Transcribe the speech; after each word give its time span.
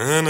Ja, 0.00 0.22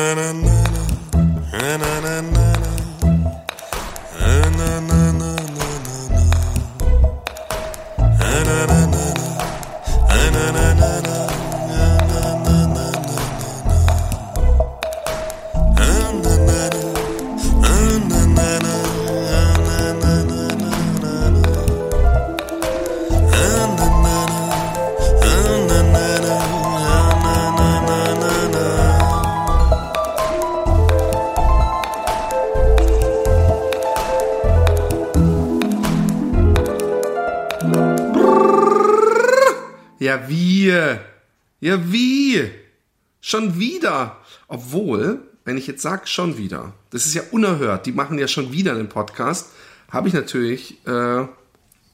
ich 45.60 45.66
jetzt 45.66 45.82
sage, 45.82 46.06
schon 46.06 46.36
wieder, 46.36 46.72
das 46.90 47.06
ist 47.06 47.14
ja 47.14 47.22
unerhört, 47.30 47.86
die 47.86 47.92
machen 47.92 48.18
ja 48.18 48.28
schon 48.28 48.52
wieder 48.52 48.72
einen 48.72 48.88
Podcast, 48.88 49.50
habe 49.90 50.08
ich 50.08 50.14
natürlich, 50.14 50.78
äh, 50.86 51.26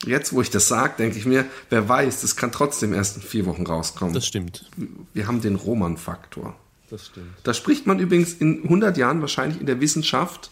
jetzt 0.05 0.33
wo 0.33 0.41
ich 0.43 0.51
das 0.51 0.69
sage, 0.69 0.95
denke 0.99 1.19
ich 1.19 1.27
mir, 1.27 1.45
wer 1.71 1.89
weiß, 1.89 2.21
das 2.21 2.37
kann 2.37 2.53
trotzdem 2.53 2.93
erst 2.93 3.17
in 3.17 3.23
vier 3.23 3.47
Wochen 3.47 3.67
rauskommen. 3.67 4.15
Das 4.15 4.27
stimmt. 4.27 4.71
Wir 5.15 5.27
haben 5.27 5.41
den 5.41 5.57
Roman-Faktor. 5.57 6.55
Das 6.91 7.07
stimmt. 7.07 7.35
Da 7.43 7.55
spricht 7.55 7.87
man 7.87 7.99
übrigens 7.99 8.35
in 8.35 8.63
100 8.65 8.97
Jahren 8.97 9.21
wahrscheinlich 9.21 9.61
in 9.61 9.67
der 9.67 9.81
Wissenschaft, 9.81 10.51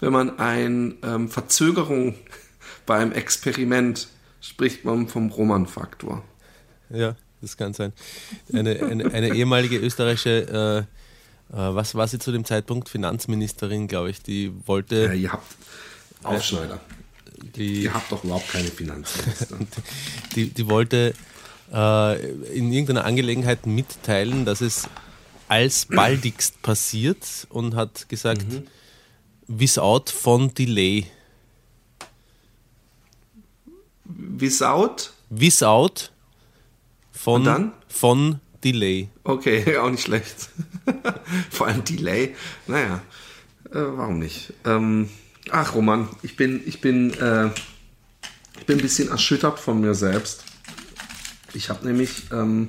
wenn 0.00 0.12
man 0.12 0.38
eine 0.38 0.94
ähm, 1.02 1.28
Verzögerung 1.28 2.14
bei 2.86 2.96
einem 2.96 3.12
Experiment 3.12 4.08
spricht 4.40 4.84
man 4.84 5.08
vom 5.08 5.30
Roman-Faktor. 5.30 6.22
Ja, 6.90 7.16
das 7.40 7.56
kann 7.56 7.74
sein. 7.74 7.92
Eine, 8.52 8.82
eine, 8.82 9.12
eine 9.12 9.34
ehemalige 9.34 9.78
österreichische, 9.78 10.86
äh, 10.88 11.05
was 11.48 11.94
war 11.94 12.06
sie 12.08 12.18
zu 12.18 12.32
dem 12.32 12.44
Zeitpunkt? 12.44 12.88
Finanzministerin, 12.88 13.86
glaube 13.88 14.10
ich, 14.10 14.22
die 14.22 14.52
wollte. 14.66 15.06
Ja, 15.06 15.12
ihr 15.12 15.32
habt 15.32 15.56
Aufschneider. 16.22 16.80
Die, 17.54 17.82
Ihr 17.84 17.94
habt 17.94 18.10
doch 18.10 18.24
überhaupt 18.24 18.48
keine 18.50 18.68
Finanzminister. 18.68 19.58
die, 20.34 20.48
die 20.50 20.68
wollte 20.68 21.14
äh, 21.72 22.30
in 22.56 22.72
irgendeiner 22.72 23.04
Angelegenheit 23.04 23.66
mitteilen, 23.66 24.44
dass 24.44 24.60
es 24.60 24.88
alsbaldigst 25.48 26.60
passiert 26.62 27.46
und 27.50 27.74
hat 27.76 28.08
gesagt, 28.08 28.46
Mhm. 28.48 28.66
without 29.46 30.04
von 30.10 30.52
Delay. 30.54 31.06
Without? 34.04 35.10
Without 35.30 36.10
von, 37.12 37.72
von 37.88 38.40
Delay. 38.62 39.08
Okay, 39.26 39.76
auch 39.78 39.90
nicht 39.90 40.04
schlecht. 40.04 40.50
Vor 41.50 41.66
allem 41.66 41.84
Delay. 41.84 42.34
Naja, 42.66 43.00
äh, 43.70 43.72
warum 43.72 44.18
nicht? 44.18 44.52
Ähm, 44.64 45.10
ach, 45.50 45.74
Roman, 45.74 46.08
ich 46.22 46.36
bin, 46.36 46.62
ich 46.64 46.80
bin, 46.80 47.12
äh, 47.14 47.50
ich 48.58 48.66
bin 48.66 48.78
ein 48.78 48.82
bisschen 48.82 49.08
erschüttert 49.08 49.58
von 49.58 49.80
mir 49.80 49.94
selbst. 49.94 50.44
Ich 51.54 51.70
habe 51.70 51.84
nämlich, 51.86 52.30
ähm, 52.32 52.68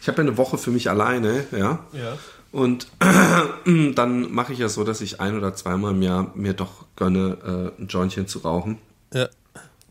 ich 0.00 0.08
habe 0.08 0.22
eine 0.22 0.38
Woche 0.38 0.56
für 0.56 0.70
mich 0.70 0.88
alleine, 0.88 1.46
ja. 1.52 1.84
Ja. 1.92 2.18
Und 2.52 2.86
dann 3.66 4.32
mache 4.32 4.52
ich 4.52 4.58
ja 4.58 4.68
so, 4.68 4.84
dass 4.84 5.00
ich 5.00 5.20
ein 5.20 5.36
oder 5.36 5.54
zweimal 5.54 5.92
im 5.92 6.02
Jahr 6.02 6.32
mir 6.34 6.54
doch 6.54 6.86
gönne, 6.96 7.72
äh, 7.78 7.82
ein 7.82 7.88
Jointchen 7.88 8.26
zu 8.28 8.40
rauchen. 8.40 8.78
Ja. 9.12 9.28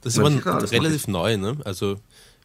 Das 0.01 0.17
ist 0.17 0.19
mach 0.19 0.71
relativ 0.71 1.07
neu, 1.07 1.37
ne? 1.37 1.57
Also 1.63 1.97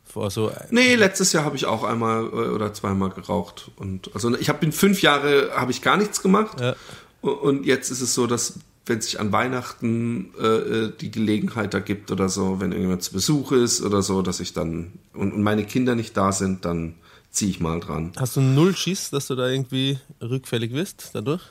vor 0.06 0.30
so 0.30 0.50
Nee, 0.70 0.94
letztes 0.94 1.32
Jahr 1.32 1.44
habe 1.44 1.56
ich 1.56 1.66
auch 1.66 1.84
einmal 1.84 2.24
äh, 2.24 2.28
oder 2.28 2.72
zweimal 2.72 3.10
geraucht. 3.10 3.70
Und 3.76 4.10
also 4.14 4.34
ich 4.36 4.48
habe 4.48 4.64
in 4.64 4.72
fünf 4.72 5.02
Jahre 5.02 5.50
habe 5.54 5.70
ich 5.70 5.82
gar 5.82 5.96
nichts 5.96 6.22
gemacht. 6.22 6.60
Ja. 6.60 6.74
Und 7.20 7.66
jetzt 7.66 7.90
ist 7.90 8.00
es 8.00 8.14
so, 8.14 8.26
dass 8.26 8.54
wenn 8.86 9.00
sich 9.00 9.18
an 9.18 9.32
Weihnachten 9.32 10.32
äh, 10.40 10.46
äh, 10.46 10.92
die 11.00 11.10
Gelegenheit 11.10 11.74
da 11.74 11.80
gibt 11.80 12.12
oder 12.12 12.28
so, 12.28 12.60
wenn 12.60 12.70
irgendjemand 12.70 13.02
zu 13.02 13.12
Besuch 13.12 13.52
ist 13.52 13.82
oder 13.82 14.00
so, 14.00 14.22
dass 14.22 14.38
ich 14.38 14.52
dann 14.52 14.92
und, 15.12 15.32
und 15.32 15.42
meine 15.42 15.64
Kinder 15.64 15.96
nicht 15.96 16.16
da 16.16 16.30
sind, 16.30 16.64
dann 16.64 16.94
ziehe 17.30 17.50
ich 17.50 17.60
mal 17.60 17.80
dran. 17.80 18.12
Hast 18.16 18.36
du 18.36 18.40
null 18.40 18.76
Schiss, 18.76 19.10
dass 19.10 19.26
du 19.26 19.34
da 19.34 19.48
irgendwie 19.48 19.98
rückfällig 20.22 20.72
wirst 20.72 21.10
dadurch? 21.12 21.42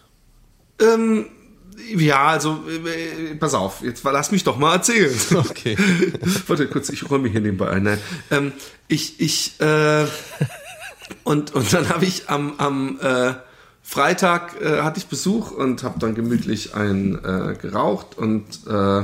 Ähm, 0.80 1.28
ja, 1.98 2.28
also 2.28 2.64
äh, 2.68 3.36
pass 3.36 3.54
auf, 3.54 3.82
jetzt 3.82 4.04
lass 4.04 4.32
mich 4.32 4.44
doch 4.44 4.58
mal 4.58 4.74
erzählen. 4.74 5.14
Okay. 5.36 5.78
Warte 6.48 6.68
kurz, 6.68 6.90
ich 6.90 7.10
räume 7.10 7.30
hier 7.30 7.42
nebenbei 7.42 7.70
ein. 7.70 7.84
Nein. 7.84 8.00
Ähm, 8.32 8.54
ich, 8.88 9.20
ich, 9.20 9.60
äh, 9.60 10.06
und, 11.24 11.54
und 11.54 11.74
dann 11.74 11.90
habe 11.90 12.06
ich 12.06 12.30
am, 12.30 12.54
am 12.58 13.00
äh, 13.02 13.34
Freitag 13.82 14.60
äh, 14.62 14.82
hatte 14.82 15.00
ich 15.00 15.08
Besuch 15.08 15.52
und 15.52 15.84
habe 15.84 16.00
dann 16.00 16.16
gemütlich 16.16 16.74
ein 16.74 17.16
äh, 17.24 17.56
geraucht 17.56 18.18
und 18.18 18.46
äh, 18.68 19.04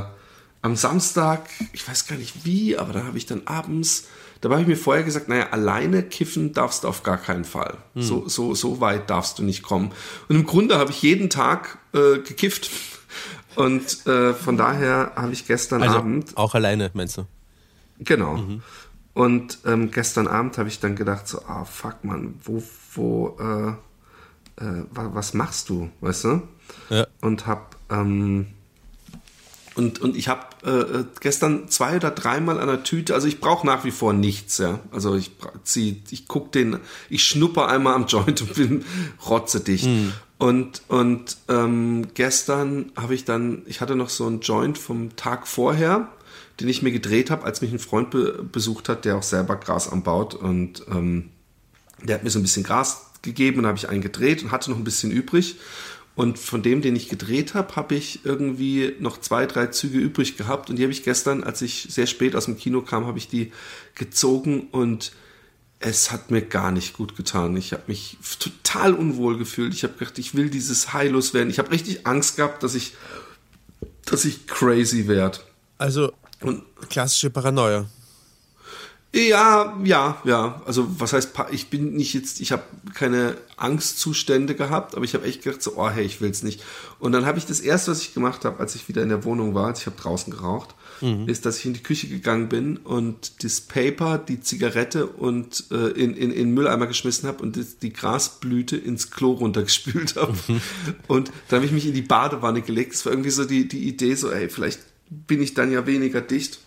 am 0.63 0.75
Samstag, 0.75 1.49
ich 1.73 1.87
weiß 1.87 2.07
gar 2.07 2.17
nicht 2.17 2.45
wie, 2.45 2.77
aber 2.77 2.93
da 2.93 3.03
habe 3.03 3.17
ich 3.17 3.25
dann 3.25 3.43
abends, 3.45 4.05
da 4.41 4.49
habe 4.49 4.61
ich 4.61 4.67
mir 4.67 4.75
vorher 4.77 5.03
gesagt, 5.03 5.29
naja, 5.29 5.47
alleine 5.51 6.03
kiffen 6.03 6.51
darfst 6.53 6.83
du 6.83 6.87
auf 6.87 7.03
gar 7.03 7.17
keinen 7.17 7.45
Fall. 7.45 7.77
So, 7.95 8.27
so, 8.27 8.53
so 8.55 8.79
weit 8.81 9.09
darfst 9.09 9.39
du 9.39 9.43
nicht 9.43 9.61
kommen. 9.63 9.91
Und 10.27 10.35
im 10.35 10.45
Grunde 10.45 10.77
habe 10.79 10.91
ich 10.91 11.01
jeden 11.01 11.29
Tag 11.29 11.77
äh, 11.93 12.17
gekifft. 12.19 12.69
Und 13.55 14.05
äh, 14.07 14.33
von 14.33 14.57
daher 14.57 15.11
habe 15.15 15.31
ich 15.33 15.45
gestern 15.45 15.83
Also 15.83 15.97
Abend 15.97 16.37
auch 16.37 16.55
alleine, 16.55 16.89
meinst 16.93 17.17
du? 17.17 17.25
Genau. 17.99 18.39
Und 19.13 19.59
ähm, 19.65 19.91
gestern 19.91 20.27
Abend 20.27 20.57
habe 20.57 20.69
ich 20.69 20.79
dann 20.79 20.95
gedacht, 20.95 21.27
so, 21.27 21.41
ah, 21.45 21.65
fuck, 21.65 22.03
man, 22.03 22.35
wo, 22.43 22.63
wo, 22.95 23.37
äh, 23.39 23.69
äh, 24.63 24.83
wa- 24.91 25.09
was 25.13 25.33
machst 25.33 25.67
du, 25.69 25.89
weißt 25.99 26.23
du? 26.23 26.41
Ja. 26.89 27.05
Und 27.21 27.45
hab, 27.45 27.75
ähm, 27.89 28.47
und, 29.73 30.01
und 30.01 30.17
ich 30.17 30.27
habe 30.27 30.47
äh, 30.65 30.99
äh, 30.99 31.05
gestern 31.21 31.69
zwei 31.69 31.95
oder 31.95 32.11
dreimal 32.11 32.59
an 32.59 32.67
der 32.67 32.83
Tüte, 32.83 33.13
also 33.13 33.27
ich 33.27 33.39
brauche 33.39 33.65
nach 33.65 33.85
wie 33.85 33.91
vor 33.91 34.11
nichts, 34.11 34.57
ja. 34.57 34.79
Also 34.91 35.15
ich 35.15 35.31
zieh, 35.63 36.01
ich 36.09 36.27
guck 36.27 36.51
den, 36.51 36.77
ich 37.09 37.23
schnupper 37.23 37.69
einmal 37.69 37.93
am 37.93 38.05
Joint 38.05 38.41
und 38.41 38.53
bin 38.55 38.85
rotzedicht. 39.29 39.87
Und, 40.37 40.81
und 40.89 41.37
ähm, 41.47 42.07
gestern 42.15 42.91
habe 42.97 43.15
ich 43.15 43.23
dann, 43.23 43.61
ich 43.65 43.79
hatte 43.79 43.95
noch 43.95 44.09
so 44.09 44.25
einen 44.25 44.41
Joint 44.41 44.77
vom 44.77 45.15
Tag 45.15 45.47
vorher, 45.47 46.09
den 46.59 46.67
ich 46.67 46.81
mir 46.81 46.91
gedreht 46.91 47.31
habe, 47.31 47.45
als 47.45 47.61
mich 47.61 47.71
ein 47.71 47.79
Freund 47.79 48.09
be 48.09 48.43
besucht 48.51 48.89
hat, 48.89 49.05
der 49.05 49.17
auch 49.17 49.23
selber 49.23 49.55
Gras 49.55 49.87
anbaut. 49.87 50.33
Und 50.33 50.83
ähm, 50.89 51.29
der 52.03 52.15
hat 52.15 52.23
mir 52.23 52.29
so 52.29 52.39
ein 52.39 52.43
bisschen 52.43 52.63
Gras 52.63 53.11
gegeben 53.21 53.59
und 53.59 53.67
habe 53.67 53.77
ich 53.77 53.87
einen 53.87 54.01
gedreht 54.01 54.43
und 54.43 54.51
hatte 54.51 54.71
noch 54.71 54.77
ein 54.77 54.83
bisschen 54.83 55.11
übrig. 55.11 55.57
Und 56.15 56.37
von 56.37 56.61
dem, 56.61 56.81
den 56.81 56.95
ich 56.95 57.07
gedreht 57.07 57.53
habe, 57.53 57.75
habe 57.75 57.95
ich 57.95 58.25
irgendwie 58.25 58.95
noch 58.99 59.19
zwei, 59.19 59.45
drei 59.45 59.67
Züge 59.67 59.97
übrig 59.97 60.37
gehabt. 60.37 60.69
Und 60.69 60.75
die 60.75 60.83
habe 60.83 60.91
ich 60.91 61.03
gestern, 61.03 61.43
als 61.43 61.61
ich 61.61 61.87
sehr 61.89 62.05
spät 62.05 62.35
aus 62.35 62.45
dem 62.45 62.57
Kino 62.57 62.81
kam, 62.81 63.07
habe 63.07 63.17
ich 63.17 63.27
die 63.29 63.51
gezogen 63.95 64.67
und 64.71 65.13
es 65.79 66.11
hat 66.11 66.29
mir 66.29 66.41
gar 66.41 66.71
nicht 66.71 66.93
gut 66.93 67.15
getan. 67.15 67.57
Ich 67.57 67.73
habe 67.73 67.83
mich 67.87 68.17
total 68.39 68.93
unwohl 68.93 69.37
gefühlt. 69.37 69.73
Ich 69.73 69.83
habe 69.83 69.93
gedacht, 69.93 70.19
ich 70.19 70.35
will 70.35 70.49
dieses 70.49 70.93
High 70.93 71.11
loswerden. 71.11 71.49
Ich 71.49 71.59
habe 71.59 71.71
richtig 71.71 72.05
Angst 72.05 72.35
gehabt, 72.35 72.61
dass 72.61 72.75
ich, 72.75 72.93
dass 74.05 74.25
ich 74.25 74.45
crazy 74.45 75.07
werde. 75.07 75.39
Also 75.77 76.13
Und 76.41 76.63
klassische 76.89 77.29
Paranoia. 77.29 77.89
Ja, 79.13 79.77
ja, 79.83 80.21
ja. 80.23 80.61
Also 80.65 80.87
was 80.99 81.11
heißt, 81.11 81.31
ich 81.51 81.69
bin 81.69 81.93
nicht 81.93 82.13
jetzt, 82.13 82.39
ich 82.39 82.53
habe 82.53 82.63
keine 82.93 83.35
Angstzustände 83.57 84.55
gehabt, 84.55 84.95
aber 84.95 85.03
ich 85.03 85.13
habe 85.13 85.25
echt 85.25 85.43
gedacht, 85.43 85.61
so, 85.61 85.73
oh 85.75 85.89
hey, 85.89 86.05
ich 86.05 86.21
will's 86.21 86.43
nicht. 86.43 86.63
Und 86.97 87.11
dann 87.11 87.25
habe 87.25 87.37
ich 87.37 87.45
das 87.45 87.59
erste, 87.59 87.91
was 87.91 88.01
ich 88.01 88.13
gemacht 88.13 88.45
habe, 88.45 88.59
als 88.61 88.75
ich 88.75 88.87
wieder 88.87 89.03
in 89.03 89.09
der 89.09 89.25
Wohnung 89.25 89.53
war, 89.53 89.75
ich 89.75 89.85
habe 89.85 89.97
draußen 89.97 90.31
geraucht, 90.31 90.75
ist, 91.27 91.45
dass 91.47 91.57
ich 91.57 91.65
in 91.65 91.73
die 91.73 91.83
Küche 91.83 92.07
gegangen 92.07 92.47
bin 92.47 92.77
und 92.77 93.43
das 93.43 93.59
Paper, 93.59 94.19
die 94.19 94.39
Zigarette 94.39 95.07
und 95.07 95.65
äh, 95.71 95.87
in, 95.89 96.15
in, 96.15 96.31
in 96.31 96.31
den 96.31 96.53
Mülleimer 96.53 96.85
geschmissen 96.85 97.27
habe 97.27 97.41
und 97.41 97.57
das, 97.57 97.79
die 97.79 97.91
Grasblüte 97.91 98.77
ins 98.77 99.09
Klo 99.09 99.31
runtergespült 99.31 100.15
habe. 100.15 100.37
Und 101.07 101.31
dann 101.49 101.57
habe 101.57 101.65
ich 101.65 101.71
mich 101.71 101.87
in 101.87 101.95
die 101.95 102.03
Badewanne 102.03 102.61
gelegt. 102.61 102.93
Es 102.93 103.05
war 103.05 103.13
irgendwie 103.13 103.31
so 103.31 103.45
die, 103.45 103.67
die 103.67 103.87
Idee, 103.87 104.13
so, 104.13 104.29
ey, 104.29 104.47
vielleicht 104.47 104.79
bin 105.09 105.41
ich 105.41 105.55
dann 105.55 105.71
ja 105.71 105.87
weniger 105.87 106.21
dicht 106.21 106.59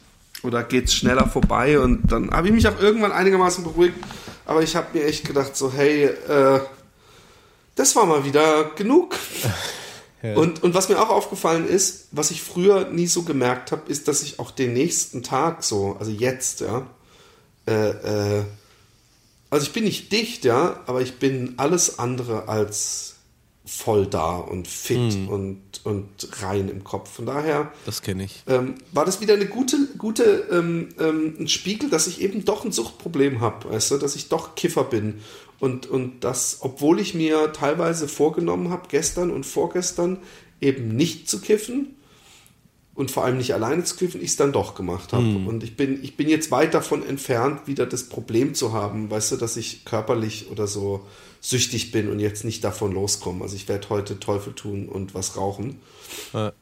oder 0.44 0.62
geht's 0.62 0.94
schneller 0.94 1.28
vorbei? 1.28 1.78
Und 1.78 2.12
dann 2.12 2.30
habe 2.30 2.48
ich 2.48 2.54
mich 2.54 2.68
auch 2.68 2.78
irgendwann 2.80 3.12
einigermaßen 3.12 3.64
beruhigt, 3.64 3.96
aber 4.44 4.62
ich 4.62 4.76
habe 4.76 4.86
mir 4.92 5.04
echt 5.04 5.26
gedacht 5.26 5.56
so, 5.56 5.72
hey, 5.72 6.04
äh, 6.04 6.60
das 7.74 7.96
war 7.96 8.06
mal 8.06 8.24
wieder 8.24 8.70
genug. 8.76 9.16
Und, 10.34 10.62
und 10.62 10.72
was 10.72 10.88
mir 10.88 10.98
auch 10.98 11.10
aufgefallen 11.10 11.68
ist, 11.68 12.08
was 12.10 12.30
ich 12.30 12.40
früher 12.40 12.88
nie 12.88 13.06
so 13.06 13.24
gemerkt 13.24 13.72
habe, 13.72 13.82
ist, 13.88 14.08
dass 14.08 14.22
ich 14.22 14.38
auch 14.38 14.50
den 14.50 14.72
nächsten 14.72 15.22
Tag 15.22 15.62
so, 15.62 15.96
also 15.98 16.10
jetzt, 16.10 16.62
ja, 16.62 16.86
äh, 17.66 17.90
äh, 17.90 18.44
also 19.50 19.66
ich 19.66 19.72
bin 19.74 19.84
nicht 19.84 20.10
dicht, 20.12 20.46
ja, 20.46 20.80
aber 20.86 21.02
ich 21.02 21.18
bin 21.18 21.54
alles 21.58 21.98
andere 21.98 22.48
als 22.48 23.13
voll 23.66 24.06
da 24.06 24.36
und 24.36 24.68
fit 24.68 24.98
mhm. 24.98 25.28
und, 25.28 25.60
und 25.84 26.42
rein 26.42 26.68
im 26.68 26.84
Kopf. 26.84 27.10
Von 27.10 27.26
daher. 27.26 27.72
Das 27.86 28.02
kenne 28.02 28.24
ich. 28.24 28.42
Ähm, 28.46 28.74
war 28.92 29.06
das 29.06 29.20
wieder 29.20 29.34
eine 29.34 29.46
gute, 29.46 29.88
gute 29.96 30.46
ähm, 30.50 30.90
ähm, 30.98 31.34
ein 31.40 31.48
Spiegel, 31.48 31.88
dass 31.88 32.06
ich 32.06 32.20
eben 32.20 32.44
doch 32.44 32.64
ein 32.64 32.72
Suchtproblem 32.72 33.40
habe, 33.40 33.70
weißt 33.70 33.92
du, 33.92 33.98
dass 33.98 34.16
ich 34.16 34.28
doch 34.28 34.54
Kiffer 34.54 34.84
bin. 34.84 35.20
Und, 35.60 35.86
und 35.86 36.24
das, 36.24 36.58
obwohl 36.60 37.00
ich 37.00 37.14
mir 37.14 37.52
teilweise 37.52 38.06
vorgenommen 38.06 38.68
habe, 38.68 38.88
gestern 38.90 39.30
und 39.30 39.46
vorgestern 39.46 40.18
eben 40.60 40.94
nicht 40.94 41.28
zu 41.28 41.40
kiffen 41.40 41.96
und 42.94 43.10
vor 43.10 43.24
allem 43.24 43.38
nicht 43.38 43.54
alleine 43.54 43.82
zu 43.84 43.96
kiffen, 43.96 44.20
ich 44.20 44.30
es 44.30 44.36
dann 44.36 44.52
doch 44.52 44.74
gemacht 44.74 45.14
habe. 45.14 45.24
Mhm. 45.24 45.46
Und 45.46 45.64
ich 45.64 45.76
bin, 45.76 46.02
ich 46.02 46.16
bin 46.16 46.28
jetzt 46.28 46.50
weit 46.50 46.74
davon 46.74 47.06
entfernt, 47.06 47.66
wieder 47.66 47.86
das 47.86 48.10
Problem 48.10 48.54
zu 48.54 48.74
haben, 48.74 49.10
weißt 49.10 49.32
du, 49.32 49.36
dass 49.36 49.56
ich 49.56 49.86
körperlich 49.86 50.50
oder 50.50 50.66
so 50.66 51.06
süchtig 51.44 51.92
bin 51.92 52.10
und 52.10 52.20
jetzt 52.20 52.42
nicht 52.44 52.64
davon 52.64 52.92
loskomme. 52.92 53.42
Also 53.42 53.54
ich 53.54 53.68
werde 53.68 53.90
heute 53.90 54.18
Teufel 54.18 54.54
tun 54.54 54.88
und 54.88 55.14
was 55.14 55.36
rauchen. 55.36 55.78
Äh, 56.32 56.52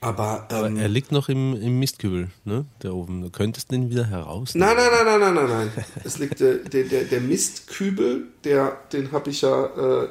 aber, 0.00 0.46
ähm, 0.50 0.56
aber, 0.56 0.80
er 0.80 0.88
liegt 0.88 1.10
noch 1.10 1.28
im, 1.28 1.60
im 1.60 1.80
Mistkübel, 1.80 2.30
ne? 2.44 2.66
Der 2.84 2.94
oben. 2.94 3.22
Du 3.22 3.30
könntest 3.30 3.72
den 3.72 3.90
wieder 3.90 4.06
heraus. 4.06 4.54
Nein, 4.54 4.76
nein, 4.76 4.86
nein, 4.92 5.20
nein, 5.20 5.34
nein, 5.34 5.48
nein, 5.48 5.72
nein. 5.74 5.84
es 6.04 6.18
liegt 6.18 6.38
der, 6.38 6.54
der, 6.54 6.84
der, 6.84 7.04
der 7.04 7.20
Mistkübel, 7.20 8.28
der, 8.44 8.78
den 8.92 9.10
habe 9.10 9.30
ich 9.30 9.40
ja, 9.40 10.04
äh, 10.04 10.08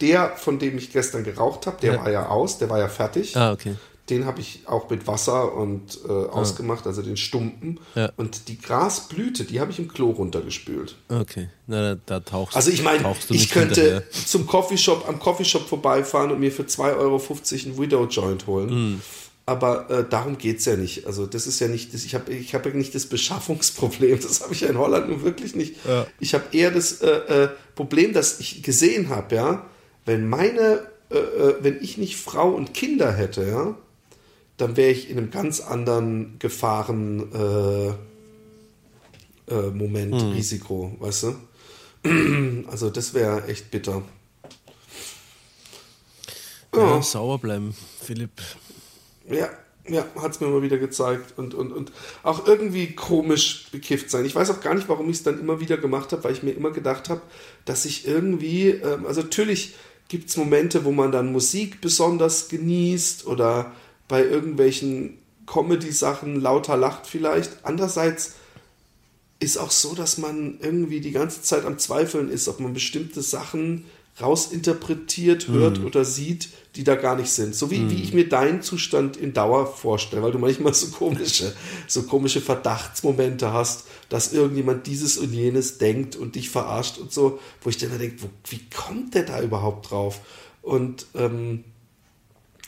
der, 0.00 0.30
von 0.36 0.58
dem 0.58 0.78
ich 0.78 0.90
gestern 0.90 1.22
geraucht 1.22 1.66
habe, 1.66 1.76
der 1.82 1.94
ja. 1.94 2.00
war 2.00 2.10
ja 2.10 2.28
aus, 2.28 2.56
der 2.56 2.70
war 2.70 2.78
ja 2.78 2.88
fertig. 2.88 3.36
Ah, 3.36 3.52
okay. 3.52 3.74
Den 4.08 4.24
habe 4.24 4.40
ich 4.40 4.60
auch 4.66 4.88
mit 4.88 5.06
Wasser 5.06 5.54
und 5.54 5.98
äh, 6.08 6.12
ausgemacht, 6.12 6.86
also 6.86 7.02
den 7.02 7.16
Stumpen. 7.16 7.80
Ja. 7.94 8.12
Und 8.16 8.48
die 8.48 8.58
Grasblüte, 8.58 9.44
die 9.44 9.60
habe 9.60 9.72
ich 9.72 9.78
im 9.78 9.88
Klo 9.88 10.10
runtergespült. 10.10 10.94
Okay, 11.08 11.48
na, 11.66 11.94
da, 11.94 12.00
da 12.06 12.20
tauchst 12.20 12.56
Also 12.56 12.70
ich 12.70 12.82
meine, 12.82 13.14
ich 13.30 13.50
könnte 13.50 13.80
hinterher. 13.80 14.10
zum 14.10 14.46
Coffeeshop, 14.46 15.08
am 15.08 15.18
Coffeeshop 15.18 15.68
vorbeifahren 15.68 16.30
und 16.30 16.38
mir 16.38 16.52
für 16.52 16.62
2,50 16.62 16.96
Euro 16.98 17.16
einen 17.16 17.78
Widow 17.78 18.04
Joint 18.06 18.46
holen. 18.46 18.94
Mm. 18.94 19.00
Aber 19.48 19.88
äh, 19.90 20.04
darum 20.08 20.38
geht 20.38 20.58
es 20.58 20.64
ja 20.64 20.76
nicht. 20.76 21.06
Also 21.06 21.24
das 21.24 21.46
ist 21.46 21.60
ja 21.60 21.68
nicht, 21.68 21.94
das, 21.94 22.04
ich 22.04 22.16
habe 22.16 22.32
ich 22.32 22.52
hab 22.52 22.66
ja 22.66 22.72
nicht 22.72 22.94
das 22.96 23.06
Beschaffungsproblem, 23.06 24.18
das 24.20 24.40
habe 24.40 24.52
ich 24.52 24.62
ja 24.62 24.68
in 24.68 24.76
Holland 24.76 25.08
nun 25.08 25.22
wirklich 25.22 25.54
nicht. 25.54 25.76
Ja. 25.86 26.06
Ich 26.18 26.34
habe 26.34 26.44
eher 26.50 26.72
das 26.72 27.00
äh, 27.00 27.08
äh, 27.44 27.48
Problem, 27.76 28.12
dass 28.12 28.40
ich 28.40 28.64
gesehen 28.64 29.08
habe, 29.08 29.36
ja, 29.36 29.66
wenn 30.04 30.28
meine, 30.28 30.88
äh, 31.10 31.18
äh, 31.18 31.54
wenn 31.60 31.80
ich 31.80 31.96
nicht 31.96 32.16
Frau 32.16 32.50
und 32.50 32.74
Kinder 32.74 33.12
hätte, 33.12 33.46
ja, 33.46 33.76
dann 34.56 34.76
wäre 34.76 34.90
ich 34.90 35.10
in 35.10 35.18
einem 35.18 35.30
ganz 35.30 35.60
anderen 35.60 36.38
Gefahren 36.38 37.32
äh, 37.32 37.92
äh, 39.48 39.70
Moment, 39.70 40.20
hm. 40.20 40.32
Risiko, 40.32 40.96
weißt 41.00 41.24
du? 41.24 41.34
Also 42.70 42.90
das 42.90 43.14
wäre 43.14 43.46
echt 43.48 43.70
bitter. 43.70 44.02
Ja, 46.74 46.96
ja, 46.96 47.02
sauer 47.02 47.38
bleiben, 47.38 47.74
Philipp. 48.02 48.30
Ja, 49.28 49.48
ja, 49.88 50.04
hat 50.16 50.32
es 50.32 50.40
mir 50.40 50.48
mal 50.48 50.62
wieder 50.62 50.78
gezeigt. 50.78 51.34
Und, 51.36 51.54
und, 51.54 51.72
und 51.72 51.92
auch 52.22 52.46
irgendwie 52.46 52.94
komisch 52.94 53.68
bekifft 53.70 54.10
sein. 54.10 54.24
Ich 54.24 54.34
weiß 54.34 54.50
auch 54.50 54.60
gar 54.60 54.74
nicht, 54.74 54.88
warum 54.88 55.08
ich 55.08 55.16
es 55.16 55.22
dann 55.22 55.40
immer 55.40 55.60
wieder 55.60 55.78
gemacht 55.78 56.12
habe, 56.12 56.24
weil 56.24 56.32
ich 56.32 56.42
mir 56.42 56.52
immer 56.52 56.70
gedacht 56.70 57.08
habe, 57.08 57.22
dass 57.64 57.84
ich 57.84 58.06
irgendwie, 58.06 58.68
ähm, 58.68 59.06
also 59.06 59.22
natürlich 59.22 59.74
gibt 60.08 60.28
es 60.28 60.36
Momente, 60.36 60.84
wo 60.84 60.92
man 60.92 61.12
dann 61.12 61.32
Musik 61.32 61.80
besonders 61.80 62.48
genießt 62.48 63.26
oder 63.26 63.72
bei 64.08 64.24
irgendwelchen 64.24 65.18
Comedy-Sachen 65.46 66.40
lauter 66.40 66.76
lacht 66.76 67.06
vielleicht. 67.06 67.64
Andererseits 67.64 68.34
ist 69.38 69.58
auch 69.58 69.70
so, 69.70 69.94
dass 69.94 70.18
man 70.18 70.58
irgendwie 70.60 71.00
die 71.00 71.12
ganze 71.12 71.42
Zeit 71.42 71.64
am 71.64 71.78
Zweifeln 71.78 72.30
ist, 72.30 72.48
ob 72.48 72.60
man 72.60 72.72
bestimmte 72.72 73.22
Sachen 73.22 73.84
rausinterpretiert, 74.20 75.48
hört 75.48 75.78
mhm. 75.78 75.86
oder 75.86 76.04
sieht, 76.04 76.48
die 76.74 76.84
da 76.84 76.94
gar 76.94 77.16
nicht 77.16 77.30
sind. 77.30 77.54
So 77.54 77.70
wie, 77.70 77.80
mhm. 77.80 77.90
wie 77.90 78.02
ich 78.02 78.14
mir 78.14 78.28
deinen 78.28 78.62
Zustand 78.62 79.16
in 79.18 79.34
Dauer 79.34 79.66
vorstelle, 79.66 80.22
weil 80.22 80.32
du 80.32 80.38
manchmal 80.38 80.72
so 80.72 80.88
komische, 80.88 81.54
so 81.86 82.04
komische 82.04 82.40
Verdachtsmomente 82.40 83.52
hast, 83.52 83.84
dass 84.08 84.32
irgendjemand 84.32 84.86
dieses 84.86 85.18
und 85.18 85.32
jenes 85.32 85.76
denkt 85.78 86.16
und 86.16 86.34
dich 86.34 86.48
verarscht 86.48 86.96
und 86.98 87.12
so, 87.12 87.38
wo 87.60 87.68
ich 87.68 87.76
dann 87.76 87.98
denke, 87.98 88.22
wo, 88.22 88.28
wie 88.48 88.60
kommt 88.74 89.14
der 89.14 89.24
da 89.24 89.42
überhaupt 89.42 89.90
drauf? 89.90 90.20
Und 90.62 91.06
ähm, 91.14 91.64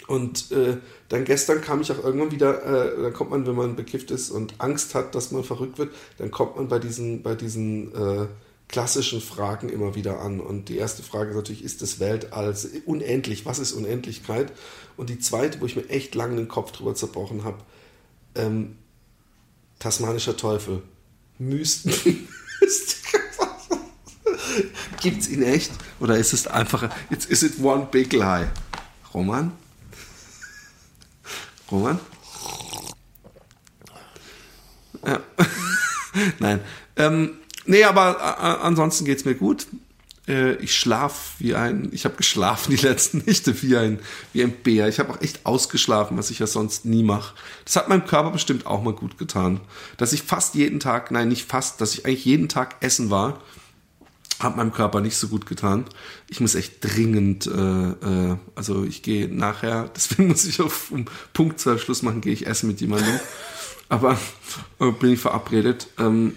und 0.09 0.51
äh, 0.53 0.79
dann 1.11 1.27
gestern 1.27 1.61
kam 1.61 1.83
ich 1.83 1.93
auch 1.93 2.03
irgendwann 2.03 2.31
wieder, 2.31 2.65
äh, 2.65 3.03
dann 3.03 3.13
kommt 3.13 3.31
man, 3.31 3.47
wenn 3.47 3.55
man 3.55 3.77
bekifft 3.77 4.11
ist 4.11 4.31
und 4.31 4.55
Angst 4.57 4.95
hat, 4.95 5.15
dass 5.15 5.33
man 5.33 5.45
verrückt 5.45 5.79
wird, 5.79 5.95
dann 6.17 6.31
kommt 6.31 6.57
man 6.57 6.67
bei 6.67 6.79
diesen, 6.79 7.23
bei 7.23 7.35
diesen 7.35 7.95
äh, 7.95 8.27
klassischen 8.69 9.21
Fragen 9.21 9.69
immer 9.69 9.95
wieder 9.95 10.21
an. 10.21 10.41
Und 10.41 10.71
die 10.71 10.79
erste 10.79 11.03
Frage 11.03 11.31
ist 11.31 11.37
natürlich, 11.37 11.63
ist 11.63 11.83
das 11.83 12.01
Weltall 12.01 12.57
unendlich? 12.87 13.45
Was 13.45 13.59
ist 13.59 13.73
Unendlichkeit? 13.73 14.51
Und 14.97 15.11
die 15.11 15.19
zweite, 15.19 15.61
wo 15.61 15.67
ich 15.67 15.77
mir 15.77 15.87
echt 15.91 16.15
lange 16.15 16.37
den 16.37 16.49
Kopf 16.49 16.73
drüber 16.73 16.95
zerbrochen 16.95 17.45
habe, 17.45 17.59
ähm, 18.35 18.77
tasmanischer 19.79 20.39
Teufel. 20.39 20.83
Mysten. 21.39 21.93
Gibt's 25.03 25.29
ihn 25.29 25.43
echt? 25.43 25.71
Oder 26.01 26.17
ist 26.17 26.33
es 26.33 26.47
einfach, 26.47 26.89
it's, 27.11 27.27
is 27.27 27.43
it 27.43 27.63
one 27.63 27.89
big 27.91 28.15
lie? 28.15 28.51
Roman? 29.13 29.53
Roman? 31.71 31.99
Ja. 35.07 35.21
Nein. 36.39 36.61
Ähm, 36.97 37.39
nee, 37.67 37.85
aber 37.85 38.17
äh, 38.19 38.65
ansonsten 38.65 39.05
geht's 39.05 39.25
mir 39.25 39.35
gut. 39.35 39.67
Äh, 40.27 40.57
ich 40.57 40.77
schlaf 40.77 41.35
wie 41.39 41.55
ein, 41.55 41.89
ich 41.93 42.05
habe 42.05 42.17
geschlafen 42.17 42.71
die 42.77 42.83
letzten 42.83 43.19
Nächte 43.19 43.63
wie 43.63 43.77
ein, 43.77 44.01
wie 44.33 44.43
ein 44.43 44.53
Bär. 44.53 44.89
Ich 44.89 44.99
habe 44.99 45.13
auch 45.13 45.21
echt 45.21 45.47
ausgeschlafen, 45.47 46.17
was 46.19 46.31
ich 46.31 46.39
ja 46.39 46.47
sonst 46.47 46.85
nie 46.85 47.03
mache. 47.03 47.35
Das 47.65 47.77
hat 47.77 47.89
meinem 47.89 48.07
Körper 48.07 48.31
bestimmt 48.31 48.67
auch 48.67 48.83
mal 48.83 48.93
gut 48.93 49.19
getan. 49.19 49.61
Dass 49.97 50.13
ich 50.13 50.23
fast 50.23 50.55
jeden 50.55 50.81
Tag, 50.81 51.11
nein, 51.11 51.29
nicht 51.29 51.47
fast, 51.47 51.81
dass 51.81 51.95
ich 51.95 52.07
eigentlich 52.07 52.25
jeden 52.25 52.49
Tag 52.49 52.77
essen 52.81 53.11
war 53.11 53.41
hat 54.41 54.57
meinem 54.57 54.73
Körper 54.73 55.01
nicht 55.01 55.17
so 55.17 55.29
gut 55.29 55.47
getan. 55.47 55.85
Ich 56.29 56.41
muss 56.41 56.55
echt 56.55 56.77
dringend, 56.81 57.47
äh, 57.47 57.51
äh, 58.31 58.37
also 58.55 58.85
ich 58.85 59.03
gehe 59.03 59.29
nachher, 59.29 59.91
deswegen 59.97 60.29
muss 60.29 60.45
ich 60.45 60.61
auf 60.61 60.91
um 60.91 61.07
Punkt 61.33 61.61
12 61.61 61.83
Schluss 61.83 62.03
machen, 62.03 62.21
gehe 62.21 62.33
ich 62.33 62.47
essen 62.47 62.69
mit 62.69 62.81
jemandem. 62.81 63.19
Aber 63.89 64.19
äh, 64.81 64.91
bin 64.93 65.13
ich 65.13 65.21
verabredet. 65.21 65.89
Ähm, 65.99 66.35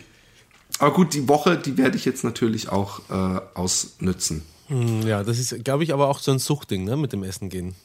aber 0.79 0.93
gut, 0.93 1.13
die 1.13 1.27
Woche, 1.27 1.57
die 1.57 1.77
werde 1.77 1.97
ich 1.97 2.05
jetzt 2.05 2.23
natürlich 2.23 2.69
auch 2.69 3.01
äh, 3.09 3.41
ausnützen. 3.53 4.43
Hm, 4.67 5.05
ja, 5.05 5.21
das 5.21 5.37
ist, 5.37 5.63
glaube 5.63 5.83
ich, 5.83 5.93
aber 5.93 6.07
auch 6.07 6.19
so 6.19 6.31
ein 6.31 6.39
Suchtding, 6.39 6.85
ne, 6.85 6.95
mit 6.95 7.11
dem 7.11 7.23
Essen 7.23 7.49
gehen. 7.49 7.75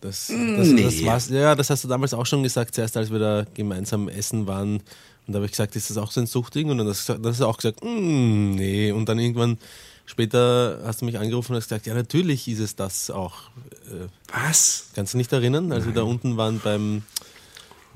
Das, 0.00 0.28
das, 0.28 0.68
nee. 0.68 0.82
das 0.82 1.04
war's. 1.04 1.30
Ja, 1.30 1.54
das 1.54 1.70
hast 1.70 1.82
du 1.82 1.88
damals 1.88 2.14
auch 2.14 2.26
schon 2.26 2.42
gesagt, 2.42 2.74
zuerst 2.74 2.96
als 2.96 3.10
wir 3.10 3.18
da 3.18 3.46
gemeinsam 3.54 4.08
essen 4.08 4.46
waren 4.46 4.82
und 5.28 5.34
da 5.34 5.36
habe 5.36 5.44
ich 5.44 5.52
gesagt, 5.52 5.76
ist 5.76 5.90
das 5.90 5.98
auch 5.98 6.10
so 6.10 6.20
ein 6.20 6.26
Suchtding? 6.26 6.70
Und 6.70 6.78
dann 6.78 6.88
hast 6.88 7.08
du 7.10 7.46
auch 7.46 7.58
gesagt, 7.58 7.84
mm, 7.84 8.52
nee. 8.52 8.92
Und 8.92 9.10
dann 9.10 9.18
irgendwann 9.18 9.58
später 10.06 10.80
hast 10.86 11.02
du 11.02 11.04
mich 11.04 11.18
angerufen 11.18 11.52
und 11.52 11.58
hast 11.58 11.68
gesagt, 11.68 11.86
ja, 11.86 11.92
natürlich 11.92 12.48
ist 12.48 12.60
es 12.60 12.76
das 12.76 13.10
auch. 13.10 13.50
Äh, 13.90 14.08
Was? 14.32 14.86
Kannst 14.94 15.12
du 15.12 15.18
nicht 15.18 15.30
erinnern, 15.30 15.70
als 15.70 15.84
Nein. 15.84 15.94
wir 15.94 16.00
da 16.00 16.08
unten 16.08 16.38
waren 16.38 16.60
beim 16.60 17.02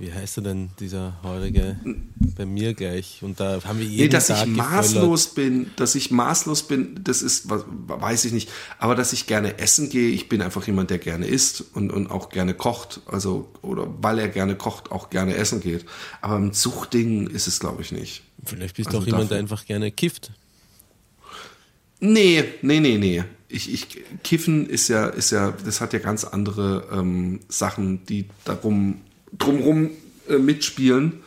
wie 0.02 0.12
heißt 0.12 0.38
er 0.38 0.42
denn, 0.42 0.71
dieser 0.80 1.16
Heurige, 1.23 1.78
bei 2.37 2.44
mir 2.44 2.75
gleich. 2.75 3.21
Und 3.23 3.38
da 3.38 3.62
haben 3.62 3.78
wir 3.78 3.87
jeden 3.87 4.02
nee, 4.02 4.09
dass 4.09 4.26
Tag 4.26 4.49
ich 4.49 4.52
maßlos 4.52 5.28
bin, 5.35 5.71
dass 5.76 5.94
ich 5.94 6.11
maßlos 6.11 6.64
bin, 6.64 6.99
das 7.04 7.23
ist, 7.23 7.49
weiß 7.49 8.25
ich 8.25 8.32
nicht. 8.32 8.50
Aber 8.78 8.97
dass 8.97 9.12
ich 9.12 9.28
gerne 9.28 9.61
essen 9.61 9.90
gehe, 9.90 10.11
ich 10.11 10.28
bin 10.28 10.42
einfach 10.42 10.66
jemand, 10.66 10.90
der 10.90 10.99
gerne 10.99 11.26
isst 11.26 11.64
und, 11.75 11.92
und 11.92 12.11
auch 12.11 12.30
gerne 12.30 12.52
kocht. 12.52 13.00
Also, 13.06 13.49
oder 13.62 13.87
weil 14.02 14.18
er 14.18 14.28
gerne 14.28 14.56
kocht, 14.56 14.90
auch 14.90 15.09
gerne 15.09 15.37
essen 15.37 15.61
geht. 15.61 15.87
Aber 16.21 16.35
im 16.37 16.52
Zuchtding 16.52 17.28
ist 17.28 17.47
es, 17.47 17.61
glaube 17.61 17.82
ich, 17.82 17.92
nicht. 17.92 18.25
Vielleicht 18.44 18.75
bist 18.75 18.92
du 18.92 18.97
also 18.97 19.02
auch 19.02 19.06
jemand, 19.06 19.30
der 19.30 19.38
einfach 19.38 19.64
gerne 19.66 19.92
kifft. 19.92 20.32
Nee, 22.00 22.42
nee, 22.62 22.80
nee, 22.80 22.99
nee. 22.99 23.23
Ich, 23.47 23.73
ich, 23.73 24.02
Kiffen 24.25 24.68
ist 24.68 24.88
ja, 24.88 25.06
ist 25.06 25.30
ja, 25.30 25.52
das 25.64 25.80
hat 25.80 25.92
ja 25.92 26.00
ganz 26.00 26.25
andere 26.25 26.88
ähm, 26.90 27.38
Sachen, 27.49 28.04
die 28.06 28.26
darum 28.44 29.02
drumherum 29.33 29.91
äh, 30.29 30.39
mitspielen. 30.39 31.21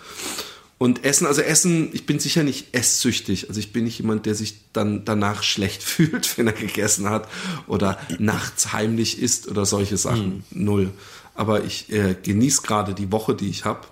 Und 0.78 1.06
Essen, 1.06 1.26
also 1.26 1.42
Essen, 1.42 1.90
ich 1.94 2.06
bin 2.06 2.20
sicher 2.20 2.44
nicht 2.44 2.76
esssüchtig. 2.76 3.48
Also 3.48 3.60
ich 3.60 3.72
bin 3.72 3.86
nicht 3.86 3.98
jemand, 3.98 4.26
der 4.26 4.36
sich 4.36 4.56
dann 4.74 5.06
danach 5.06 5.42
schlecht 5.44 5.82
fühlt, 5.84 6.38
wenn 6.38 6.48
er 6.48 6.54
gegessen 6.54 7.10
hat 7.10 7.30
oder 7.68 7.98
nachts 8.20 8.74
heimlich 8.74 9.20
isst 9.20 9.48
oder 9.48 9.66
solche 9.66 9.98
Sachen. 9.98 10.44
Mhm. 10.50 10.66
Null. 10.66 10.92
Aber 11.34 11.64
ich 11.64 11.92
äh, 11.92 12.16
genieße 12.22 12.62
gerade 12.62 12.94
die 12.94 13.12
Woche, 13.12 13.36
die 13.36 13.50
ich 13.50 13.66
habe, 13.66 13.88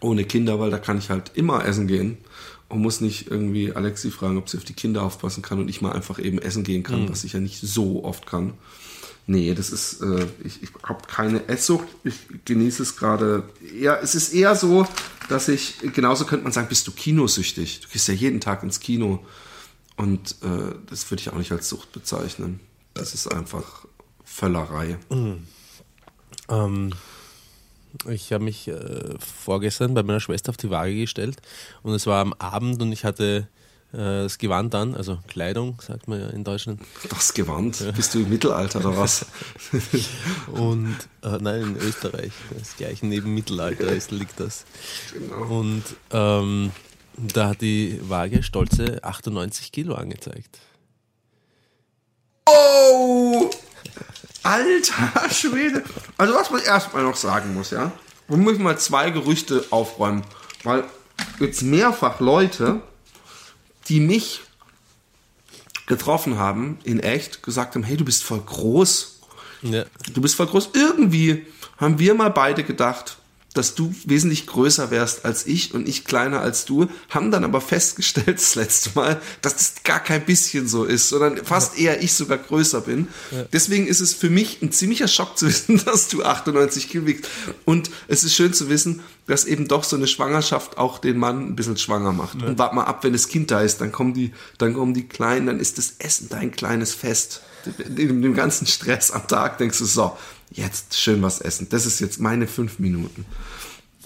ohne 0.00 0.24
Kinder, 0.24 0.60
weil 0.60 0.70
da 0.70 0.78
kann 0.78 0.98
ich 0.98 1.10
halt 1.10 1.32
immer 1.34 1.64
essen 1.64 1.86
gehen 1.86 2.18
und 2.68 2.80
muss 2.80 3.00
nicht 3.00 3.30
irgendwie 3.30 3.72
Alexi 3.72 4.10
fragen, 4.10 4.36
ob 4.36 4.48
sie 4.48 4.58
auf 4.58 4.64
die 4.64 4.72
Kinder 4.72 5.02
aufpassen 5.02 5.42
kann 5.42 5.58
und 5.58 5.68
ich 5.68 5.80
mal 5.80 5.92
einfach 5.92 6.18
eben 6.18 6.38
essen 6.38 6.64
gehen 6.64 6.82
kann, 6.82 7.02
mhm. 7.02 7.10
was 7.10 7.24
ich 7.24 7.32
ja 7.32 7.40
nicht 7.40 7.60
so 7.60 8.04
oft 8.04 8.26
kann. 8.26 8.54
Nee, 9.26 9.54
das 9.54 9.70
ist, 9.70 10.02
äh, 10.02 10.26
ich, 10.44 10.62
ich 10.62 10.70
habe 10.82 11.06
keine 11.06 11.48
Esssucht. 11.48 11.86
Ich 12.04 12.26
genieße 12.44 12.82
es 12.82 12.96
gerade. 12.96 13.48
Ja, 13.78 13.96
es 13.96 14.14
ist 14.14 14.34
eher 14.34 14.54
so, 14.54 14.86
dass 15.28 15.48
ich, 15.48 15.78
genauso 15.94 16.26
könnte 16.26 16.44
man 16.44 16.52
sagen, 16.52 16.68
bist 16.68 16.86
du 16.86 16.92
kinosüchtig. 16.92 17.80
Du 17.80 17.88
gehst 17.88 18.08
ja 18.08 18.14
jeden 18.14 18.40
Tag 18.40 18.62
ins 18.62 18.80
Kino. 18.80 19.24
Und 19.96 20.36
äh, 20.42 20.74
das 20.90 21.10
würde 21.10 21.22
ich 21.22 21.30
auch 21.30 21.38
nicht 21.38 21.52
als 21.52 21.68
Sucht 21.68 21.92
bezeichnen. 21.92 22.60
Das 22.92 23.14
ist 23.14 23.32
einfach 23.32 23.86
Völlerei. 24.24 24.98
Ähm, 26.48 26.92
ich 28.08 28.32
habe 28.32 28.44
mich 28.44 28.68
äh, 28.68 29.14
vorgestern 29.18 29.94
bei 29.94 30.02
meiner 30.02 30.20
Schwester 30.20 30.50
auf 30.50 30.56
die 30.56 30.70
Waage 30.70 30.96
gestellt 30.96 31.36
und 31.82 31.94
es 31.94 32.06
war 32.06 32.20
am 32.20 32.32
Abend 32.34 32.82
und 32.82 32.92
ich 32.92 33.04
hatte 33.04 33.48
das 33.96 34.38
Gewand 34.38 34.74
an, 34.74 34.94
also 34.94 35.18
Kleidung, 35.28 35.80
sagt 35.80 36.08
man 36.08 36.20
ja 36.20 36.28
in 36.30 36.42
Deutschland. 36.42 36.80
Das 37.08 37.32
Gewand? 37.32 37.84
Bist 37.94 38.14
du 38.14 38.20
im 38.20 38.28
Mittelalter 38.28 38.80
oder 38.80 38.96
was? 38.96 39.26
Und 40.52 40.96
äh, 41.22 41.38
nein, 41.40 41.62
in 41.62 41.76
Österreich, 41.76 42.32
das 42.58 42.76
gleich 42.76 43.02
neben 43.02 43.32
Mittelalter 43.34 43.86
ist, 43.86 44.10
liegt 44.10 44.40
das. 44.40 44.64
Genau. 45.12 45.58
Und 45.58 45.84
ähm, 46.10 46.72
da 47.16 47.50
hat 47.50 47.60
die 47.60 48.00
Waage 48.02 48.42
stolze 48.42 49.02
98 49.04 49.70
Kilo 49.70 49.94
angezeigt. 49.94 50.58
Oh! 52.46 53.50
Alter 54.42 55.30
Schwede. 55.30 55.84
Also 56.18 56.34
was 56.34 56.50
man 56.50 56.62
erstmal 56.62 57.04
noch 57.04 57.16
sagen 57.16 57.54
muss, 57.54 57.70
ja. 57.70 57.92
Wir 58.26 58.36
müssen 58.36 58.62
mal 58.62 58.78
zwei 58.78 59.10
Gerüchte 59.10 59.64
aufräumen. 59.70 60.24
Weil 60.64 60.84
jetzt 61.38 61.62
mehrfach 61.62 62.20
Leute, 62.20 62.80
die 63.88 64.00
mich 64.00 64.40
getroffen 65.86 66.38
haben, 66.38 66.78
in 66.84 67.00
echt, 67.00 67.42
gesagt 67.42 67.74
haben, 67.74 67.82
hey, 67.82 67.96
du 67.96 68.04
bist 68.04 68.24
voll 68.24 68.40
groß. 68.40 69.20
Ja. 69.62 69.84
Du 70.12 70.20
bist 70.20 70.34
voll 70.34 70.46
groß. 70.46 70.70
Irgendwie 70.72 71.46
haben 71.76 71.98
wir 71.98 72.14
mal 72.14 72.30
beide 72.30 72.64
gedacht, 72.64 73.16
dass 73.54 73.74
du 73.74 73.94
wesentlich 74.04 74.46
größer 74.46 74.90
wärst 74.90 75.24
als 75.24 75.46
ich 75.46 75.72
und 75.74 75.88
ich 75.88 76.04
kleiner 76.04 76.40
als 76.40 76.64
du, 76.64 76.88
haben 77.08 77.30
dann 77.30 77.44
aber 77.44 77.60
festgestellt 77.60 78.38
das 78.38 78.56
letzte 78.56 78.90
Mal, 78.94 79.20
dass 79.40 79.56
das 79.56 79.74
gar 79.84 80.00
kein 80.00 80.24
bisschen 80.24 80.68
so 80.68 80.84
ist, 80.84 81.08
sondern 81.08 81.38
fast 81.44 81.78
eher 81.78 82.02
ich 82.02 82.12
sogar 82.12 82.38
größer 82.38 82.82
bin. 82.82 83.08
Deswegen 83.52 83.86
ist 83.86 84.00
es 84.00 84.12
für 84.12 84.28
mich 84.28 84.60
ein 84.60 84.72
ziemlicher 84.72 85.08
Schock 85.08 85.38
zu 85.38 85.46
wissen, 85.48 85.80
dass 85.84 86.08
du 86.08 86.24
98 86.24 86.90
Kilo 86.90 87.06
wiegst. 87.06 87.30
Und 87.64 87.90
es 88.08 88.24
ist 88.24 88.34
schön 88.34 88.52
zu 88.52 88.68
wissen, 88.68 89.00
dass 89.26 89.44
eben 89.44 89.68
doch 89.68 89.84
so 89.84 89.96
eine 89.96 90.06
Schwangerschaft 90.06 90.76
auch 90.76 90.98
den 90.98 91.16
Mann 91.16 91.48
ein 91.48 91.56
bisschen 91.56 91.76
schwanger 91.76 92.12
macht. 92.12 92.42
Und 92.42 92.58
wart 92.58 92.74
mal 92.74 92.84
ab, 92.84 93.04
wenn 93.04 93.12
das 93.12 93.28
Kind 93.28 93.50
da 93.50 93.60
ist, 93.60 93.80
dann 93.80 93.92
kommen 93.92 94.14
die, 94.14 94.32
dann 94.58 94.74
kommen 94.74 94.94
die 94.94 95.08
Kleinen, 95.08 95.46
dann 95.46 95.60
ist 95.60 95.78
das 95.78 95.94
Essen 95.98 96.28
dein 96.28 96.50
kleines 96.50 96.92
Fest. 96.92 97.40
In 97.96 98.20
dem 98.20 98.34
ganzen 98.34 98.66
Stress 98.66 99.10
am 99.10 99.26
Tag 99.26 99.56
denkst 99.58 99.78
du 99.78 99.86
so, 99.86 100.16
jetzt 100.50 100.98
schön 100.98 101.22
was 101.22 101.40
essen. 101.40 101.68
Das 101.70 101.86
ist 101.86 102.00
jetzt 102.00 102.20
meine 102.20 102.46
fünf 102.46 102.78
Minuten. 102.78 103.24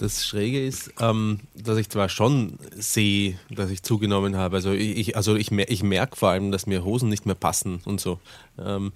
Das 0.00 0.24
Schräge 0.24 0.64
ist, 0.64 0.92
ähm, 1.00 1.40
dass 1.56 1.76
ich 1.76 1.88
zwar 1.88 2.08
schon 2.08 2.58
sehe, 2.76 3.38
dass 3.50 3.70
ich 3.70 3.82
zugenommen 3.82 4.36
habe. 4.36 4.56
Also 4.56 4.72
ich, 4.72 5.16
also 5.16 5.34
ich, 5.34 5.50
mer- 5.50 5.70
ich 5.70 5.82
merke 5.82 6.16
vor 6.16 6.28
allem, 6.30 6.52
dass 6.52 6.66
mir 6.66 6.84
Hosen 6.84 7.08
nicht 7.08 7.26
mehr 7.26 7.34
passen 7.34 7.80
und 7.84 8.00
so. 8.00 8.20
Ähm, 8.58 8.92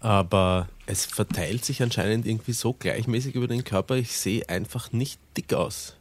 aber 0.00 0.68
es 0.86 1.04
verteilt 1.04 1.64
sich 1.64 1.82
anscheinend 1.82 2.26
irgendwie 2.26 2.54
so 2.54 2.72
gleichmäßig 2.72 3.34
über 3.34 3.46
den 3.46 3.62
Körper. 3.62 3.96
Ich 3.96 4.16
sehe 4.16 4.48
einfach 4.48 4.90
nicht 4.92 5.20
dick 5.36 5.52
aus. 5.52 5.94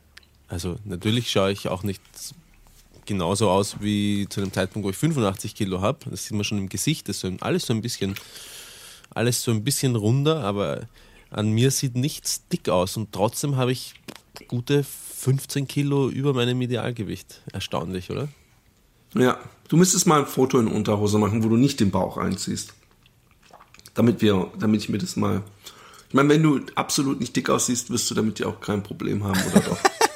Also 0.48 0.78
natürlich 0.86 1.30
schaue 1.30 1.52
ich 1.52 1.68
auch 1.68 1.84
nicht 1.84 2.02
genauso 3.06 3.50
aus 3.50 3.78
wie 3.82 4.28
zu 4.30 4.40
dem 4.40 4.54
Zeitpunkt, 4.54 4.86
wo 4.86 4.90
ich 4.92 4.98
85 4.98 5.56
Kilo 5.56 5.82
habe. 5.82 6.00
Das 6.10 6.24
sieht 6.24 6.34
man 6.34 6.44
schon 6.46 6.58
im 6.58 6.70
Gesicht. 6.70 7.10
Das 7.10 7.24
ist 7.24 7.44
alles 7.44 7.66
so 7.66 7.74
ein 7.74 7.82
bisschen, 7.82 8.16
alles 9.12 9.44
so 9.44 9.52
ein 9.52 9.64
bisschen 9.64 9.96
runder, 9.96 10.44
aber 10.44 10.88
an 11.30 11.52
mir 11.52 11.72
sieht 11.72 11.96
nichts 11.96 12.48
dick 12.48 12.70
aus 12.70 12.98
und 12.98 13.12
trotzdem 13.12 13.56
habe 13.56 13.72
ich 13.72 13.94
gute 14.48 14.84
15 14.84 15.68
Kilo 15.68 16.10
über 16.10 16.34
meinem 16.34 16.62
Idealgewicht. 16.62 17.42
Erstaunlich, 17.54 18.10
oder? 18.10 18.28
Ja, 19.14 19.38
du 19.68 19.78
müsstest 19.78 20.08
mal 20.08 20.22
ein 20.22 20.26
Foto 20.26 20.60
in 20.60 20.68
Unterhose 20.68 21.18
machen, 21.18 21.44
wo 21.44 21.50
du 21.50 21.58
nicht 21.58 21.80
den 21.80 21.92
Bauch 21.92 22.18
einziehst. 22.18 22.74
Damit 23.94 24.22
wir, 24.22 24.50
damit 24.58 24.82
ich 24.82 24.90
mir 24.90 24.98
das 24.98 25.16
mal. 25.16 25.44
Ich 26.08 26.14
meine, 26.14 26.30
wenn 26.30 26.44
du 26.44 26.62
absolut 26.76 27.20
nicht 27.20 27.36
dick 27.36 27.50
aussiehst, 27.50 27.90
wirst 27.90 28.10
du 28.10 28.16
damit 28.16 28.40
ja 28.40 28.48
auch 28.48 28.62
kein 28.62 28.84
Problem 28.84 29.24
haben, 29.24 29.40
oder 29.52 29.60
doch? 29.62 29.78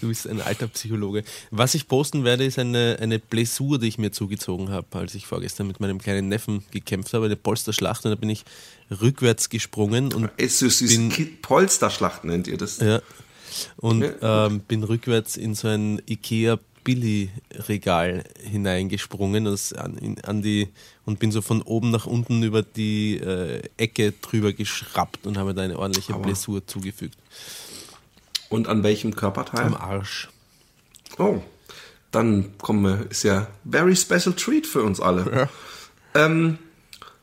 Du 0.00 0.08
bist 0.08 0.26
ein 0.28 0.40
alter 0.40 0.66
Psychologe. 0.68 1.24
Was 1.50 1.74
ich 1.74 1.88
posten 1.88 2.24
werde, 2.24 2.44
ist 2.44 2.58
eine, 2.58 2.98
eine 3.00 3.18
Blessur, 3.18 3.78
die 3.78 3.88
ich 3.88 3.98
mir 3.98 4.12
zugezogen 4.12 4.70
habe, 4.70 4.86
als 4.98 5.14
ich 5.14 5.26
vorgestern 5.26 5.66
mit 5.66 5.80
meinem 5.80 5.98
kleinen 5.98 6.28
Neffen 6.28 6.64
gekämpft 6.70 7.12
habe, 7.14 7.26
eine 7.26 7.36
Polsterschlacht. 7.36 8.04
Und 8.04 8.10
da 8.10 8.14
bin 8.16 8.30
ich 8.30 8.44
rückwärts 9.00 9.48
gesprungen 9.48 10.12
und 10.12 10.30
Es 10.36 10.62
ist 10.62 10.80
Bin- 10.86 11.12
Polsterschlacht 11.42 12.24
nennt 12.24 12.46
ihr 12.46 12.56
das. 12.58 12.78
Ja. 12.78 13.00
Und 13.76 14.02
Ja. 14.02 14.46
ähm, 14.46 14.60
bin 14.60 14.82
rückwärts 14.82 15.36
in 15.36 15.54
so 15.54 15.68
ein 15.68 16.00
Ikea 16.08 16.58
Billy-Regal 16.84 18.24
hineingesprungen 18.42 19.46
an, 19.46 20.16
an 20.24 20.42
die, 20.42 20.66
und 21.04 21.20
bin 21.20 21.30
so 21.30 21.40
von 21.40 21.62
oben 21.62 21.92
nach 21.92 22.06
unten 22.06 22.42
über 22.42 22.62
die 22.64 23.18
äh, 23.18 23.62
Ecke 23.76 24.12
drüber 24.20 24.52
geschraubt 24.52 25.24
und 25.24 25.38
habe 25.38 25.54
da 25.54 25.62
eine 25.62 25.78
ordentliche 25.78 26.14
Aua. 26.14 26.22
Blessur 26.22 26.66
zugefügt. 26.66 27.16
Und 28.52 28.68
an 28.68 28.82
welchem 28.82 29.16
Körperteil? 29.16 29.66
Am 29.66 29.74
Arsch. 29.74 30.28
Oh, 31.18 31.42
dann 32.10 32.56
kommen 32.58 32.82
wir, 32.84 33.10
ist 33.10 33.24
ja 33.24 33.48
very 33.68 33.96
special 33.96 34.34
treat 34.34 34.66
für 34.66 34.82
uns 34.82 35.00
alle. 35.00 35.48
Ähm, 36.14 36.58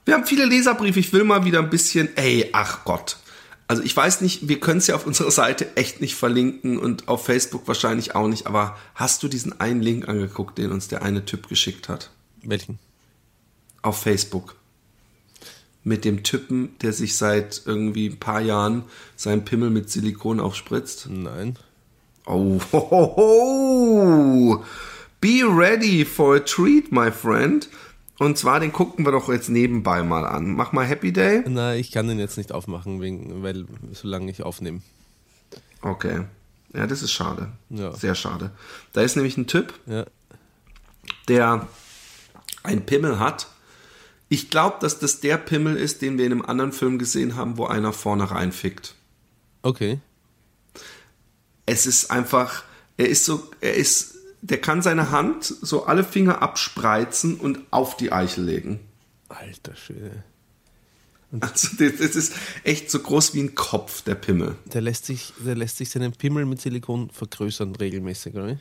wir 0.06 0.16
haben 0.16 0.26
viele 0.26 0.46
Leserbriefe, 0.46 1.00
ich 1.00 1.14
will 1.14 1.24
mal 1.24 1.46
wieder 1.46 1.60
ein 1.60 1.70
bisschen, 1.70 2.10
ey, 2.18 2.50
ach 2.54 2.84
Gott. 2.86 3.18
Also 3.68 3.84
ich 3.84 3.96
weiß 3.96 4.22
nicht, 4.22 4.48
wir 4.48 4.60
können 4.60 4.80
es 4.80 4.88
ja 4.88 4.96
auf 4.96 5.06
unserer 5.06 5.30
Seite 5.30 5.78
echt 5.78 6.02
nicht 6.02 6.16
verlinken 6.16 6.80
und 6.80 7.08
auf 7.08 7.24
Facebook 7.24 7.68
wahrscheinlich 7.68 8.16
auch 8.16 8.28
nicht, 8.28 8.48
aber 8.48 8.76
hast 8.96 9.22
du 9.22 9.28
diesen 9.28 9.62
einen 9.62 9.84
Link 9.84 10.10
angeguckt, 10.10 10.58
den 10.58 10.72
uns 10.72 10.88
der 10.88 11.04
eine 11.04 11.24
Typ 11.24 11.48
geschickt 11.48 11.88
hat? 11.88 12.10
Welchen? 12.42 12.80
Auf 13.84 14.02
Facebook. 14.02 14.56
Mit 15.84 16.04
dem 16.06 16.24
Typen, 16.24 16.76
der 16.82 16.92
sich 16.94 17.16
seit 17.16 17.62
irgendwie 17.66 18.08
ein 18.10 18.20
paar 18.20 18.42
Jahren 18.42 18.84
seinen 19.16 19.46
Pimmel 19.46 19.70
mit 19.70 19.90
Silikon 19.90 20.40
aufspritzt. 20.40 21.08
Nein. 21.10 21.58
Oh, 22.26 22.60
ho, 22.72 22.92
ho, 22.92 23.16
ho. 23.18 24.66
Be 25.22 25.42
ready 25.46 26.06
for 26.06 26.36
a 26.36 26.40
treat, 26.40 26.92
my 26.92 27.12
friend. 27.12 27.70
Und 28.20 28.38
zwar, 28.38 28.60
den 28.60 28.74
gucken 28.74 29.06
wir 29.06 29.12
doch 29.14 29.30
jetzt 29.30 29.50
nebenbei 29.50 30.04
mal 30.04 30.26
an. 30.26 30.54
Mach 30.54 30.74
mal 30.74 30.86
Happy 30.86 31.14
Day. 31.14 31.44
Na, 31.48 31.74
ich 31.76 31.92
kann 31.92 32.08
den 32.08 32.20
jetzt 32.20 32.38
nicht 32.38 32.52
aufmachen, 32.52 33.02
wegen, 33.02 33.42
weil 33.42 33.66
solange 33.94 34.30
ich 34.30 34.44
aufnehme. 34.44 34.82
Okay. 35.82 36.26
Ja, 36.74 36.86
das 36.86 37.02
ist 37.02 37.12
schade. 37.14 37.50
Ja. 37.70 37.94
Sehr 37.94 38.16
schade. 38.16 38.52
Da 38.94 39.02
ist 39.02 39.16
nämlich 39.16 39.38
ein 39.38 39.48
Typ, 39.48 39.74
Ja. 39.88 40.06
der 41.30 41.68
ein 42.64 42.86
Pimmel 42.86 43.20
hat. 43.20 43.48
Ich 44.30 44.52
glaube, 44.52 44.78
dass 44.80 45.00
das 45.00 45.20
der 45.20 45.38
Pimmel 45.38 45.76
ist, 45.76 46.02
den 46.02 46.18
wir 46.18 46.26
in 46.26 46.32
einem 46.32 46.46
anderen 46.46 46.72
Film 46.72 47.00
gesehen 47.00 47.36
haben, 47.36 47.58
wo 47.58 47.66
einer 47.66 47.92
vorne 47.94 48.30
reinfickt. 48.30 48.96
Okay. 49.64 50.00
es 51.66 51.86
ist 51.86 52.12
einfach, 52.12 52.64
er 52.98 53.10
ist 53.10 53.26
so, 53.26 53.50
er 53.60 53.76
ist, 53.76 54.16
der 54.42 54.62
kann 54.62 54.82
seine 54.82 55.12
Hand 55.12 55.44
so 55.46 55.86
alle 55.86 56.04
Finger 56.04 56.42
abspreizen 56.42 57.36
und 57.36 57.60
auf 57.72 57.98
die 57.98 58.12
Eichel 58.12 58.46
legen. 58.46 58.80
Alter 59.28 59.76
Schwede. 59.76 60.24
Also 61.42 61.70
das, 61.78 61.98
das 62.00 62.16
ist 62.16 62.34
echt 62.64 62.90
so 62.90 63.00
groß 63.00 63.36
wie 63.36 63.42
ein 63.42 63.54
Kopf, 63.54 64.02
der 64.02 64.16
Pimmel. 64.16 64.56
Der 64.66 64.82
lässt 64.82 65.06
sich, 65.06 65.34
der 65.46 65.56
lässt 65.56 65.78
sich 65.78 65.90
seinen 65.90 66.12
Pimmel 66.14 66.46
mit 66.46 66.60
Silikon 66.60 67.12
vergrößern 67.12 67.76
regelmäßig, 67.76 68.34
oder? 68.34 68.58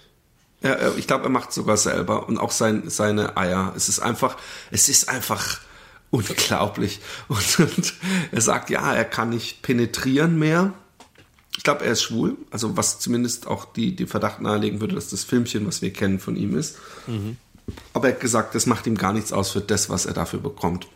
Er, 0.61 0.97
ich 0.97 1.07
glaube, 1.07 1.25
er 1.25 1.31
macht 1.31 1.53
sogar 1.53 1.77
selber 1.77 2.29
und 2.29 2.39
auch 2.39 2.51
sein, 2.51 2.91
seine 2.91 3.37
Eier. 3.37 3.73
Es 3.77 3.89
ist 3.89 4.01
einfach, 4.01 4.37
es 4.71 4.89
ist 4.89 5.09
einfach 5.09 5.61
unglaublich. 6.11 7.01
Und, 7.29 7.61
und 7.61 7.95
er 8.33 8.41
sagt, 8.41 8.71
ja, 8.71 8.95
er 8.95 9.05
kann 9.05 9.29
nicht 9.29 9.61
penetrieren 9.61 10.39
mehr. 10.39 10.73
Ich 11.57 11.65
glaube, 11.65 11.85
er 11.85 11.93
ist 11.93 12.03
schwul, 12.03 12.39
also 12.51 12.77
was 12.77 12.99
zumindest 12.99 13.47
auch 13.47 13.67
die, 13.67 13.95
die 13.95 14.07
Verdacht 14.07 14.41
nahelegen 14.41 14.81
würde, 14.81 14.95
dass 14.95 15.11
das 15.11 15.25
Filmchen, 15.25 15.67
was 15.67 15.83
wir 15.83 15.93
kennen 15.93 16.19
von 16.19 16.37
ihm 16.37 16.57
ist. 16.57 16.79
Aber 17.93 18.09
er 18.09 18.15
hat 18.15 18.21
gesagt, 18.21 18.55
das 18.55 18.65
macht 18.65 18.87
ihm 18.87 18.97
gar 18.97 19.13
nichts 19.13 19.33
aus 19.33 19.51
für 19.51 19.61
das, 19.61 19.91
was 19.91 20.07
er 20.07 20.15
dafür 20.15 20.39
bekommt. 20.39 20.87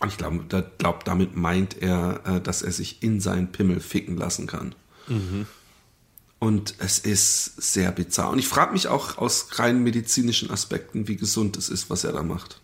Und 0.00 0.08
ich 0.08 0.16
glaube, 0.16 0.44
da, 0.48 0.62
glaub, 0.78 1.04
damit 1.04 1.36
meint 1.36 1.82
er, 1.82 2.20
äh, 2.24 2.40
dass 2.40 2.62
er 2.62 2.72
sich 2.72 3.02
in 3.02 3.20
seinen 3.20 3.52
Pimmel 3.52 3.80
ficken 3.80 4.16
lassen 4.16 4.46
kann. 4.46 4.74
Und 6.40 6.74
es 6.78 6.98
ist 7.00 7.60
sehr 7.60 7.90
bizarr. 7.90 8.30
Und 8.30 8.38
ich 8.38 8.46
frage 8.46 8.72
mich 8.72 8.86
auch 8.86 9.18
aus 9.18 9.58
rein 9.58 9.82
medizinischen 9.82 10.50
Aspekten, 10.50 11.08
wie 11.08 11.16
gesund 11.16 11.56
es 11.56 11.68
ist, 11.68 11.90
was 11.90 12.04
er 12.04 12.12
da 12.12 12.22
macht. 12.22 12.60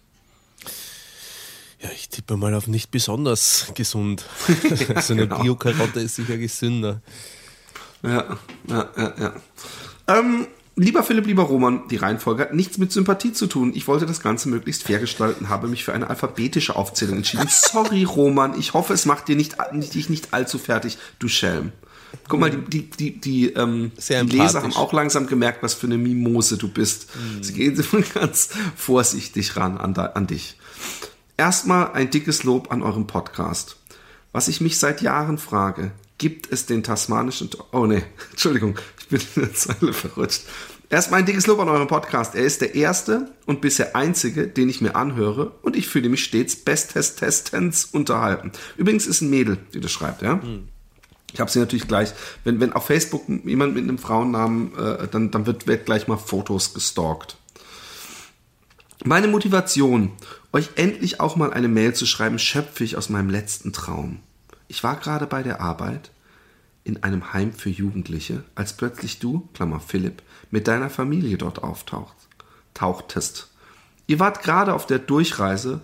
Ja, 1.80 1.90
ich 1.94 2.08
tippe 2.08 2.36
mal 2.36 2.54
auf 2.54 2.66
nicht 2.66 2.90
besonders 2.90 3.66
gesund. 3.74 4.24
so 5.02 5.12
eine 5.12 5.26
Genau. 5.26 5.42
Bio-Karotte 5.42 6.00
ist 6.00 6.14
sicher 6.14 6.38
gesünder. 6.38 7.02
Ja, 8.02 8.38
ja, 8.68 8.90
ja, 8.96 9.14
ja. 9.18 9.34
Ähm, 10.06 10.46
lieber 10.76 11.02
Philipp, 11.02 11.26
lieber 11.26 11.42
Roman, 11.42 11.88
die 11.88 11.96
Reihenfolge 11.96 12.44
hat 12.44 12.54
nichts 12.54 12.78
mit 12.78 12.92
Sympathie 12.92 13.32
zu 13.32 13.46
tun. 13.48 13.72
Ich 13.74 13.88
wollte 13.88 14.06
das 14.06 14.20
Ganze 14.20 14.48
möglichst 14.48 14.84
fair 14.84 14.98
gestalten, 14.98 15.48
habe 15.48 15.68
mich 15.68 15.84
für 15.84 15.92
eine 15.92 16.08
alphabetische 16.08 16.76
Aufzählung 16.76 17.16
entschieden. 17.18 17.48
Sorry, 17.50 18.04
Roman, 18.04 18.58
ich 18.58 18.72
hoffe, 18.72 18.92
es 18.92 19.04
macht 19.04 19.28
dir 19.28 19.36
nicht, 19.36 19.56
dich 19.72 20.08
nicht 20.08 20.32
allzu 20.32 20.58
fertig, 20.58 20.96
du 21.18 21.28
Schelm. 21.28 21.72
Guck 22.28 22.40
mal, 22.40 22.50
die, 22.50 22.58
die, 22.58 22.90
die, 22.90 23.20
die, 23.20 23.52
ähm, 23.52 23.92
die 23.96 24.36
Leser 24.36 24.62
haben 24.62 24.74
auch 24.74 24.92
langsam 24.92 25.26
gemerkt, 25.26 25.62
was 25.62 25.74
für 25.74 25.86
eine 25.86 25.98
Mimose 25.98 26.56
du 26.56 26.68
bist. 26.68 27.08
Sie 27.40 27.52
gehen 27.52 27.82
ganz 28.14 28.50
vorsichtig 28.76 29.56
ran 29.56 29.78
an, 29.78 29.94
da, 29.94 30.06
an 30.06 30.26
dich. 30.26 30.56
Erstmal 31.36 31.92
ein 31.92 32.10
dickes 32.10 32.44
Lob 32.44 32.70
an 32.70 32.82
eurem 32.82 33.06
Podcast. 33.06 33.76
Was 34.32 34.48
ich 34.48 34.60
mich 34.60 34.78
seit 34.78 35.02
Jahren 35.02 35.38
frage, 35.38 35.92
gibt 36.18 36.50
es 36.52 36.66
den 36.66 36.82
tasmanischen... 36.82 37.50
Oh 37.72 37.86
nee, 37.86 38.02
Entschuldigung, 38.30 38.78
ich 39.00 39.08
bin 39.08 39.20
in 39.34 39.42
der 39.42 39.54
Zeile 39.54 39.92
verrutscht. 39.92 40.42
Erstmal 40.90 41.20
ein 41.20 41.26
dickes 41.26 41.46
Lob 41.46 41.58
an 41.58 41.68
euren 41.68 41.88
Podcast. 41.88 42.34
Er 42.34 42.44
ist 42.44 42.60
der 42.60 42.74
erste 42.74 43.32
und 43.46 43.60
bisher 43.60 43.96
einzige, 43.96 44.46
den 44.46 44.68
ich 44.68 44.80
mir 44.80 44.94
anhöre 44.94 45.52
und 45.62 45.76
ich 45.76 45.88
fühle 45.88 46.08
mich 46.08 46.22
stets 46.22 46.56
bestestestens 46.56 47.84
unterhalten. 47.86 48.52
Übrigens 48.76 49.06
ist 49.06 49.20
ein 49.20 49.30
Mädel, 49.30 49.58
die 49.72 49.80
das 49.80 49.90
schreibt, 49.90 50.22
ja? 50.22 50.40
Ich 51.34 51.40
habe 51.40 51.50
sie 51.50 51.58
natürlich 51.58 51.88
gleich, 51.88 52.12
wenn, 52.44 52.60
wenn 52.60 52.72
auf 52.72 52.86
Facebook 52.86 53.24
jemand 53.44 53.74
mit 53.74 53.82
einem 53.82 53.98
Frauennamen, 53.98 54.72
äh, 54.78 55.08
dann, 55.08 55.32
dann 55.32 55.46
wird, 55.46 55.66
wird 55.66 55.84
gleich 55.84 56.06
mal 56.06 56.16
Fotos 56.16 56.74
gestalkt. 56.74 57.36
Meine 59.04 59.26
Motivation, 59.26 60.12
euch 60.52 60.70
endlich 60.76 61.18
auch 61.18 61.34
mal 61.34 61.52
eine 61.52 61.66
Mail 61.66 61.92
zu 61.92 62.06
schreiben, 62.06 62.38
schöpfe 62.38 62.84
ich 62.84 62.96
aus 62.96 63.08
meinem 63.08 63.30
letzten 63.30 63.72
Traum. 63.72 64.20
Ich 64.68 64.84
war 64.84 64.94
gerade 64.94 65.26
bei 65.26 65.42
der 65.42 65.60
Arbeit 65.60 66.12
in 66.84 67.02
einem 67.02 67.32
Heim 67.32 67.52
für 67.52 67.68
Jugendliche, 67.68 68.44
als 68.54 68.76
plötzlich 68.76 69.18
du, 69.18 69.48
Klammer 69.54 69.80
Philipp, 69.80 70.22
mit 70.52 70.68
deiner 70.68 70.88
Familie 70.88 71.36
dort 71.36 71.64
auftaucht, 71.64 72.14
tauchtest. 72.74 73.50
Ihr 74.06 74.20
wart 74.20 74.44
gerade 74.44 74.72
auf 74.72 74.86
der 74.86 75.00
Durchreise 75.00 75.80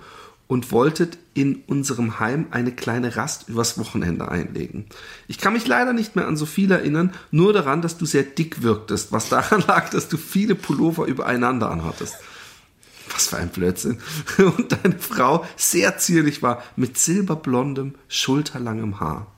und 0.51 0.73
wolltet 0.73 1.17
in 1.33 1.63
unserem 1.69 2.19
Heim 2.19 2.49
eine 2.51 2.73
kleine 2.73 3.15
Rast 3.15 3.49
übers 3.49 3.79
Wochenende 3.79 4.29
einlegen. 4.29 4.87
Ich 5.29 5.39
kann 5.39 5.53
mich 5.53 5.65
leider 5.65 5.93
nicht 5.93 6.17
mehr 6.17 6.27
an 6.27 6.37
so 6.37 6.45
viel 6.45 6.73
erinnern, 6.73 7.13
nur 7.31 7.53
daran, 7.53 7.83
dass 7.83 7.99
du 7.99 8.05
sehr 8.05 8.25
dick 8.25 8.61
wirktest, 8.61 9.13
was 9.13 9.29
daran 9.29 9.63
lag, 9.69 9.91
dass 9.91 10.09
du 10.09 10.17
viele 10.17 10.57
Pullover 10.57 11.07
übereinander 11.07 11.71
anhattest. 11.71 12.17
Was 13.13 13.29
für 13.29 13.37
ein 13.37 13.51
Blödsinn. 13.51 13.99
Und 14.39 14.73
deine 14.73 14.99
Frau 14.99 15.47
sehr 15.55 15.99
zierlich 15.99 16.43
war, 16.43 16.65
mit 16.75 16.99
silberblondem, 16.99 17.95
schulterlangem 18.09 18.99
Haar. 18.99 19.29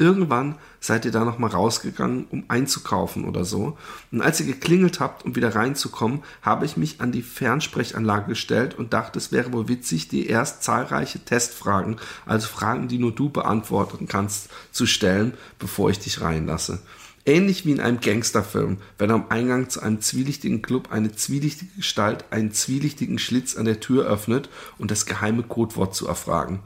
Irgendwann 0.00 0.54
seid 0.80 1.04
ihr 1.04 1.10
da 1.10 1.26
nochmal 1.26 1.50
rausgegangen, 1.50 2.24
um 2.30 2.44
einzukaufen 2.48 3.26
oder 3.26 3.44
so. 3.44 3.76
Und 4.10 4.22
als 4.22 4.40
ihr 4.40 4.46
geklingelt 4.46 4.98
habt, 4.98 5.26
um 5.26 5.36
wieder 5.36 5.54
reinzukommen, 5.54 6.22
habe 6.40 6.64
ich 6.64 6.78
mich 6.78 7.02
an 7.02 7.12
die 7.12 7.20
Fernsprechanlage 7.20 8.28
gestellt 8.28 8.78
und 8.78 8.94
dachte, 8.94 9.18
es 9.18 9.30
wäre 9.30 9.52
wohl 9.52 9.68
witzig, 9.68 10.08
dir 10.08 10.26
erst 10.26 10.62
zahlreiche 10.62 11.18
Testfragen, 11.18 11.98
also 12.24 12.48
Fragen, 12.48 12.88
die 12.88 12.96
nur 12.96 13.12
du 13.12 13.28
beantworten 13.28 14.08
kannst, 14.08 14.48
zu 14.72 14.86
stellen, 14.86 15.34
bevor 15.58 15.90
ich 15.90 15.98
dich 15.98 16.22
reinlasse. 16.22 16.80
Ähnlich 17.26 17.66
wie 17.66 17.72
in 17.72 17.80
einem 17.80 18.00
Gangsterfilm, 18.00 18.78
wenn 18.96 19.10
am 19.10 19.26
Eingang 19.28 19.68
zu 19.68 19.82
einem 19.82 20.00
zwielichtigen 20.00 20.62
Club 20.62 20.88
eine 20.92 21.12
zwielichtige 21.12 21.72
Gestalt 21.76 22.24
einen 22.30 22.52
zwielichtigen 22.52 23.18
Schlitz 23.18 23.54
an 23.54 23.66
der 23.66 23.80
Tür 23.80 24.06
öffnet 24.06 24.48
und 24.78 24.90
das 24.90 25.04
geheime 25.04 25.42
Codewort 25.42 25.94
zu 25.94 26.08
erfragen. 26.08 26.60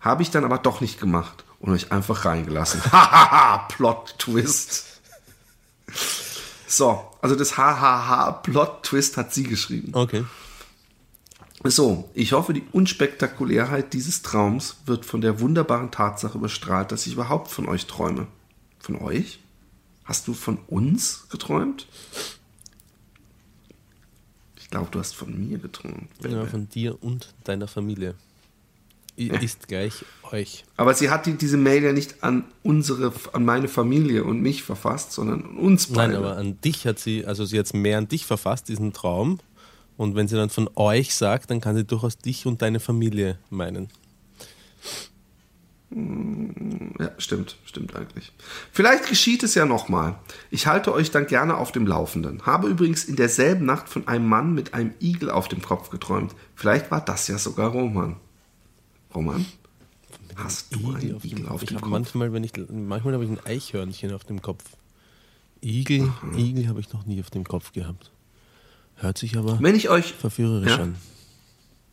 Habe 0.00 0.22
ich 0.22 0.30
dann 0.30 0.46
aber 0.46 0.56
doch 0.56 0.80
nicht 0.80 0.98
gemacht 0.98 1.44
und 1.60 1.72
euch 1.72 1.92
einfach 1.92 2.24
reingelassen. 2.24 2.82
Hahaha, 2.92 3.68
Plot-Twist. 3.68 5.00
So, 6.66 7.04
also 7.20 7.34
das 7.34 7.56
Hahaha, 7.56 8.32
Plot-Twist 8.32 9.16
hat 9.16 9.32
sie 9.32 9.44
geschrieben. 9.44 9.92
Okay. 9.94 10.24
So, 11.64 12.08
ich 12.14 12.32
hoffe, 12.32 12.52
die 12.52 12.62
Unspektakulärheit 12.70 13.92
dieses 13.92 14.22
Traums 14.22 14.76
wird 14.86 15.04
von 15.04 15.20
der 15.20 15.40
wunderbaren 15.40 15.90
Tatsache 15.90 16.38
überstrahlt, 16.38 16.92
dass 16.92 17.06
ich 17.06 17.14
überhaupt 17.14 17.50
von 17.50 17.68
euch 17.68 17.86
träume. 17.86 18.28
Von 18.78 18.96
euch? 18.96 19.40
Hast 20.04 20.28
du 20.28 20.34
von 20.34 20.58
uns 20.68 21.26
geträumt? 21.30 21.86
Ich 24.56 24.70
glaube, 24.70 24.88
du 24.90 25.00
hast 25.00 25.16
von 25.16 25.36
mir 25.36 25.58
geträumt. 25.58 26.08
Ja, 26.22 26.46
von 26.46 26.68
dir 26.68 27.02
und 27.02 27.34
deiner 27.44 27.66
Familie. 27.66 28.14
Ist 29.42 29.66
gleich 29.68 30.04
euch. 30.32 30.64
Aber 30.76 30.94
sie 30.94 31.10
hat 31.10 31.26
die, 31.26 31.34
diese 31.34 31.56
Mail 31.56 31.82
ja 31.82 31.92
nicht 31.92 32.22
an 32.22 32.44
unsere, 32.62 33.12
an 33.32 33.44
meine 33.44 33.68
Familie 33.68 34.24
und 34.24 34.40
mich 34.40 34.62
verfasst, 34.62 35.12
sondern 35.12 35.44
an 35.44 35.56
uns 35.56 35.88
beide. 35.88 36.12
Nein, 36.12 36.22
aber 36.22 36.36
an 36.36 36.60
dich 36.60 36.86
hat 36.86 36.98
sie, 36.98 37.26
also 37.26 37.44
sie 37.44 37.58
hat 37.58 37.66
es 37.66 37.74
mehr 37.74 37.98
an 37.98 38.08
dich 38.08 38.26
verfasst, 38.26 38.68
diesen 38.68 38.92
Traum. 38.92 39.40
Und 39.96 40.14
wenn 40.14 40.28
sie 40.28 40.36
dann 40.36 40.50
von 40.50 40.70
euch 40.76 41.14
sagt, 41.14 41.50
dann 41.50 41.60
kann 41.60 41.74
sie 41.74 41.84
durchaus 41.84 42.18
dich 42.18 42.46
und 42.46 42.62
deine 42.62 42.78
Familie 42.78 43.38
meinen. 43.50 43.88
Ja, 45.90 47.10
stimmt, 47.16 47.56
stimmt 47.64 47.96
eigentlich. 47.96 48.32
Vielleicht 48.70 49.08
geschieht 49.08 49.42
es 49.42 49.54
ja 49.54 49.64
nochmal. 49.64 50.16
Ich 50.50 50.66
halte 50.66 50.92
euch 50.92 51.10
dann 51.10 51.26
gerne 51.26 51.56
auf 51.56 51.72
dem 51.72 51.86
Laufenden. 51.86 52.42
Habe 52.44 52.68
übrigens 52.68 53.04
in 53.04 53.16
derselben 53.16 53.64
Nacht 53.64 53.88
von 53.88 54.06
einem 54.06 54.28
Mann 54.28 54.54
mit 54.54 54.74
einem 54.74 54.92
Igel 55.00 55.30
auf 55.30 55.48
dem 55.48 55.62
Kopf 55.62 55.88
geträumt. 55.88 56.34
Vielleicht 56.54 56.90
war 56.90 57.00
das 57.00 57.26
ja 57.26 57.38
sogar 57.38 57.70
Roman. 57.70 58.16
Roman? 59.14 59.44
Hast 60.36 60.74
du 60.74 60.94
einen 60.94 61.14
auf 61.16 61.24
Igel 61.24 61.38
dem, 61.40 61.48
auf 61.48 61.64
dem 61.64 61.76
hab 61.76 61.82
Kopf? 61.82 61.90
manchmal, 61.90 62.32
wenn 62.32 62.44
ich, 62.44 62.52
manchmal 62.70 63.14
habe 63.14 63.24
ich 63.24 63.30
ein 63.30 63.40
Eichhörnchen 63.44 64.12
auf 64.12 64.24
dem 64.24 64.40
Kopf. 64.42 64.64
Igel, 65.62 66.12
Igel 66.36 66.68
habe 66.68 66.80
ich 66.80 66.92
noch 66.92 67.04
nie 67.06 67.20
auf 67.20 67.30
dem 67.30 67.44
Kopf 67.44 67.72
gehabt. 67.72 68.10
Hört 68.96 69.18
sich 69.18 69.36
aber 69.36 69.58
Wenn 69.60 69.74
ich 69.74 69.88
euch, 69.90 70.12
verführerisch 70.12 70.70
Ja. 70.70 70.76
an. 70.82 70.96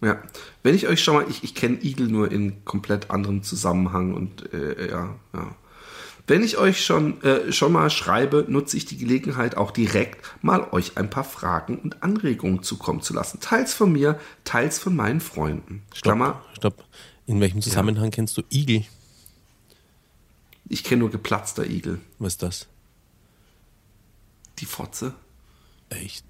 ja, 0.02 0.22
wenn 0.64 0.76
ich 0.76 0.88
euch 0.88 1.04
schon 1.04 1.16
mal, 1.16 1.26
ich, 1.30 1.44
ich 1.44 1.56
kenne 1.56 1.78
Igel 1.84 2.08
nur 2.08 2.32
in 2.32 2.64
komplett 2.66 3.10
anderem 3.10 3.42
Zusammenhang 3.44 4.14
und 4.14 4.54
äh, 4.54 4.90
ja, 4.92 5.16
ja. 5.34 5.56
Wenn 6.28 6.44
ich 6.44 6.58
euch 6.58 6.84
schon, 6.84 7.22
äh, 7.24 7.52
schon 7.52 7.72
mal 7.72 7.90
schreibe, 7.90 8.46
nutze 8.48 8.78
ich 8.78 8.86
die 8.86 8.98
Gelegenheit 8.98 9.58
auch 9.58 9.72
direkt 9.72 10.26
mal 10.42 10.68
euch 10.72 10.98
ein 10.98 11.10
paar 11.10 11.24
Fragen 11.24 11.78
und 11.78 12.02
Anregungen 12.02 12.64
zukommen 12.64 13.02
zu 13.02 13.14
lassen. 13.14 13.40
Teils 13.40 13.74
von 13.74 13.92
mir, 13.92 14.20
teils 14.44 14.80
von 14.80 14.96
meinen 14.96 15.22
Freunden. 15.22 15.84
Klammer, 16.02 16.44
Stopp. 16.58 16.84
In 17.28 17.40
welchem 17.42 17.62
Zusammenhang 17.62 18.12
kennst 18.12 18.38
du 18.38 18.44
Igel? 18.52 18.86
ich 20.68 20.84
kenne 20.84 21.02
nur 21.02 21.12
geplatzter 21.12 21.66
Igel. 21.66 22.02
Was 22.20 22.34
ist 22.34 22.44
das? 22.44 22.68
Die 24.60 24.66
Fotze. 24.66 25.14
Echt? 25.90 26.26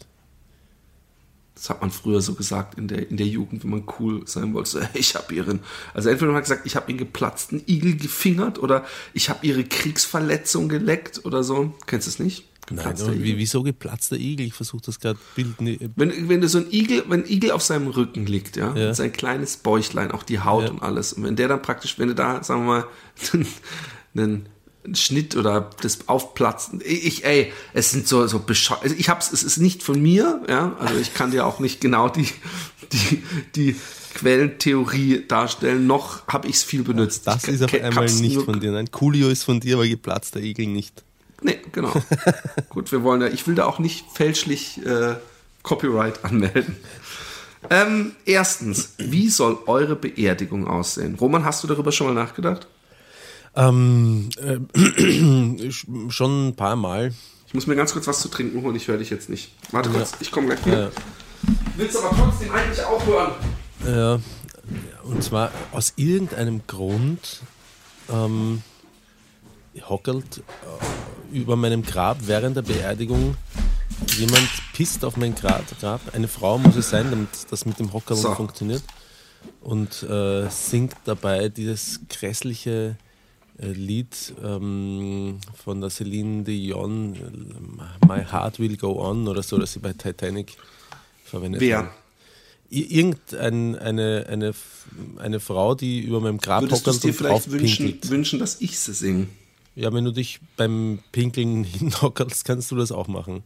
Das 1.55 1.69
hat 1.69 1.79
man 1.81 1.89
früher 1.89 2.19
so 2.21 2.33
gesagt 2.35 2.77
in 2.77 2.87
der, 2.89 3.09
in 3.09 3.15
der 3.17 3.27
Jugend, 3.27 3.63
wenn 3.63 3.71
man 3.71 3.83
cool 3.99 4.23
sein 4.27 4.53
wollte. 4.53 4.69
So, 4.69 4.79
ich 4.93 5.15
habe 5.15 5.33
ihren, 5.33 5.61
also 5.93 6.09
entweder 6.09 6.27
man 6.27 6.37
hat 6.37 6.43
gesagt, 6.43 6.65
ich 6.65 6.75
habe 6.75 6.91
ihren 6.91 6.97
geplatzten 6.97 7.61
Igel 7.65 7.95
gefingert 7.95 8.59
oder 8.59 8.85
ich 9.13 9.29
habe 9.29 9.45
ihre 9.47 9.63
Kriegsverletzung 9.63 10.67
geleckt 10.69 11.23
oder 11.25 11.43
so. 11.43 11.73
Kennst 11.87 12.07
du 12.07 12.09
es 12.11 12.19
nicht? 12.19 12.45
Nein, 12.69 12.77
Geplatzter 12.77 13.05
aber 13.05 13.13
Igel. 13.15 13.25
wie, 13.25 13.37
wieso 13.37 13.63
geplatzter 13.63 14.17
Igel? 14.17 14.47
Ich 14.47 14.53
versuche 14.53 14.81
das 14.87 14.99
gerade 14.99 15.19
Bild. 15.35 15.61
ne- 15.61 15.77
Wenn, 15.95 16.27
wenn 16.29 16.41
du 16.41 16.49
so 16.49 16.57
ein 16.57 16.65
Igel, 16.71 17.03
wenn 17.07 17.23
ein 17.23 17.29
Igel 17.29 17.51
auf 17.51 17.61
seinem 17.61 17.87
Rücken 17.87 18.25
liegt, 18.25 18.57
ja, 18.57 18.75
Ja. 18.75 18.93
sein 18.93 19.13
kleines 19.13 19.57
Bäuchlein, 19.57 20.11
auch 20.11 20.23
die 20.23 20.39
Haut 20.39 20.63
Ja. 20.65 20.71
und 20.71 20.81
alles, 20.81 21.13
und 21.13 21.23
wenn 21.23 21.35
der 21.35 21.47
dann 21.47 21.61
praktisch, 21.61 21.99
wenn 21.99 22.07
du 22.09 22.15
da, 22.15 22.43
sagen 22.43 22.61
wir 22.61 22.67
mal, 22.67 22.85
einen, 23.33 23.47
einen 24.15 24.49
Schnitt 24.93 25.35
oder 25.35 25.69
das 25.81 26.07
Aufplatzen, 26.07 26.81
ich, 26.85 27.25
ey, 27.25 27.51
es 27.73 27.91
sind 27.91 28.07
so, 28.07 28.27
so 28.27 28.39
bescheuert, 28.39 28.83
also 28.83 28.95
ich 28.97 29.09
hab's, 29.09 29.31
es 29.31 29.43
ist 29.43 29.57
nicht 29.57 29.83
von 29.83 30.01
mir, 30.01 30.41
ja, 30.47 30.75
also 30.79 30.99
ich 30.99 31.13
kann 31.13 31.31
dir 31.31 31.45
auch 31.45 31.59
nicht 31.59 31.81
genau 31.81 32.09
die, 32.09 32.27
die, 32.91 33.23
die 33.55 33.75
Quellentheorie 34.15 35.25
darstellen, 35.27 35.87
noch 35.87 36.27
habe 36.27 36.47
ich 36.47 36.55
es 36.55 36.63
viel 36.63 36.83
benutzt. 36.83 37.27
Das 37.27 37.43
Ich 37.43 37.55
ist 37.55 37.63
auf 37.63 37.73
einmal 37.73 38.05
nicht 38.05 38.41
von 38.41 38.59
dir. 38.59 38.71
Nein, 38.71 38.89
Coolio 38.91 39.29
ist 39.29 39.43
von 39.43 39.59
dir, 39.59 39.75
aber 39.75 39.87
geplatzter 39.87 40.39
Igel 40.39 40.67
nicht. 40.67 41.03
Nee, 41.41 41.59
genau. 41.71 41.93
Gut, 42.69 42.91
wir 42.91 43.03
wollen 43.03 43.21
ja, 43.21 43.27
ich 43.27 43.45
will 43.45 43.55
da 43.55 43.65
auch 43.65 43.79
nicht 43.79 44.05
fälschlich 44.13 44.83
äh, 44.85 45.15
Copyright 45.63 46.23
anmelden. 46.23 46.77
Ähm, 47.69 48.13
erstens, 48.25 48.93
wie 48.97 49.29
soll 49.29 49.57
eure 49.65 49.95
Beerdigung 49.95 50.67
aussehen? 50.67 51.15
Roman, 51.15 51.43
hast 51.43 51.63
du 51.63 51.67
darüber 51.67 51.91
schon 51.91 52.07
mal 52.07 52.13
nachgedacht? 52.13 52.67
Ähm, 53.55 54.29
äh, 54.37 54.57
sch- 55.69 56.11
schon 56.11 56.49
ein 56.49 56.55
paar 56.55 56.75
Mal. 56.75 57.13
Ich 57.47 57.53
muss 57.53 57.67
mir 57.67 57.75
ganz 57.75 57.93
kurz 57.93 58.07
was 58.07 58.19
zu 58.19 58.27
trinken 58.27 58.61
holen, 58.63 58.75
ich 58.75 58.87
höre 58.87 58.97
dich 58.97 59.09
jetzt 59.09 59.29
nicht. 59.29 59.51
Warte 59.71 59.89
kurz, 59.89 60.13
ich 60.19 60.31
komme 60.31 60.47
gleich 60.47 60.59
Ja. 60.65 60.71
wieder. 60.71 60.91
Willst 61.77 61.97
aber 61.97 62.15
trotzdem 62.15 62.51
eigentlich 62.51 62.83
auch 62.83 63.05
hören? 63.05 63.31
Ja, 63.85 64.19
und 65.03 65.23
zwar 65.23 65.51
aus 65.71 65.93
irgendeinem 65.95 66.61
Grund 66.67 67.41
ähm, 68.11 68.61
hockelt 69.87 70.37
äh, 71.31 71.35
über 71.37 71.55
meinem 71.55 71.83
Grab 71.83 72.17
während 72.21 72.57
der 72.57 72.61
Beerdigung 72.63 73.35
jemand 74.17 74.49
pisst 74.73 75.05
auf 75.05 75.17
mein 75.17 75.35
Grab. 75.35 75.63
Grab. 75.79 76.01
Eine 76.13 76.27
Frau 76.27 76.57
muss 76.57 76.75
es 76.75 76.89
sein, 76.89 77.07
damit 77.09 77.29
das 77.51 77.65
mit 77.65 77.79
dem 77.79 77.93
Hockerl 77.93 78.17
So. 78.17 78.33
funktioniert. 78.33 78.83
Und 79.61 80.01
äh, 80.03 80.49
singt 80.49 80.95
dabei 81.05 81.49
dieses 81.49 81.99
grässliche 82.09 82.95
Lied 83.57 84.33
ähm, 84.43 85.39
von 85.63 85.79
der 85.81 85.89
Celine 85.89 86.43
Dion, 86.43 87.15
äh, 87.15 88.05
My 88.05 88.23
Heart 88.29 88.59
Will 88.59 88.75
Go 88.77 88.99
On 89.01 89.27
oder 89.27 89.43
so, 89.43 89.57
das 89.57 89.73
sie 89.73 89.79
bei 89.79 89.93
Titanic 89.93 90.53
verwendet 91.23 91.61
haben. 91.61 91.67
Wer? 91.67 91.91
I- 92.71 92.97
Irgendeine 92.99 93.79
eine, 93.81 94.25
eine, 94.27 94.53
eine 95.17 95.39
Frau, 95.39 95.75
die 95.75 95.99
über 96.01 96.19
meinem 96.19 96.39
Grab 96.39 96.63
Würdest 96.63 96.85
hockert 96.85 97.03
dir 97.03 97.07
und 97.09 97.13
vielleicht 97.13 97.51
wünschen, 97.51 97.99
wünschen, 98.09 98.39
dass 98.39 98.59
ich 98.59 98.77
sie 98.79 98.93
singe? 98.93 99.27
Ja, 99.75 99.93
wenn 99.93 100.03
du 100.05 100.11
dich 100.11 100.39
beim 100.57 100.99
Pinkeln 101.11 101.63
hinhockerst, 101.63 102.43
kannst 102.45 102.71
du 102.71 102.75
das 102.75 102.91
auch 102.91 103.07
machen. 103.07 103.43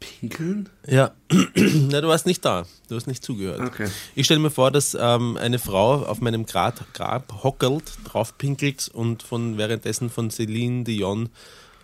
Pinkeln? 0.00 0.68
Ja, 0.86 1.12
Na, 1.54 2.00
du 2.00 2.08
warst 2.08 2.26
nicht 2.26 2.44
da. 2.44 2.66
Du 2.88 2.96
hast 2.96 3.06
nicht 3.06 3.24
zugehört. 3.24 3.60
Okay. 3.60 3.88
Ich 4.14 4.26
stelle 4.26 4.40
mir 4.40 4.50
vor, 4.50 4.70
dass 4.70 4.96
ähm, 4.98 5.36
eine 5.36 5.58
Frau 5.58 6.04
auf 6.04 6.20
meinem 6.20 6.46
Grab, 6.46 6.92
Grab 6.94 7.42
hockelt, 7.42 7.92
drauf 8.04 8.36
pinkelt 8.38 8.88
und 8.88 9.22
von 9.22 9.58
währenddessen 9.58 10.10
von 10.10 10.30
Celine 10.30 10.84
Dion 10.84 11.30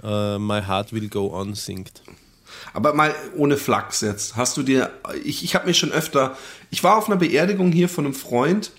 äh, 0.02 0.38
My 0.38 0.62
Heart 0.62 0.92
Will 0.92 1.08
Go 1.08 1.32
On 1.34 1.54
singt. 1.54 2.02
Aber 2.74 2.94
mal 2.94 3.14
ohne 3.36 3.56
Flachs 3.56 4.00
jetzt. 4.00 4.36
Hast 4.36 4.56
du 4.56 4.62
dir, 4.62 4.90
ich, 5.24 5.44
ich 5.44 5.54
habe 5.54 5.66
mir 5.66 5.74
schon 5.74 5.92
öfter, 5.92 6.36
ich 6.70 6.84
war 6.84 6.96
auf 6.96 7.08
einer 7.08 7.16
Beerdigung 7.16 7.72
hier 7.72 7.88
von 7.88 8.04
einem 8.04 8.14
Freund, 8.14 8.72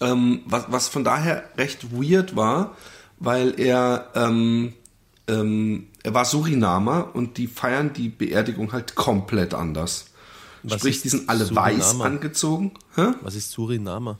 ähm, 0.00 0.42
was, 0.46 0.66
was 0.68 0.88
von 0.88 1.04
daher 1.04 1.44
recht 1.56 1.92
weird 1.92 2.36
war, 2.36 2.76
weil 3.18 3.58
er, 3.58 4.10
ähm, 4.14 4.74
ähm, 5.28 5.88
er 6.06 6.14
war 6.14 6.24
Surinamer 6.24 7.16
und 7.16 7.36
die 7.36 7.48
feiern 7.48 7.92
die 7.92 8.08
Beerdigung 8.08 8.72
halt 8.72 8.94
komplett 8.94 9.54
anders. 9.54 10.06
Was 10.62 10.78
Sprich, 10.78 11.02
die 11.02 11.08
sind 11.08 11.28
alle 11.28 11.44
Surinamer? 11.46 11.78
weiß 11.78 12.00
angezogen. 12.00 12.74
Hä? 12.94 13.08
Was 13.22 13.34
ist 13.34 13.50
Suriname? 13.50 14.16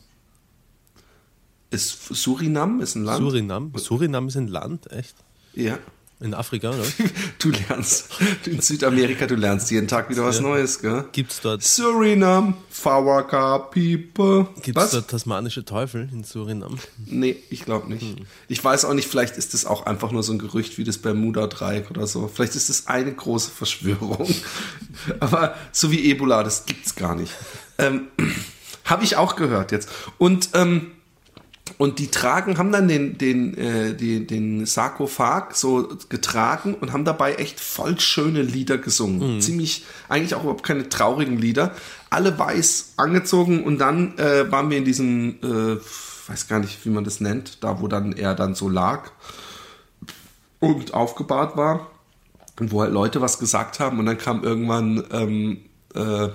Ist 1.70 2.12
Surinam 2.12 2.80
ist 2.80 2.96
ein 2.96 3.04
Land? 3.04 3.20
Surinam? 3.20 3.72
Surinam 3.76 4.26
ist 4.26 4.36
ein 4.36 4.48
Land, 4.48 4.90
echt? 4.90 5.14
ja. 5.54 5.78
In 6.18 6.32
Afrika, 6.32 6.70
oder? 6.70 6.82
Du 7.38 7.50
lernst 7.50 8.08
in 8.46 8.60
Südamerika, 8.62 9.26
du 9.26 9.34
lernst 9.34 9.70
jeden 9.70 9.86
Tag 9.86 10.08
wieder 10.08 10.24
was 10.24 10.36
Ja. 10.36 10.42
Neues, 10.42 10.80
gell? 10.80 11.04
Gibt 11.12 11.30
es 11.32 11.40
dort, 11.42 11.62
Surinam, 11.62 12.54
Fawaka, 12.70 13.58
People. 13.58 14.46
gibt's 14.62 14.80
Was? 14.80 14.90
dort 14.92 15.08
tasmanische 15.10 15.66
Teufel 15.66 16.08
in 16.10 16.24
Surinam? 16.24 16.78
Nee, 17.04 17.36
ich 17.50 17.66
glaube 17.66 17.92
nicht. 17.92 18.02
Hm. 18.02 18.24
Ich 18.48 18.64
weiß 18.64 18.86
auch 18.86 18.94
nicht, 18.94 19.08
vielleicht 19.08 19.36
ist 19.36 19.52
das 19.52 19.66
auch 19.66 19.84
einfach 19.84 20.10
nur 20.10 20.22
so 20.22 20.32
ein 20.32 20.38
Gerücht 20.38 20.78
wie 20.78 20.84
das 20.84 20.96
Bermuda-Dreieck 20.98 21.90
oder 21.90 22.06
so. 22.06 22.28
Vielleicht 22.32 22.54
ist 22.56 22.70
das 22.70 22.86
eine 22.86 23.12
große 23.12 23.50
Verschwörung. 23.50 24.26
Aber 25.20 25.54
so 25.72 25.90
wie 25.90 26.10
Ebola, 26.10 26.42
das 26.42 26.64
gibt's 26.64 26.94
gar 26.94 27.14
nicht. 27.14 27.32
Ähm, 27.76 28.08
Habe 28.86 29.04
ich 29.04 29.16
auch 29.16 29.36
gehört 29.36 29.70
jetzt. 29.72 29.88
Und, 30.16 30.50
ähm, 30.54 30.92
und 31.78 31.98
die 31.98 32.08
tragen, 32.08 32.58
haben 32.58 32.72
dann 32.72 32.88
den, 32.88 33.18
den, 33.18 33.56
äh, 33.56 33.94
den, 33.94 34.26
den 34.26 34.66
Sarkophag 34.66 35.54
so 35.54 35.88
getragen 36.08 36.74
und 36.74 36.92
haben 36.92 37.04
dabei 37.04 37.34
echt 37.34 37.60
voll 37.60 38.00
schöne 38.00 38.42
Lieder 38.42 38.78
gesungen. 38.78 39.40
Ziemlich, 39.40 39.84
eigentlich 40.08 40.34
auch 40.34 40.42
überhaupt 40.42 40.62
keine 40.62 40.88
traurigen 40.88 41.38
Lieder. 41.38 41.74
Alle 42.08 42.38
weiß 42.38 42.94
angezogen 42.96 43.62
und 43.64 43.78
dann 43.78 44.16
äh, 44.16 44.50
waren 44.50 44.70
wir 44.70 44.78
in 44.78 44.84
diesem, 44.84 45.36
äh, 45.42 45.76
weiß 46.28 46.48
gar 46.48 46.60
nicht, 46.60 46.84
wie 46.86 46.90
man 46.90 47.04
das 47.04 47.20
nennt, 47.20 47.62
da 47.62 47.80
wo 47.80 47.88
dann 47.88 48.12
er 48.12 48.34
dann 48.34 48.54
so 48.54 48.68
lag 48.68 49.10
und 50.60 50.94
aufgebahrt 50.94 51.56
war 51.56 51.90
und 52.58 52.72
wo 52.72 52.80
halt 52.80 52.92
Leute 52.92 53.20
was 53.20 53.38
gesagt 53.38 53.80
haben 53.80 53.98
und 53.98 54.06
dann 54.06 54.18
kam 54.18 54.44
irgendwann 54.44 55.04
ähm, 55.12 55.58
äh, 55.94 56.28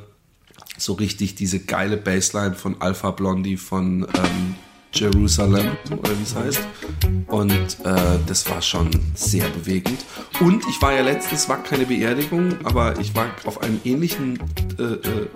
so 0.78 0.94
richtig 0.94 1.36
diese 1.36 1.60
geile 1.60 1.98
Bassline 1.98 2.54
von 2.54 2.82
Alpha 2.82 3.12
Blondie 3.12 3.58
von 3.58 4.04
ähm, 4.04 4.56
Jerusalem 4.94 5.78
oder 5.92 6.18
wie 6.18 6.24
es 6.24 6.36
heißt. 6.36 6.62
Und 7.28 7.86
äh, 7.86 8.20
das 8.28 8.50
war 8.50 8.62
schon 8.62 8.90
sehr 9.16 9.48
bewegend. 9.50 10.06
Und 10.40 10.64
ich 10.68 10.82
war 10.82 10.94
ja 10.94 11.02
letztens 11.02 11.48
war 11.48 11.64
keine 11.64 11.86
Beerdigung 11.86 12.56
aber 12.64 13.00
ich 13.00 13.16
war 13.16 13.28
auf 13.46 13.62
einem 13.62 13.80
ähnlichen 13.84 14.40
äh, 14.78 14.84
äh, 14.84 15.28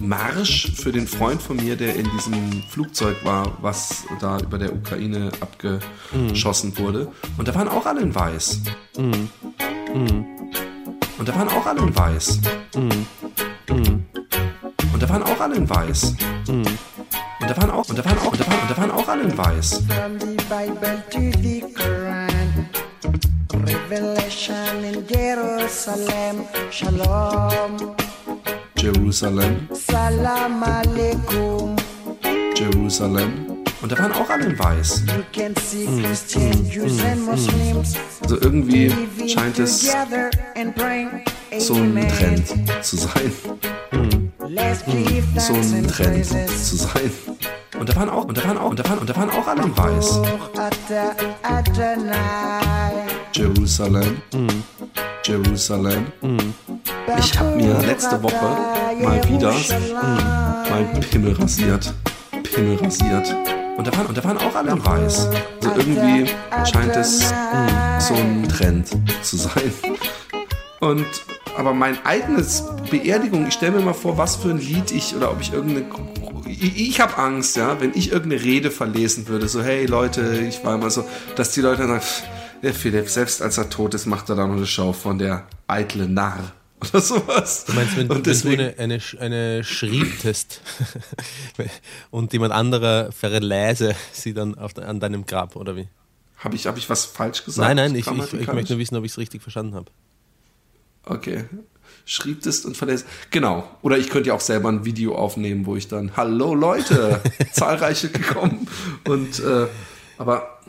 Marsch 0.00 0.72
für 0.74 0.92
den 0.92 1.06
Freund 1.06 1.42
von 1.42 1.56
mir 1.56 1.76
der 1.76 1.96
in 1.96 2.08
diesem 2.16 2.62
Flugzeug 2.68 3.16
war 3.24 3.56
was 3.60 4.04
da 4.20 4.38
über 4.38 4.58
der 4.58 4.74
Ukraine 4.74 5.30
abgeschossen 5.40 6.76
wurde. 6.78 7.08
Und 7.38 7.48
da 7.48 7.54
waren 7.54 7.68
auch 7.68 7.86
alle 7.86 8.00
in 8.00 8.14
weiß. 8.14 8.60
Und 8.96 9.30
da 11.28 11.34
waren 11.34 11.48
auch 11.48 11.66
alle 11.66 11.80
in 11.80 11.96
weiß. 11.96 12.40
Und 14.92 15.02
da 15.02 15.08
waren 15.08 15.22
auch 15.22 15.40
alle 15.40 15.56
in 15.56 15.68
weiß. 15.68 16.14
Und 17.42 17.50
da 17.50 17.56
waren 17.56 17.70
auch, 17.70 17.88
und 17.88 17.98
da 17.98 18.04
waren 18.04 18.18
auch, 18.18 18.32
und 18.32 18.40
da 18.40 18.46
waren, 18.46 18.60
und 18.60 18.70
da 18.70 18.76
waren 18.76 18.90
auch 18.92 19.08
alle 19.08 19.22
in 19.24 19.36
weiß. 19.36 19.82
From 19.88 20.20
the 20.20 20.36
Bible 20.48 21.02
to 21.10 21.38
the 21.42 21.64
Quran. 21.74 22.68
Revelation 23.66 24.84
in 24.84 25.04
Jerusalem. 25.08 26.46
Shalom. 26.70 27.96
Jerusalem, 28.76 29.68
Salam 29.72 30.62
alaikum. 30.62 31.76
Jerusalem. 32.56 33.62
Und 33.80 33.92
da 33.92 33.98
waren 33.98 34.12
auch 34.12 34.30
alle 34.30 34.46
in 34.46 34.58
weiß. 34.58 35.02
Also 38.22 38.40
irgendwie 38.40 38.92
scheint 39.28 39.58
es 39.58 39.92
so 41.58 41.74
ein. 41.74 42.08
Trend 42.08 42.46
zu 42.82 42.96
sein. 42.96 43.32
So 45.38 45.54
ein 45.54 45.88
Trend 45.88 46.26
zu 46.26 46.76
sein. 46.76 47.12
Und 47.82 47.88
da 47.88 47.96
waren 47.96 48.10
auch, 48.10 48.24
und 48.26 48.38
da 48.38 48.44
waren 48.44 48.58
auch, 48.58 48.70
und 48.70 48.78
da 48.78 48.88
waren, 48.88 48.98
und 48.98 49.10
da 49.10 49.16
waren 49.16 49.30
auch 49.30 49.44
alle 49.44 49.62
in 49.64 49.76
weiß. 49.76 50.20
Ata 50.56 51.16
Adonai. 51.42 52.14
Jerusalem, 53.32 54.22
Jerusalem. 55.24 56.06
Ich 57.18 57.36
habe 57.36 57.56
mir 57.56 57.76
letzte 57.80 58.22
Woche 58.22 58.56
mal 59.02 59.20
wieder 59.28 59.52
mein 60.70 61.00
Pimmel 61.10 61.32
rasiert. 61.32 61.92
Pimmel 62.54 62.76
rasiert. 62.76 63.34
Und 63.76 63.84
da 63.84 63.96
waren, 63.96 64.06
und 64.06 64.16
da 64.16 64.22
waren 64.22 64.38
auch 64.38 64.54
alle 64.54 64.70
in 64.70 64.86
weiß. 64.86 65.28
Also 65.64 65.74
irgendwie 65.76 66.30
scheint 66.64 66.94
es 66.94 67.32
mh, 67.32 67.98
so 68.00 68.14
ein 68.14 68.48
Trend 68.48 68.90
zu 69.24 69.36
sein. 69.38 69.72
Und 70.78 71.04
aber 71.58 71.74
mein 71.74 71.98
eigenes 72.06 72.64
Beerdigung, 72.90 73.46
ich 73.46 73.54
stelle 73.54 73.72
mir 73.72 73.82
mal 73.82 73.92
vor, 73.92 74.16
was 74.16 74.36
für 74.36 74.50
ein 74.50 74.58
Lied 74.58 74.90
ich 74.92 75.14
oder 75.16 75.30
ob 75.30 75.40
ich 75.40 75.52
irgendeine 75.52 75.86
ich, 76.46 76.88
ich 76.88 77.00
habe 77.00 77.16
Angst, 77.18 77.56
ja, 77.56 77.80
wenn 77.80 77.92
ich 77.94 78.12
irgendeine 78.12 78.42
Rede 78.42 78.70
verlesen 78.70 79.28
würde, 79.28 79.48
so 79.48 79.62
hey 79.62 79.86
Leute, 79.86 80.44
ich 80.48 80.64
war 80.64 80.74
immer 80.74 80.90
so, 80.90 81.04
dass 81.36 81.52
die 81.52 81.60
Leute 81.60 81.82
dann 81.82 82.00
sagen, 82.00 82.04
der 82.62 82.74
Philipp, 82.74 83.08
selbst 83.08 83.42
als 83.42 83.58
er 83.58 83.70
tot 83.70 83.94
ist, 83.94 84.06
macht 84.06 84.28
er 84.28 84.36
da 84.36 84.46
noch 84.46 84.56
eine 84.56 84.66
Show 84.66 84.92
von 84.92 85.18
der 85.18 85.46
eitle 85.66 86.08
Narr 86.08 86.52
oder 86.80 87.00
sowas. 87.00 87.64
Du 87.64 87.72
meinst, 87.72 87.96
wenn, 87.96 88.08
Und 88.08 88.16
wenn 88.16 88.22
deswegen, 88.22 88.56
du 88.58 88.78
eine, 88.78 88.78
eine, 88.78 89.00
eine 89.18 89.64
schriebtest 89.64 90.60
und 92.10 92.32
jemand 92.32 92.52
anderer 92.52 93.10
verlese 93.12 93.94
sie 94.12 94.32
dann 94.34 94.56
auf, 94.56 94.76
an 94.76 95.00
deinem 95.00 95.26
Grab, 95.26 95.56
oder 95.56 95.76
wie? 95.76 95.88
habe 96.42 96.56
ich, 96.56 96.66
hab 96.66 96.76
ich 96.76 96.90
was 96.90 97.04
falsch 97.04 97.44
gesagt? 97.44 97.66
Nein, 97.66 97.76
nein, 97.76 97.94
ich, 97.94 98.06
ich, 98.06 98.32
ich 98.34 98.52
möchte 98.52 98.72
nur 98.72 98.80
wissen, 98.80 98.96
ob 98.96 99.04
ich 99.04 99.12
es 99.12 99.18
richtig 99.18 99.42
verstanden 99.42 99.74
habe. 99.74 99.90
Okay. 101.04 101.44
Schriebtest 102.04 102.66
und 102.66 102.76
verlässt. 102.76 103.06
Genau. 103.30 103.68
Oder 103.82 103.98
ich 103.98 104.10
könnte 104.10 104.28
ja 104.28 104.34
auch 104.34 104.40
selber 104.40 104.68
ein 104.68 104.84
Video 104.84 105.14
aufnehmen, 105.14 105.66
wo 105.66 105.76
ich 105.76 105.88
dann, 105.88 106.16
hallo 106.16 106.54
Leute, 106.54 107.20
zahlreiche 107.52 108.08
gekommen. 108.08 108.66
Und 109.06 109.40
äh, 109.40 109.66
aber 110.18 110.60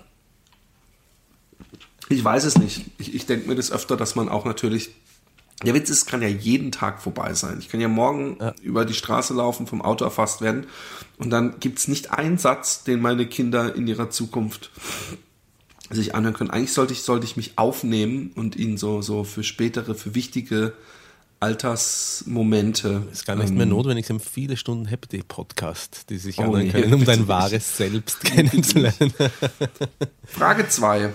ich 2.10 2.24
weiß 2.24 2.44
es 2.44 2.58
nicht. 2.58 2.86
Ich, 2.98 3.14
ich 3.16 3.26
denke 3.26 3.48
mir 3.48 3.56
das 3.56 3.72
öfter, 3.72 3.98
dass 3.98 4.16
man 4.16 4.30
auch 4.30 4.46
natürlich. 4.46 4.92
Der 5.64 5.74
Witz 5.74 5.90
ist, 5.90 6.00
es 6.00 6.06
kann 6.06 6.22
ja 6.22 6.28
jeden 6.28 6.72
Tag 6.72 7.02
vorbei 7.02 7.34
sein. 7.34 7.58
Ich 7.60 7.70
kann 7.70 7.80
ja 7.80 7.88
morgen 7.88 8.38
über 8.62 8.84
die 8.84 8.94
Straße 8.94 9.34
laufen, 9.34 9.66
vom 9.66 9.82
Auto 9.82 10.04
erfasst 10.04 10.42
werden. 10.42 10.66
Und 11.18 11.30
dann 11.30 11.60
gibt 11.60 11.80
es 11.80 11.88
nicht 11.88 12.12
einen 12.12 12.38
Satz, 12.38 12.84
den 12.84 13.00
meine 13.00 13.26
Kinder 13.28 13.74
in 13.74 13.88
ihrer 13.88 14.10
Zukunft 14.10 14.72
sich 15.90 16.16
anhören 16.16 16.34
können. 16.34 16.50
Eigentlich 16.50 16.74
sollte 16.74 16.94
ich, 16.94 17.04
sollte 17.04 17.26
ich 17.26 17.38
mich 17.38 17.58
aufnehmen 17.58 18.32
und 18.36 18.56
ihnen 18.56 18.78
so, 18.78 19.02
so 19.02 19.24
für 19.24 19.44
spätere, 19.44 19.96
für 19.96 20.16
wichtige 20.16 20.74
Altersmomente. 21.44 23.06
Ist 23.12 23.26
gar 23.26 23.36
nicht 23.36 23.50
ähm, 23.50 23.58
mehr 23.58 23.66
notwendig, 23.66 24.08
sie 24.08 24.14
haben 24.14 24.22
viele 24.22 24.56
Stunden 24.56 24.86
Happy 24.86 25.10
Day 25.10 25.24
Podcast, 25.28 26.10
die 26.10 26.18
sich 26.18 26.40
Oh, 26.40 26.44
anhören 26.44 26.68
nee, 26.68 26.72
können, 26.72 26.94
um 26.94 27.04
dein 27.04 27.28
wahres 27.28 27.76
Selbst 27.76 28.20
kennenzulernen. 28.24 29.14
Frage 30.26 30.70
2. 30.70 31.10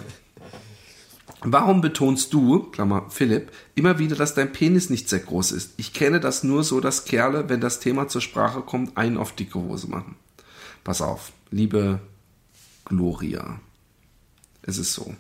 Warum 1.41 1.81
betonst 1.81 2.35
du, 2.35 2.65
Klammer 2.65 3.07
Philipp, 3.09 3.51
immer 3.75 3.99
wieder, 3.99 4.17
dass 4.17 4.35
dein 4.35 4.53
Penis 4.53 4.91
nicht 4.91 5.09
sehr 5.09 5.21
groß 5.21 5.53
ist? 5.53 5.73
Ich 5.79 5.95
kenne 5.95 6.21
das 6.21 6.45
nur 6.45 6.63
so, 6.63 6.81
dass 6.81 7.07
Kerle, 7.07 7.49
wenn 7.49 7.63
das 7.63 7.81
Thema 7.81 8.09
zur 8.09 8.21
Sprache 8.21 8.61
kommt, 8.61 8.99
einen 8.99 9.17
auf 9.17 9.33
dicke 9.33 9.59
Hose 9.59 9.89
machen. 9.89 10.17
Pass 10.85 11.01
auf, 11.01 11.33
liebe 11.51 12.01
Gloria. 12.85 13.61
Es 14.61 14.77
ist 14.77 14.93
so. 14.93 15.15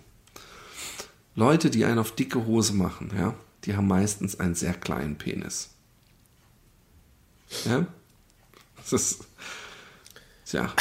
Leute, 1.34 1.70
die 1.70 1.86
einen 1.86 1.98
auf 1.98 2.12
dicke 2.12 2.44
Hose 2.44 2.74
machen, 2.74 3.10
ja, 3.16 3.34
die 3.68 3.76
haben 3.76 3.87
meistens 3.87 4.40
einen 4.40 4.54
sehr 4.54 4.72
kleinen 4.72 5.16
Penis. 5.16 5.68
Ja? 7.66 7.87
Das 8.76 8.92
ist. 8.94 9.20
Tja. 10.46 10.72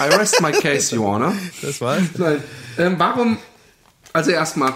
I 0.00 0.14
rest 0.14 0.42
my 0.42 0.50
case, 0.50 0.94
Your 0.98 1.06
Honor. 1.06 1.32
Das 1.62 1.80
war's. 1.80 2.02
Nein. 2.18 2.42
Ähm, 2.78 2.98
warum? 2.98 3.38
Also 4.12 4.32
erstmal, 4.32 4.74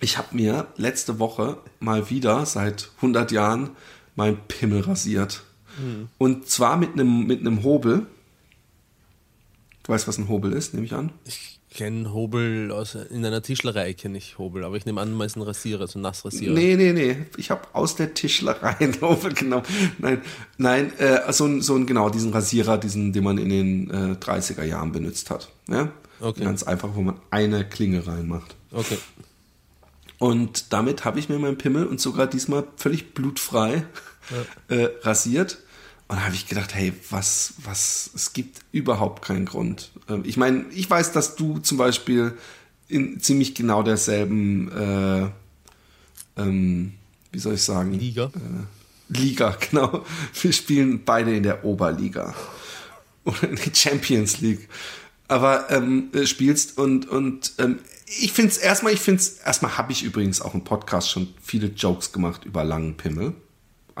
ich 0.00 0.18
habe 0.18 0.36
mir 0.36 0.68
letzte 0.76 1.18
Woche 1.18 1.58
mal 1.80 2.10
wieder 2.10 2.46
seit 2.46 2.90
100 2.96 3.32
Jahren 3.32 3.70
mein 4.14 4.38
Pimmel 4.46 4.82
rasiert. 4.82 5.42
Und 6.18 6.48
zwar 6.48 6.76
mit 6.76 6.92
einem 6.92 7.26
mit 7.26 7.40
einem 7.40 7.62
Hobel. 7.64 8.06
Du 9.82 9.92
weißt, 9.92 10.06
was 10.06 10.18
ein 10.18 10.28
Hobel 10.28 10.52
ist, 10.52 10.74
nehme 10.74 10.86
ich 10.86 10.92
an. 10.92 11.12
Ich 11.24 11.59
kenne 11.70 12.12
Hobel 12.12 12.72
aus, 12.72 12.96
in 12.96 13.24
einer 13.24 13.42
Tischlerei 13.42 13.92
kenne 13.94 14.18
ich 14.18 14.38
Hobel, 14.38 14.64
aber 14.64 14.76
ich 14.76 14.86
nehme 14.86 15.00
an, 15.00 15.12
meist 15.12 15.36
ein 15.36 15.42
Rasierer, 15.42 15.86
so 15.86 15.98
ein 15.98 16.02
Nassrasierer. 16.02 16.52
Nee, 16.52 16.76
nee, 16.76 16.92
nee. 16.92 17.16
Ich 17.36 17.50
habe 17.50 17.62
aus 17.72 17.94
der 17.94 18.12
Tischlerei 18.12 18.76
einen 18.80 19.00
Hobel 19.00 19.32
genommen. 19.32 19.64
Nein, 19.98 20.20
nein, 20.58 20.92
äh, 20.98 21.32
so, 21.32 21.46
ein, 21.46 21.62
so 21.62 21.76
ein, 21.76 21.86
genau, 21.86 22.10
diesen 22.10 22.32
Rasierer, 22.32 22.76
diesen, 22.76 23.12
den 23.12 23.24
man 23.24 23.38
in 23.38 23.48
den 23.48 23.90
äh, 23.90 24.16
30er 24.16 24.64
Jahren 24.64 24.92
benutzt 24.92 25.30
hat. 25.30 25.48
Ja? 25.68 25.92
Okay. 26.20 26.44
Ganz 26.44 26.64
einfach, 26.64 26.90
wo 26.94 27.02
man 27.02 27.16
eine 27.30 27.64
Klinge 27.64 28.06
reinmacht. 28.06 28.56
Okay. 28.72 28.98
Und 30.18 30.72
damit 30.72 31.04
habe 31.04 31.18
ich 31.18 31.28
mir 31.28 31.38
meinen 31.38 31.56
Pimmel 31.56 31.86
und 31.86 32.00
sogar 32.00 32.26
diesmal 32.26 32.64
völlig 32.76 33.14
blutfrei 33.14 33.84
äh, 34.68 34.88
rasiert. 35.02 35.58
Und 36.10 36.16
da 36.16 36.24
habe 36.24 36.34
ich 36.34 36.48
gedacht, 36.48 36.74
hey, 36.74 36.92
was, 37.10 37.54
was, 37.62 38.10
es 38.16 38.32
gibt 38.32 38.62
überhaupt 38.72 39.24
keinen 39.24 39.46
Grund. 39.46 39.92
Ähm, 40.08 40.24
ich 40.26 40.36
meine, 40.36 40.64
ich 40.74 40.90
weiß, 40.90 41.12
dass 41.12 41.36
du 41.36 41.60
zum 41.60 41.78
Beispiel 41.78 42.36
in 42.88 43.20
ziemlich 43.20 43.54
genau 43.54 43.84
derselben, 43.84 44.72
äh, 44.72 45.30
ähm, 46.36 46.94
wie 47.30 47.38
soll 47.38 47.54
ich 47.54 47.62
sagen? 47.62 47.92
Liga. 47.94 48.32
Liga, 49.08 49.56
genau. 49.70 50.04
Wir 50.42 50.52
spielen 50.52 51.04
beide 51.04 51.32
in 51.32 51.44
der 51.44 51.64
Oberliga. 51.64 52.34
Oder 53.24 53.48
in 53.48 53.54
der 53.54 53.72
Champions 53.72 54.40
League. 54.40 54.68
Aber 55.28 55.70
ähm, 55.70 56.08
äh, 56.12 56.26
spielst 56.26 56.76
und, 56.76 57.08
und 57.08 57.52
ähm, 57.58 57.78
ich 58.06 58.32
finde 58.32 58.50
es 58.50 58.58
erstmal, 58.58 58.94
ich 58.94 59.00
finde 59.00 59.20
es, 59.20 59.34
erstmal 59.38 59.78
habe 59.78 59.92
ich 59.92 60.02
übrigens 60.02 60.40
auch 60.40 60.54
im 60.54 60.64
Podcast 60.64 61.08
schon 61.08 61.28
viele 61.40 61.68
Jokes 61.68 62.10
gemacht 62.10 62.44
über 62.44 62.64
langen 62.64 62.96
Pimmel. 62.96 63.32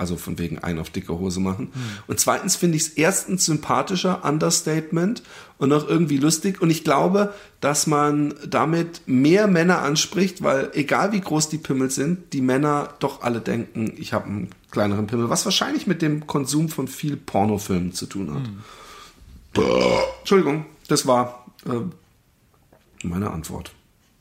Also 0.00 0.16
von 0.16 0.38
wegen 0.38 0.58
ein 0.58 0.78
auf 0.78 0.88
dicke 0.88 1.18
Hose 1.18 1.40
machen. 1.40 1.72
Und 2.06 2.18
zweitens 2.18 2.56
finde 2.56 2.78
ich 2.78 2.84
es 2.84 2.88
erstens 2.88 3.44
sympathischer 3.44 4.24
Understatement 4.24 5.22
und 5.58 5.74
auch 5.74 5.86
irgendwie 5.86 6.16
lustig. 6.16 6.62
Und 6.62 6.70
ich 6.70 6.84
glaube, 6.84 7.34
dass 7.60 7.86
man 7.86 8.32
damit 8.48 9.02
mehr 9.04 9.46
Männer 9.46 9.82
anspricht, 9.82 10.42
weil 10.42 10.70
egal 10.72 11.12
wie 11.12 11.20
groß 11.20 11.50
die 11.50 11.58
Pimmel 11.58 11.90
sind, 11.90 12.32
die 12.32 12.40
Männer 12.40 12.94
doch 12.98 13.20
alle 13.20 13.40
denken, 13.40 13.92
ich 13.98 14.14
habe 14.14 14.24
einen 14.24 14.48
kleineren 14.70 15.06
Pimmel, 15.06 15.28
was 15.28 15.44
wahrscheinlich 15.44 15.86
mit 15.86 16.00
dem 16.00 16.26
Konsum 16.26 16.70
von 16.70 16.88
viel 16.88 17.18
Pornofilmen 17.18 17.92
zu 17.92 18.06
tun 18.06 18.32
hat. 18.34 19.62
Entschuldigung, 20.20 20.64
das 20.88 21.06
war 21.06 21.44
äh, 21.66 23.06
meine 23.06 23.32
Antwort. 23.32 23.72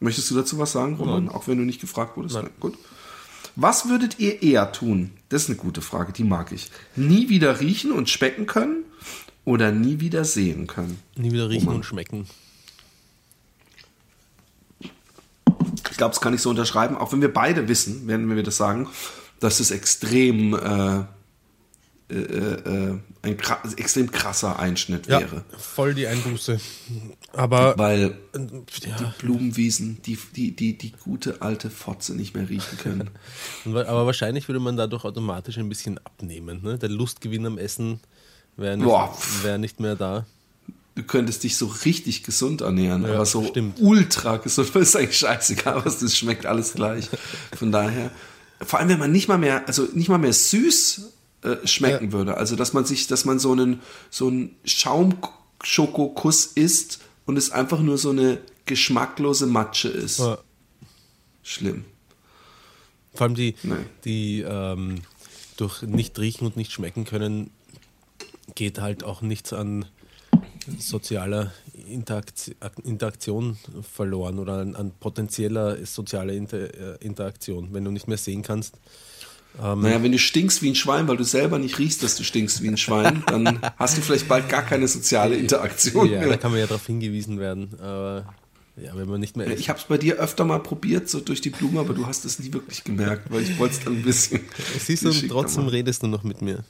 Möchtest 0.02 0.30
du 0.30 0.36
dazu 0.36 0.60
was 0.60 0.74
sagen, 0.74 0.96
Roman? 0.96 1.30
Auch 1.30 1.48
wenn 1.48 1.58
du 1.58 1.64
nicht 1.64 1.80
gefragt 1.80 2.18
wurdest? 2.18 2.36
Nein. 2.36 2.50
Gut. 2.60 2.78
Was 3.62 3.90
würdet 3.90 4.20
ihr 4.20 4.42
eher 4.42 4.72
tun? 4.72 5.12
Das 5.28 5.44
ist 5.44 5.50
eine 5.50 5.58
gute 5.58 5.82
Frage, 5.82 6.14
die 6.14 6.24
mag 6.24 6.54
ich. 6.54 6.72
Nie 6.96 7.28
wieder 7.28 7.60
riechen 7.60 7.92
und 7.92 8.10
schmecken 8.10 8.46
können 8.46 8.86
oder 9.44 9.74
nie 9.74 10.00
wieder 10.00 10.24
sehen 10.24 10.66
können? 10.66 10.98
Nie 11.18 11.34
wieder 11.34 11.50
riechen 11.50 11.66
Roman. 11.66 11.76
und 11.76 11.84
schmecken. 11.84 12.26
Ich 14.80 15.98
glaube, 15.98 16.14
das 16.14 16.22
kann 16.22 16.34
ich 16.34 16.42
so 16.42 16.50
unterschreiben, 16.50 16.96
auch 16.96 17.12
wenn 17.12 17.20
wir 17.20 17.34
beide 17.34 17.68
wissen, 17.68 18.04
wenn 18.06 18.34
wir 18.34 18.44
das 18.44 18.56
sagen, 18.56 18.88
dass 19.42 19.60
es 19.60 19.72
extrem, 19.72 20.54
äh, 20.54 21.00
äh, 22.10 22.16
äh, 22.16 22.98
ein 23.22 23.36
kra 23.38 23.62
extrem 23.76 24.12
krasser 24.12 24.60
Einschnitt 24.60 25.08
wäre. 25.10 25.44
voll 25.58 25.94
die 25.94 26.08
Einbuße. 26.08 26.60
Aber 27.34 27.78
Weil 27.78 28.18
ja, 28.34 28.96
die 28.98 29.06
Blumenwiesen, 29.20 30.02
die, 30.06 30.18
die, 30.36 30.56
die, 30.56 30.78
die 30.78 30.92
gute 30.92 31.42
alte 31.42 31.70
Fotze 31.70 32.16
nicht 32.16 32.34
mehr 32.34 32.48
riechen 32.50 32.78
können. 32.78 33.10
Aber 33.66 34.06
wahrscheinlich 34.06 34.48
würde 34.48 34.60
man 34.60 34.78
dadurch 34.78 35.04
automatisch 35.04 35.58
ein 35.58 35.68
bisschen 35.70 35.98
abnehmen. 35.98 36.62
Ne? 36.64 36.78
Der 36.78 36.90
Lustgewinn 36.90 37.46
am 37.46 37.58
Essen 37.58 38.00
wäre 38.56 38.78
nicht, 38.78 39.44
wär 39.44 39.58
nicht 39.58 39.80
mehr 39.80 39.96
da. 39.96 40.26
Du 40.96 41.04
könntest 41.04 41.44
dich 41.44 41.56
so 41.58 41.68
richtig 41.86 42.24
gesund 42.24 42.62
ernähren, 42.62 43.04
Ja, 43.04 43.16
aber 43.16 43.26
so 43.26 43.46
stimmt. 43.46 43.80
ultra 43.80 44.38
gesund, 44.38 44.74
weil 44.76 44.82
es 44.82 44.96
eigentlich 44.96 45.18
scheißegal, 45.18 45.86
was 45.86 46.00
das 46.00 46.18
schmeckt, 46.18 46.46
alles 46.46 46.74
gleich. 46.74 47.10
Von 47.58 47.72
daher, 47.72 48.12
vor 48.62 48.80
allem 48.80 48.90
wenn 48.90 49.00
man 49.00 49.12
nicht 49.12 49.28
mal 49.28 49.38
mehr, 49.38 49.68
also 49.68 49.88
nicht 49.94 50.10
mal 50.10 50.18
mehr 50.18 50.34
süß 50.34 51.02
äh, 51.44 51.66
schmecken 51.68 52.08
Ja. 52.08 52.12
würde, 52.12 52.38
also 52.38 52.56
dass 52.56 52.74
man 52.74 52.86
sich, 52.86 53.08
dass 53.08 53.26
man 53.26 53.40
so 53.40 53.52
einen 53.52 53.82
so 54.10 54.28
einen 54.28 54.56
Schaumschokokuss 54.66 56.46
isst 56.46 57.00
und 57.26 57.38
es 57.38 57.52
einfach 57.52 57.80
nur 57.82 57.98
so 57.98 58.10
eine 58.10 58.40
geschmacklose 58.66 59.48
Matsche 59.48 59.90
ist. 59.90 60.20
Ja. 60.20 60.38
Schlimm. 61.44 61.86
Vor 63.14 63.26
allem 63.26 63.36
die, 63.36 63.56
Nein. 63.64 63.86
die 64.06 64.42
ähm, 64.42 65.02
durch 65.58 65.82
nicht 65.82 66.18
riechen 66.20 66.46
und 66.46 66.56
nicht 66.58 66.72
schmecken 66.72 67.06
können, 67.06 67.50
geht 68.56 68.80
halt 68.80 69.04
auch 69.04 69.22
nichts 69.22 69.52
an 69.54 69.86
sozialer 70.78 71.52
Interaktion, 71.88 72.56
Interaktion 72.84 73.58
verloren 73.82 74.40
oder 74.40 74.60
an, 74.60 74.76
an 74.76 74.92
potenzieller 75.00 75.84
sozialer 75.86 76.34
äh, 76.34 76.98
Interaktion, 77.00 77.70
wenn 77.74 77.84
du 77.84 77.92
nicht 77.92 78.08
mehr 78.08 78.18
sehen 78.18 78.44
kannst. 78.44 78.76
Naja, 79.58 80.02
wenn 80.04 80.12
du 80.14 80.20
stinkst 80.20 80.62
wie 80.62 80.70
ein 80.70 80.76
Schwein, 80.76 81.08
weil 81.10 81.18
du 81.18 81.24
selber 81.26 81.60
nicht 81.60 81.80
riechst, 81.80 82.02
dass 82.02 82.16
du 82.16 82.24
stinkst 82.24 82.62
wie 82.64 82.70
ein 82.70 82.78
Schwein, 82.78 83.24
dann 83.28 83.60
hast 83.78 83.98
du 83.98 84.02
vielleicht 84.02 84.28
bald 84.30 84.48
gar 84.48 84.62
keine 84.62 84.88
soziale 84.88 85.36
Interaktion 85.36 86.10
Ja, 86.10 86.20
mehr. 86.20 86.30
da 86.30 86.38
kann 86.38 86.52
man 86.52 86.62
ja 86.62 86.68
darauf 86.68 86.86
hingewiesen 86.86 87.40
werden. 87.40 87.70
Aber 87.80 88.34
ja, 88.82 88.96
wenn 88.96 89.10
man 89.10 89.20
nicht 89.20 89.36
mehr 89.36 89.48
Ich 89.50 89.68
habe 89.68 89.78
es 89.78 89.86
bei 89.86 89.98
dir 89.98 90.16
öfter 90.16 90.46
mal 90.46 90.60
probiert, 90.60 91.10
so 91.10 91.20
durch 91.20 91.42
die 91.42 91.50
Blume, 91.50 91.82
aber 91.82 91.94
du 91.94 92.06
hast 92.08 92.24
es 92.24 92.40
nie 92.40 92.54
wirklich 92.54 92.86
gemerkt, 92.86 93.30
weil 93.32 93.42
ich 93.44 93.58
wollte 93.60 93.76
es 93.76 93.84
dann 93.84 93.98
ein 93.98 94.04
bisschen. 94.04 94.42
siehst 94.80 95.04
du, 95.04 95.12
trotzdem 95.28 95.64
machen. 95.66 95.74
redest 95.76 96.04
du 96.04 96.08
noch 96.08 96.24
mit 96.24 96.42
mir. 96.42 96.64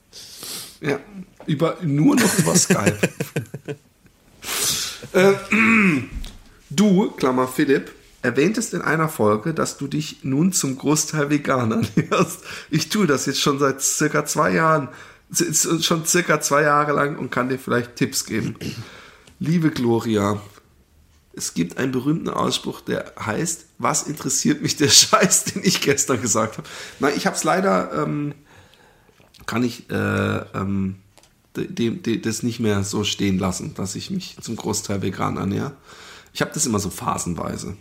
Ja, 0.81 0.99
über, 1.45 1.77
nur 1.83 2.15
noch 2.15 2.39
über 2.39 2.55
Skype. 2.55 2.97
äh, 5.13 5.33
du, 6.71 7.11
Klammer 7.11 7.47
Philipp, 7.47 7.91
erwähntest 8.21 8.73
in 8.73 8.81
einer 8.81 9.09
Folge, 9.09 9.53
dass 9.53 9.77
du 9.77 9.87
dich 9.87 10.23
nun 10.23 10.51
zum 10.51 10.77
Großteil 10.77 11.29
vegan 11.29 11.71
ernährst. 11.95 12.43
Ich 12.69 12.89
tue 12.89 13.07
das 13.07 13.25
jetzt 13.25 13.41
schon 13.41 13.59
seit 13.59 13.81
circa 13.81 14.25
zwei 14.25 14.53
Jahren, 14.53 14.89
schon 15.31 16.05
circa 16.05 16.41
zwei 16.41 16.63
Jahre 16.63 16.93
lang 16.93 17.17
und 17.17 17.31
kann 17.31 17.49
dir 17.49 17.59
vielleicht 17.59 17.95
Tipps 17.95 18.25
geben. 18.25 18.55
Liebe 19.39 19.71
Gloria, 19.71 20.41
es 21.33 21.53
gibt 21.53 21.77
einen 21.77 21.93
berühmten 21.93 22.29
Ausspruch, 22.29 22.81
der 22.81 23.13
heißt, 23.17 23.67
was 23.77 24.03
interessiert 24.03 24.61
mich 24.61 24.75
der 24.75 24.89
Scheiß, 24.89 25.45
den 25.45 25.63
ich 25.63 25.81
gestern 25.81 26.21
gesagt 26.21 26.57
habe. 26.57 26.67
Nein, 26.99 27.13
ich 27.15 27.25
habe 27.25 27.35
es 27.35 27.43
leider, 27.43 28.03
ähm, 28.03 28.33
kann 29.45 29.63
ich 29.63 29.89
äh, 29.89 30.37
ähm, 30.53 30.97
dem, 31.55 32.03
dem, 32.03 32.21
das 32.21 32.43
nicht 32.43 32.59
mehr 32.59 32.83
so 32.83 33.03
stehen 33.03 33.39
lassen, 33.39 33.73
dass 33.73 33.95
ich 33.95 34.11
mich 34.11 34.37
zum 34.41 34.55
Großteil 34.55 35.01
vegan 35.01 35.37
ernähre. 35.37 35.71
Ich 36.33 36.41
habe 36.41 36.51
das 36.53 36.65
immer 36.65 36.79
so 36.79 36.89
phasenweise. 36.89 37.75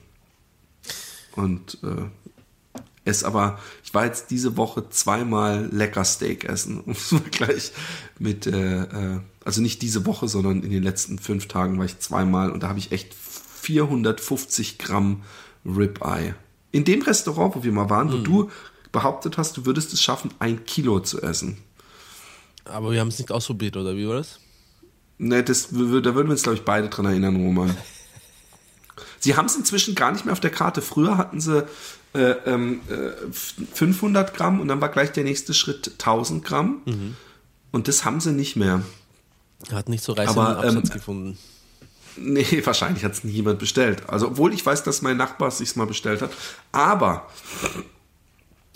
Und 1.38 1.78
äh, 1.84 2.80
esse 3.04 3.24
aber, 3.24 3.60
ich 3.84 3.94
war 3.94 4.04
jetzt 4.04 4.32
diese 4.32 4.56
Woche 4.56 4.90
zweimal 4.90 5.68
lecker 5.72 6.04
Steak 6.04 6.44
essen. 6.44 6.80
Um 6.84 6.92
es 6.92 7.12
mal 7.12 7.22
gleich 7.30 7.72
mit, 8.18 8.46
äh, 8.48 8.82
äh, 8.82 9.20
also 9.44 9.62
nicht 9.62 9.82
diese 9.82 10.04
Woche, 10.04 10.26
sondern 10.26 10.64
in 10.64 10.70
den 10.70 10.82
letzten 10.82 11.20
fünf 11.20 11.46
Tagen 11.46 11.78
war 11.78 11.84
ich 11.84 12.00
zweimal 12.00 12.50
und 12.50 12.64
da 12.64 12.68
habe 12.68 12.80
ich 12.80 12.90
echt 12.90 13.14
450 13.14 14.78
Gramm 14.78 15.22
Ribeye. 15.64 16.34
In 16.72 16.84
dem 16.84 17.02
Restaurant, 17.02 17.54
wo 17.54 17.62
wir 17.62 17.72
mal 17.72 17.88
waren, 17.88 18.12
wo 18.12 18.18
du 18.18 18.50
behauptet 18.90 19.38
hast, 19.38 19.56
du 19.56 19.64
würdest 19.64 19.92
es 19.92 20.02
schaffen, 20.02 20.32
ein 20.40 20.64
Kilo 20.64 20.98
zu 20.98 21.22
essen. 21.22 21.58
Aber 22.64 22.90
wir 22.90 23.00
haben 23.00 23.08
es 23.08 23.18
nicht 23.18 23.30
ausprobiert, 23.30 23.76
oder 23.76 23.96
wie 23.96 24.08
war 24.08 24.16
das? 24.16 24.40
Ne, 25.18 25.42
das, 25.44 25.68
da 25.70 25.76
würden 25.76 26.14
wir 26.14 26.30
uns, 26.30 26.42
glaube 26.42 26.58
ich, 26.58 26.64
beide 26.64 26.88
dran 26.88 27.06
erinnern, 27.06 27.36
Roman. 27.36 27.76
Sie 29.18 29.36
haben 29.36 29.46
es 29.46 29.56
inzwischen 29.56 29.94
gar 29.94 30.12
nicht 30.12 30.24
mehr 30.24 30.32
auf 30.32 30.40
der 30.40 30.50
Karte. 30.50 30.82
Früher 30.82 31.16
hatten 31.16 31.40
sie 31.40 31.66
äh, 32.14 32.30
ähm, 32.46 32.80
äh, 32.88 33.32
500 33.74 34.34
Gramm 34.34 34.60
und 34.60 34.68
dann 34.68 34.80
war 34.80 34.88
gleich 34.88 35.12
der 35.12 35.24
nächste 35.24 35.54
Schritt 35.54 35.92
1000 35.98 36.44
Gramm. 36.44 36.82
Und 37.70 37.88
das 37.88 38.04
haben 38.04 38.20
sie 38.20 38.32
nicht 38.32 38.56
mehr. 38.56 38.82
Hat 39.72 39.88
nicht 39.88 40.04
so 40.04 40.12
reißenden 40.12 40.42
Aber, 40.42 40.64
ähm, 40.64 40.78
Absatz 40.78 40.90
gefunden. 40.90 41.38
Nee, 42.16 42.62
wahrscheinlich 42.64 43.04
hat 43.04 43.12
es 43.12 43.24
nie 43.24 43.32
jemand 43.32 43.58
bestellt. 43.58 44.08
Also, 44.08 44.28
obwohl 44.28 44.52
ich 44.52 44.64
weiß, 44.64 44.82
dass 44.84 45.02
mein 45.02 45.16
Nachbar 45.16 45.48
es 45.48 45.58
sich 45.58 45.76
mal 45.76 45.86
bestellt 45.86 46.22
hat. 46.22 46.30
Aber 46.72 47.28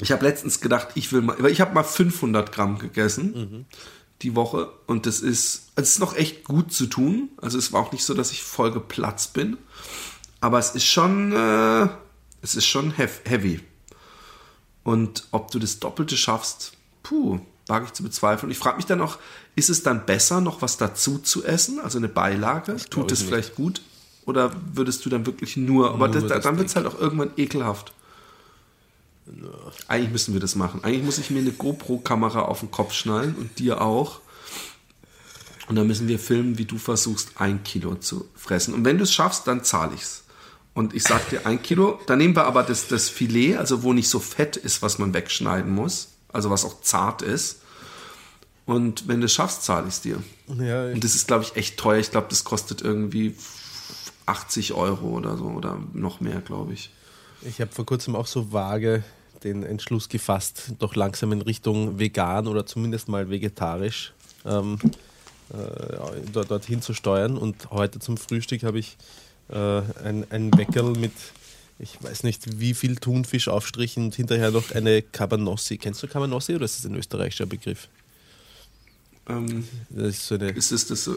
ich 0.01 0.13
habe 0.13 0.25
letztens 0.25 0.61
gedacht, 0.61 0.89
ich 0.95 1.13
will 1.13 1.23
mal, 1.23 1.45
ich 1.47 1.61
habe 1.61 1.75
mal 1.75 1.85
500 1.85 2.53
Gramm 2.53 2.79
gegessen 2.79 3.67
die 4.23 4.37
Woche 4.37 4.71
und 4.87 5.07
das 5.07 5.21
ist, 5.21 5.73
es 5.75 5.91
ist 5.91 5.99
noch 5.99 6.17
echt 6.17 6.45
gut 6.45 6.73
zu 6.73 6.87
tun. 6.87 7.31
Also 7.41 7.59
es 7.59 7.73
war 7.73 7.83
auch 7.83 7.93
nicht 7.93 8.05
so, 8.05 8.15
dass 8.15 8.31
ich 8.31 8.43
voll 8.43 8.71
geplatzt 8.71 9.33
bin, 9.33 9.59
aber 10.43 10.59
es 10.59 10.75
ist 10.75 10.85
schon, 10.85 11.33
äh, 11.33 11.89
es 12.43 12.57
ist 12.57 12.67
schon 12.67 12.91
heavy. 12.91 13.61
Und 14.83 15.29
ob 15.31 15.53
du 15.53 15.61
das 15.61 15.79
Doppelte 15.79 16.17
schaffst, 16.17 16.73
puh, 17.05 17.39
wage 17.69 17.87
ich 17.87 17.93
zu 17.93 18.03
bezweifeln. 18.03 18.51
Ich 18.51 18.59
frage 18.59 18.77
mich 18.77 18.87
dann 18.87 19.01
auch, 19.01 19.19
ist 19.55 19.71
es 19.71 19.85
dann 19.85 20.05
besser, 20.05 20.41
noch 20.41 20.61
was 20.61 20.77
dazu 20.77 21.19
zu 21.19 21.45
essen, 21.45 21.79
also 21.79 21.99
eine 21.99 22.09
Beilage? 22.09 22.75
glaube 22.75 22.91
Tut 22.91 23.13
ich 23.13 23.21
es 23.21 23.25
vielleicht 23.25 23.55
gut? 23.55 23.83
Oder 24.27 24.53
würdest 24.75 25.07
du 25.07 25.11
dann 25.11 25.27
wirklich 25.27 25.57
nur, 25.57 25.91
aber 25.91 26.09
Nur 26.09 26.21
das, 26.21 26.27
das 26.27 26.43
dann 26.43 26.59
wird 26.59 26.69
es 26.69 26.77
halt 26.77 26.87
auch 26.87 26.99
irgendwann 26.99 27.31
ekelhaft. 27.37 27.93
Eigentlich 29.87 30.11
müssen 30.11 30.33
wir 30.35 30.41
das 30.41 30.57
machen. 30.57 30.83
Eigentlich 30.83 31.05
muss 31.05 31.19
ich 31.19 31.31
mir 31.31 31.39
eine 31.39 31.53
GoPro-Kamera 31.53 32.43
auf 32.43 32.61
den 32.61 32.73
Kopf 32.73 32.93
schnallen 32.93 33.37
und 33.37 33.61
dir 33.61 33.81
auch. 33.81 34.21
Und 35.69 35.77
dann 35.77 35.87
müssen 35.87 36.09
wir 36.09 36.19
filmen, 36.19 36.59
wie 36.59 36.65
du 36.65 36.79
versuchst, 36.79 37.31
ein 37.37 37.63
Kilo 37.63 37.95
zu 37.95 38.29
fressen. 38.35 38.75
Und 38.75 38.85
wenn 38.85 38.99
du 38.99 39.05
es 39.05 39.13
schaffst, 39.13 39.47
dann 39.47 39.63
zahle 39.63 39.95
ich's. 39.95 40.22
Und 40.75 40.95
ich 40.95 41.03
sag 41.03 41.29
dir 41.29 41.47
ein 41.47 41.63
Kilo. 41.63 42.01
Dann 42.07 42.19
nehmen 42.19 42.35
wir 42.35 42.45
aber 42.45 42.63
das, 42.63 42.89
das 42.89 43.09
Filet, 43.09 43.57
also 43.57 43.83
wo 43.83 43.93
nicht 43.93 44.09
so 44.09 44.21
fett 44.21 44.57
ist, 44.57 44.81
was 44.81 44.99
man 44.99 45.13
wegschneiden 45.13 45.71
muss. 45.73 46.09
Also 46.33 46.51
was 46.51 46.65
auch 46.65 46.81
zart 46.81 47.21
ist. 47.23 47.61
Und 48.65 49.09
wenn 49.09 49.21
du 49.21 49.27
es 49.27 49.33
schaffst, 49.33 49.65
zahle 49.65 49.89
ich 49.89 49.95
es 49.95 50.01
dir. 50.01 50.23
Ja, 50.59 50.87
Und 50.87 51.05
das 51.05 51.15
ist, 51.15 51.27
glaube 51.27 51.45
ich, 51.45 51.57
echt 51.57 51.77
teuer. 51.77 51.99
Ich 51.99 52.11
glaube, 52.11 52.29
das 52.31 52.45
kostet 52.45 52.81
irgendwie 52.81 53.35
80 54.27 54.73
Euro 54.73 55.09
oder 55.09 55.37
so 55.37 55.45
oder 55.45 55.79
noch 55.93 56.21
mehr, 56.21 56.41
glaube 56.41 56.73
ich. 56.73 56.91
Ich 57.43 57.61
habe 57.61 57.73
vor 57.73 57.85
kurzem 57.85 58.15
auch 58.15 58.27
so 58.27 58.53
vage 58.53 59.03
den 59.43 59.65
Entschluss 59.65 60.09
gefasst, 60.09 60.73
doch 60.79 60.95
langsam 60.95 61.33
in 61.33 61.43
Richtung 61.43 61.99
vegan 61.99 62.47
oder 62.47 62.65
zumindest 62.65 63.09
mal 63.09 63.29
vegetarisch 63.29 64.13
ähm, 64.45 64.79
äh, 65.51 66.21
dort, 66.33 66.51
dorthin 66.51 66.81
zu 66.81 66.95
steuern. 66.95 67.37
Und 67.37 67.71
heute 67.71 67.99
zum 67.99 68.17
Frühstück 68.17 68.63
habe 68.63 68.79
ich 68.79 68.97
äh, 69.53 69.83
ein, 70.05 70.27
ein 70.31 70.51
Weckerl 70.57 70.93
mit, 70.93 71.13
ich 71.79 72.03
weiß 72.03 72.25
nicht 72.25 72.61
wie 72.61 72.75
viel 72.75 72.97
Thunfischaufstrichen 72.97 74.07
und 74.07 74.15
hinterher 74.15 74.51
noch 74.51 74.73
eine 74.73 75.03
Cabanossi. 75.03 75.79
Kennst 75.79 76.03
du 76.03 76.09
Cabanossi 76.09 76.55
oder 76.55 76.65
ist 76.65 76.79
das 76.79 76.91
ein 76.91 76.97
österreichischer 76.97 77.47
Begriff? 77.47 77.89
Ähm, 79.29 79.65
Das 79.91 80.09
ist 80.09 80.27
so 80.27 80.35
eine, 80.35 80.51
ist 80.51 80.73
das, 80.73 80.87
das 80.87 81.07
äh, 81.07 81.13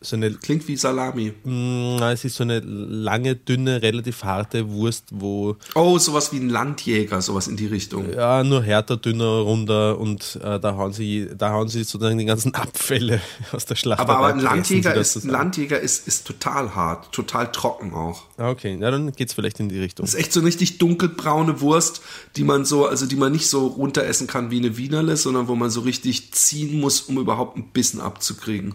so 0.00 0.16
eine 0.16 0.30
klingt 0.32 0.66
wie 0.68 0.76
Salami. 0.76 1.34
Mm, 1.44 2.00
es 2.02 2.24
ist 2.24 2.36
so 2.36 2.44
eine 2.44 2.60
lange, 2.60 3.36
dünne, 3.36 3.82
relativ 3.82 4.24
harte 4.24 4.70
Wurst, 4.70 5.04
wo 5.10 5.56
Oh, 5.74 5.98
sowas 5.98 6.32
wie 6.32 6.38
ein 6.38 6.48
Landjäger, 6.48 7.20
sowas 7.20 7.46
in 7.46 7.56
die 7.56 7.66
Richtung. 7.66 8.10
Ja, 8.10 8.42
nur 8.42 8.62
härter, 8.62 8.96
dünner, 8.96 9.40
runder 9.40 9.98
und 9.98 10.38
äh, 10.42 10.58
da 10.58 10.76
hauen 10.76 10.94
sie, 10.94 11.28
da 11.36 11.50
hauen 11.50 11.68
sie 11.68 11.84
sozusagen 11.84 12.16
die 12.16 12.24
ganzen 12.24 12.54
Abfälle 12.54 13.20
aus 13.52 13.66
der 13.66 13.74
Schlacht. 13.74 14.00
Aber, 14.00 14.16
aber 14.16 14.28
ein 14.28 14.40
Landjäger, 14.40 14.94
ist, 14.94 15.16
ein 15.22 15.28
Landjäger 15.28 15.78
ist, 15.78 16.08
ist 16.08 16.26
total 16.26 16.74
hart, 16.74 17.12
total 17.12 17.52
trocken 17.52 17.92
auch. 17.92 18.22
Okay, 18.38 18.76
na 18.80 18.90
dann 18.90 19.12
geht's 19.12 19.34
vielleicht 19.34 19.60
in 19.60 19.68
die 19.68 19.78
Richtung. 19.78 20.06
Das 20.06 20.14
ist 20.14 20.20
echt 20.20 20.32
so 20.32 20.40
eine 20.40 20.46
richtig 20.46 20.78
dunkelbraune 20.78 21.60
Wurst, 21.60 22.00
die 22.36 22.44
man 22.44 22.64
so, 22.64 22.86
also 22.86 23.04
die 23.04 23.16
man 23.16 23.32
nicht 23.32 23.48
so 23.48 23.66
runteressen 23.66 24.26
kann 24.26 24.50
wie 24.50 24.58
eine 24.58 24.78
Wienerle, 24.78 25.16
sondern 25.18 25.48
wo 25.48 25.54
man 25.54 25.68
so 25.68 25.80
richtig 25.80 26.32
ziehen 26.32 26.80
muss, 26.80 27.02
um 27.02 27.25
überhaupt 27.26 27.56
ein 27.56 27.68
Bissen 27.72 28.00
abzukriegen. 28.00 28.74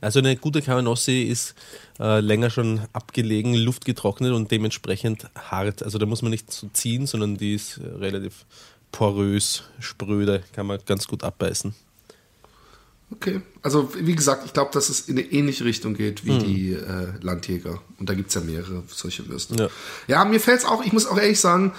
Also 0.00 0.18
eine 0.18 0.36
gute 0.36 0.60
Cabanossi 0.60 1.22
ist 1.22 1.54
äh, 1.98 2.20
länger 2.20 2.50
schon 2.50 2.80
abgelegen, 2.92 3.54
luftgetrocknet 3.54 4.32
und 4.32 4.50
dementsprechend 4.50 5.28
hart. 5.36 5.82
Also 5.82 5.98
da 5.98 6.06
muss 6.06 6.22
man 6.22 6.30
nicht 6.30 6.52
so 6.52 6.68
ziehen, 6.72 7.06
sondern 7.06 7.36
die 7.36 7.54
ist 7.54 7.80
relativ 7.80 8.44
porös, 8.90 9.62
spröde, 9.78 10.42
kann 10.52 10.66
man 10.66 10.80
ganz 10.84 11.06
gut 11.06 11.24
abbeißen. 11.24 11.74
Okay. 13.12 13.42
Also, 13.62 13.92
wie 13.94 14.14
gesagt, 14.14 14.46
ich 14.46 14.52
glaube, 14.52 14.70
dass 14.72 14.88
es 14.88 15.00
in 15.00 15.18
eine 15.18 15.26
ähnliche 15.26 15.64
Richtung 15.64 15.94
geht 15.94 16.24
wie 16.24 16.38
die 16.38 16.72
äh, 16.72 17.12
Landjäger. 17.20 17.80
Und 17.98 18.08
da 18.08 18.14
gibt 18.14 18.28
es 18.28 18.34
ja 18.34 18.40
mehrere 18.40 18.82
solche 18.88 19.28
Würste. 19.28 19.54
Ja. 19.56 19.68
Ja, 20.08 20.24
mir 20.24 20.40
fällt 20.40 20.60
es 20.60 20.64
auch, 20.64 20.84
ich 20.84 20.92
muss 20.92 21.06
auch 21.06 21.18
ehrlich 21.18 21.38
sagen, 21.38 21.72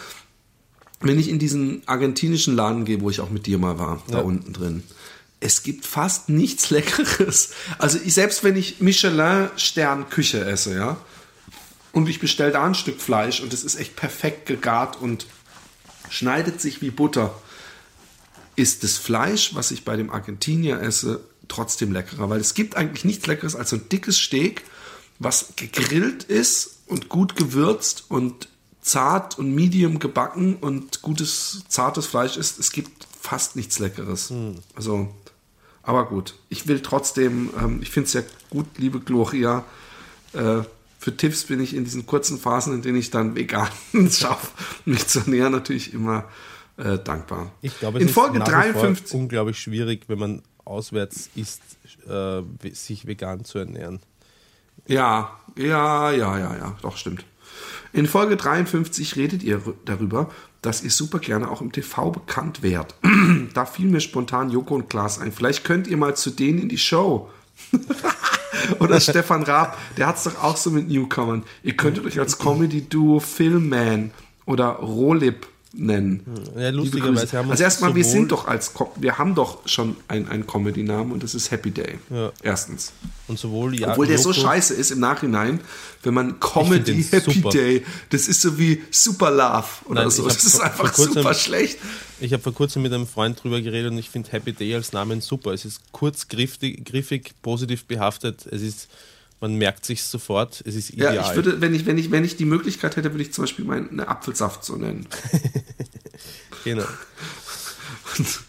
wenn 1.02 1.20
ich 1.20 1.30
in 1.30 1.40
diesen 1.40 1.82
argentinischen 1.88 2.56
Laden 2.56 2.86
gehe, 2.86 3.02
wo 3.02 3.10
ich 3.10 3.20
auch 3.20 3.30
mit 3.30 3.46
dir 3.46 3.58
mal 3.58 3.78
war, 3.80 4.02
da 4.08 4.20
unten 4.20 4.54
drin, 4.54 4.84
es 5.44 5.64
gibt 5.64 5.86
fast 5.86 6.30
nichts 6.30 6.70
Leckeres. 6.70 7.52
Also 7.78 8.00
ich, 8.04 8.14
selbst 8.14 8.44
wenn 8.44 8.56
ich 8.56 8.80
Michelin-Stern 8.80 10.10
Küche 10.10 10.44
esse, 10.46 10.76
ja, 10.76 10.98
und 11.92 12.10
ich 12.10 12.20
bestelle 12.20 12.52
da 12.52 12.64
ein 12.66 12.76
Stück 12.76 13.00
Fleisch 13.00 13.42
und 13.42 13.54
es 13.54 13.64
ist 13.64 13.76
echt 13.76 13.96
perfekt 13.96 14.48
gegart 14.48 15.00
und 15.00 15.28
schneidet 16.10 16.60
sich 16.60 16.82
wie 16.82 16.90
Butter, 16.90 17.40
ist 18.56 18.84
das 18.84 18.98
Fleisch, 18.98 19.54
was 19.54 19.72
ich 19.72 19.86
bei 19.86 19.96
dem 19.96 20.10
Argentinier 20.10 20.82
esse, 20.82 21.24
trotzdem 21.48 21.92
leckerer, 21.92 22.30
weil 22.30 22.40
es 22.40 22.54
gibt 22.54 22.76
eigentlich 22.76 23.06
nichts 23.06 23.28
Leckeres 23.28 23.56
als 23.56 23.70
so 23.70 23.76
ein 23.76 23.90
dickes 23.90 24.18
Steak, 24.18 24.64
was 25.20 25.54
gegrillt 25.56 26.24
ist 26.24 26.80
und 26.88 27.10
gut 27.10 27.36
gewürzt 27.36 28.06
und 28.10 28.48
zart 28.82 29.38
und 29.38 29.54
medium 29.54 30.00
gebacken 30.00 30.56
und 30.56 31.02
gutes, 31.02 31.64
zartes 31.68 32.08
Fleisch 32.08 32.38
ist. 32.38 32.60
Es 32.60 32.72
gibt 32.72 33.08
fast 33.22 33.56
nichts 33.56 33.80
Leckeres. 33.80 34.32
Also, 34.76 35.14
aber 35.84 36.06
gut. 36.08 36.36
Ich 36.50 36.68
will 36.68 36.80
trotzdem, 36.80 37.52
ähm, 37.62 37.80
ich 37.82 37.92
finde 37.92 38.08
es 38.08 38.14
ja 38.14 38.22
gut, 38.50 38.66
liebe 38.78 39.00
Gloria, 39.00 39.64
äh, 40.34 40.62
für 40.98 41.18
Tipps 41.18 41.44
bin 41.44 41.60
ich 41.60 41.76
in 41.76 41.84
diesen 41.84 42.06
kurzen 42.06 42.40
Phasen, 42.40 42.74
in 42.74 42.82
denen 42.82 42.98
ich 42.98 43.12
dann 43.12 43.36
vegan 43.36 43.70
schaffe, 44.10 44.48
mich 44.86 45.06
zu 45.08 45.20
ernähren, 45.20 45.52
natürlich 45.52 45.94
immer 45.94 46.26
äh, 46.78 46.98
dankbar. 46.98 47.52
Ich 47.62 47.78
glaube, 47.78 47.98
es 47.98 48.04
in 48.04 48.08
ist 48.08 48.14
Folge 48.14 48.38
vor 48.38 48.46
53. 48.46 49.14
unglaublich 49.14 49.60
schwierig, 49.60 50.06
wenn 50.08 50.20
man 50.20 50.42
auswärts 50.66 51.30
isst, 51.36 51.62
äh, 52.08 52.42
sich 52.74 53.06
vegan 53.06 53.44
zu 53.44 53.60
ernähren. 53.60 54.00
Ja, 54.88 55.38
ja, 55.58 56.12
ja, 56.12 56.38
ja, 56.40 56.56
ja, 56.56 56.78
doch, 56.82 56.98
stimmt. 56.98 57.26
In 57.92 58.08
Folge 58.08 58.38
53 58.38 59.16
redet 59.18 59.44
ihr 59.44 59.62
darüber, 59.86 60.32
dass 60.64 60.84
ihr 60.84 60.90
super 60.90 61.20
gerne 61.20 61.52
auch 61.52 61.62
im 61.62 61.72
TV 61.72 62.10
bekannt 62.10 62.64
wärt. 62.64 62.96
da 63.54 63.66
fiel 63.66 63.88
mir 63.88 64.00
spontan 64.00 64.50
Joko 64.50 64.76
und 64.76 64.90
Klaas 64.90 65.20
ein. 65.20 65.32
Vielleicht 65.32 65.64
könnt 65.64 65.88
ihr 65.88 65.98
mal 65.98 66.16
zu 66.16 66.32
denen 66.32 66.60
in 66.60 66.70
die 66.70 66.78
Show. 66.78 67.30
Oder 68.80 69.00
Stefan 69.00 69.44
Raab, 69.44 69.78
der 69.98 70.08
hat 70.08 70.18
es 70.18 70.24
doch 70.24 70.42
auch 70.42 70.58
so 70.58 70.72
mit 70.72 70.90
Newcomern. 70.90 71.44
Ihr 71.64 71.76
könntet 71.76 72.06
euch 72.06 72.20
als 72.20 72.40
Comedy-Duo 72.40 73.20
Filmman 73.20 74.12
oder 74.46 74.68
Rohlip 74.68 75.48
nennen. 75.74 76.22
Ja, 76.56 76.70
Liebe 76.70 76.78
lustigerweise 76.78 77.38
haben 77.38 77.48
wir 77.48 77.52
also 77.52 77.64
erstmal, 77.64 77.96
wir 77.96 78.06
sind 78.06 78.32
doch 78.32 78.48
als, 78.48 78.74
Co- 78.74 78.94
wir 79.00 79.18
haben 79.18 79.34
doch 79.34 79.68
schon 79.68 79.96
einen, 80.08 80.46
Comedy-Namen 80.46 81.12
und 81.12 81.24
das 81.24 81.34
ist 81.34 81.50
Happy 81.50 81.72
Day. 81.72 81.98
Ja. 82.12 82.32
Erstens. 82.44 82.94
Und 83.28 83.40
sowohl 83.40 83.80
ja, 83.80 83.92
Obwohl 83.92 84.06
der 84.08 84.20
so 84.20 84.32
Joko- 84.32 84.42
scheiße 84.48 84.74
ist 84.76 84.92
im 84.92 85.00
Nachhinein, 85.00 85.60
wenn 86.04 86.14
man 86.14 86.40
Comedy 86.40 87.04
Happy 87.04 87.34
super. 87.34 87.50
Day, 87.50 87.84
das 88.12 88.28
ist 88.28 88.42
so 88.42 88.58
wie 88.60 88.84
Super 88.92 89.32
Love 89.32 89.66
oder 89.90 90.02
Nein, 90.02 90.12
so. 90.12 90.26
Das 90.28 90.44
ist 90.44 90.58
vor- 90.58 90.66
einfach 90.66 90.94
vor 90.94 91.06
super 91.06 91.34
schlecht. 91.34 91.80
Ich 92.20 92.32
habe 92.34 92.44
vor 92.44 92.54
kurzem 92.54 92.84
mit 92.84 92.94
einem 92.94 93.08
Freund 93.08 93.42
drüber 93.44 93.60
geredet 93.60 93.92
und 93.92 93.98
ich 93.98 94.10
finde 94.10 94.32
Happy 94.32 94.54
Day 94.54 94.76
als 94.76 94.94
Namen 94.94 95.22
super. 95.22 95.54
Es 95.54 95.66
ist 95.66 95.82
kurz, 95.92 96.28
griffig, 96.28 96.86
griffig 96.86 97.34
positiv 97.42 97.86
behaftet. 97.86 98.46
Es 98.46 98.62
ist, 98.62 98.88
man 99.44 99.58
merkt 99.58 99.84
sich 99.86 100.04
sofort. 100.04 100.64
Es 100.66 100.74
ist 100.74 100.92
ideal. 100.92 101.16
Ja, 101.16 101.30
ich 101.30 101.36
würde, 101.36 101.60
wenn 101.60 101.74
ich, 101.74 101.86
wenn 101.86 101.98
ich, 101.98 102.12
wenn 102.12 102.24
ich 102.24 102.38
die 102.38 102.46
Möglichkeit 102.46 102.96
hätte, 102.96 103.12
würde 103.12 103.24
ich 103.24 103.34
zum 103.34 103.44
Beispiel 103.44 103.66
meinen 103.66 104.00
Apfelsaft 104.00 104.64
so 104.64 104.78
nennen. 104.78 105.06
genau. 106.64 106.86
Und 108.18 108.40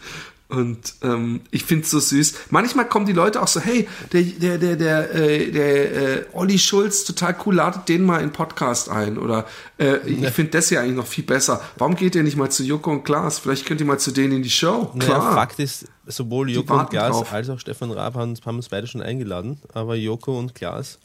ähm, 0.51 1.41
ich 1.49 1.63
finde 1.63 1.85
es 1.85 1.91
so 1.91 1.99
süß. 1.99 2.35
Manchmal 2.51 2.87
kommen 2.87 3.05
die 3.05 3.13
Leute 3.13 3.41
auch 3.41 3.47
so, 3.47 3.59
hey, 3.59 3.87
der, 4.13 4.21
der, 4.21 4.57
der, 4.57 4.75
der, 4.75 5.15
äh, 5.15 5.51
der 5.51 5.95
äh, 5.95 6.25
Olli 6.33 6.59
Schulz, 6.59 7.03
total 7.03 7.35
cool, 7.45 7.55
ladet 7.55 7.89
den 7.89 8.03
mal 8.03 8.21
in 8.21 8.31
Podcast 8.31 8.89
ein. 8.89 9.17
Oder 9.17 9.45
äh, 9.79 9.97
ich 10.07 10.27
finde 10.29 10.51
das 10.51 10.69
ja 10.69 10.81
eigentlich 10.81 10.97
noch 10.97 11.07
viel 11.07 11.23
besser. 11.23 11.61
Warum 11.77 11.95
geht 11.95 12.15
ihr 12.15 12.23
nicht 12.23 12.37
mal 12.37 12.51
zu 12.51 12.63
Joko 12.63 12.91
und 12.91 13.03
Klaas? 13.03 13.39
Vielleicht 13.39 13.65
könnt 13.65 13.81
ihr 13.81 13.87
mal 13.87 13.99
zu 13.99 14.11
denen 14.11 14.33
in 14.33 14.43
die 14.43 14.49
Show. 14.49 14.91
Naja, 14.93 15.15
Klar. 15.15 15.33
Fakt 15.33 15.59
ist, 15.59 15.85
sowohl 16.05 16.51
Joko 16.51 16.79
und 16.79 16.89
Klaas 16.91 17.11
drauf. 17.11 17.33
als 17.33 17.49
auch 17.49 17.59
Stefan 17.59 17.91
Raab 17.91 18.13
haben, 18.13 18.35
haben 18.45 18.57
uns 18.57 18.69
beide 18.69 18.85
schon 18.85 19.01
eingeladen. 19.01 19.59
Aber 19.73 19.95
Joko 19.95 20.37
und 20.37 20.53
Klaas, 20.53 20.99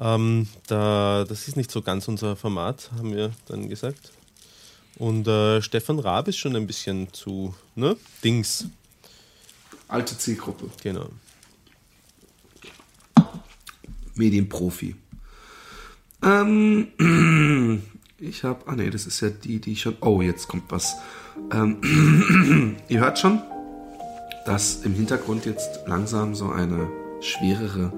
ähm, 0.00 0.48
da, 0.66 1.24
das 1.28 1.46
ist 1.46 1.56
nicht 1.56 1.70
so 1.70 1.80
ganz 1.80 2.08
unser 2.08 2.34
Format, 2.34 2.90
haben 2.98 3.14
wir 3.14 3.30
dann 3.46 3.68
gesagt. 3.68 4.10
Und 4.98 5.26
äh, 5.26 5.60
Stefan 5.60 5.98
Raab 5.98 6.28
ist 6.28 6.36
schon 6.36 6.54
ein 6.54 6.66
bisschen 6.66 7.12
zu, 7.12 7.54
ne? 7.74 7.96
Dings, 8.22 8.66
Alte 9.88 10.16
Zielgruppe. 10.16 10.70
genau. 10.82 11.08
Medienprofi. 14.14 14.94
Ähm, 16.22 16.88
ich 18.18 18.44
habe, 18.44 18.66
ah 18.66 18.76
nee, 18.76 18.90
das 18.90 19.06
ist 19.06 19.20
ja 19.20 19.30
die, 19.30 19.60
die 19.60 19.72
ich 19.72 19.82
schon, 19.82 19.96
oh, 20.00 20.22
jetzt 20.22 20.48
kommt 20.48 20.64
was. 20.70 20.96
Ähm, 21.52 22.76
ihr 22.88 23.00
hört 23.00 23.18
schon, 23.18 23.42
dass 24.46 24.84
im 24.84 24.94
Hintergrund 24.94 25.46
jetzt 25.46 25.80
langsam 25.86 26.34
so 26.34 26.48
eine 26.50 26.88
schwerere 27.20 27.92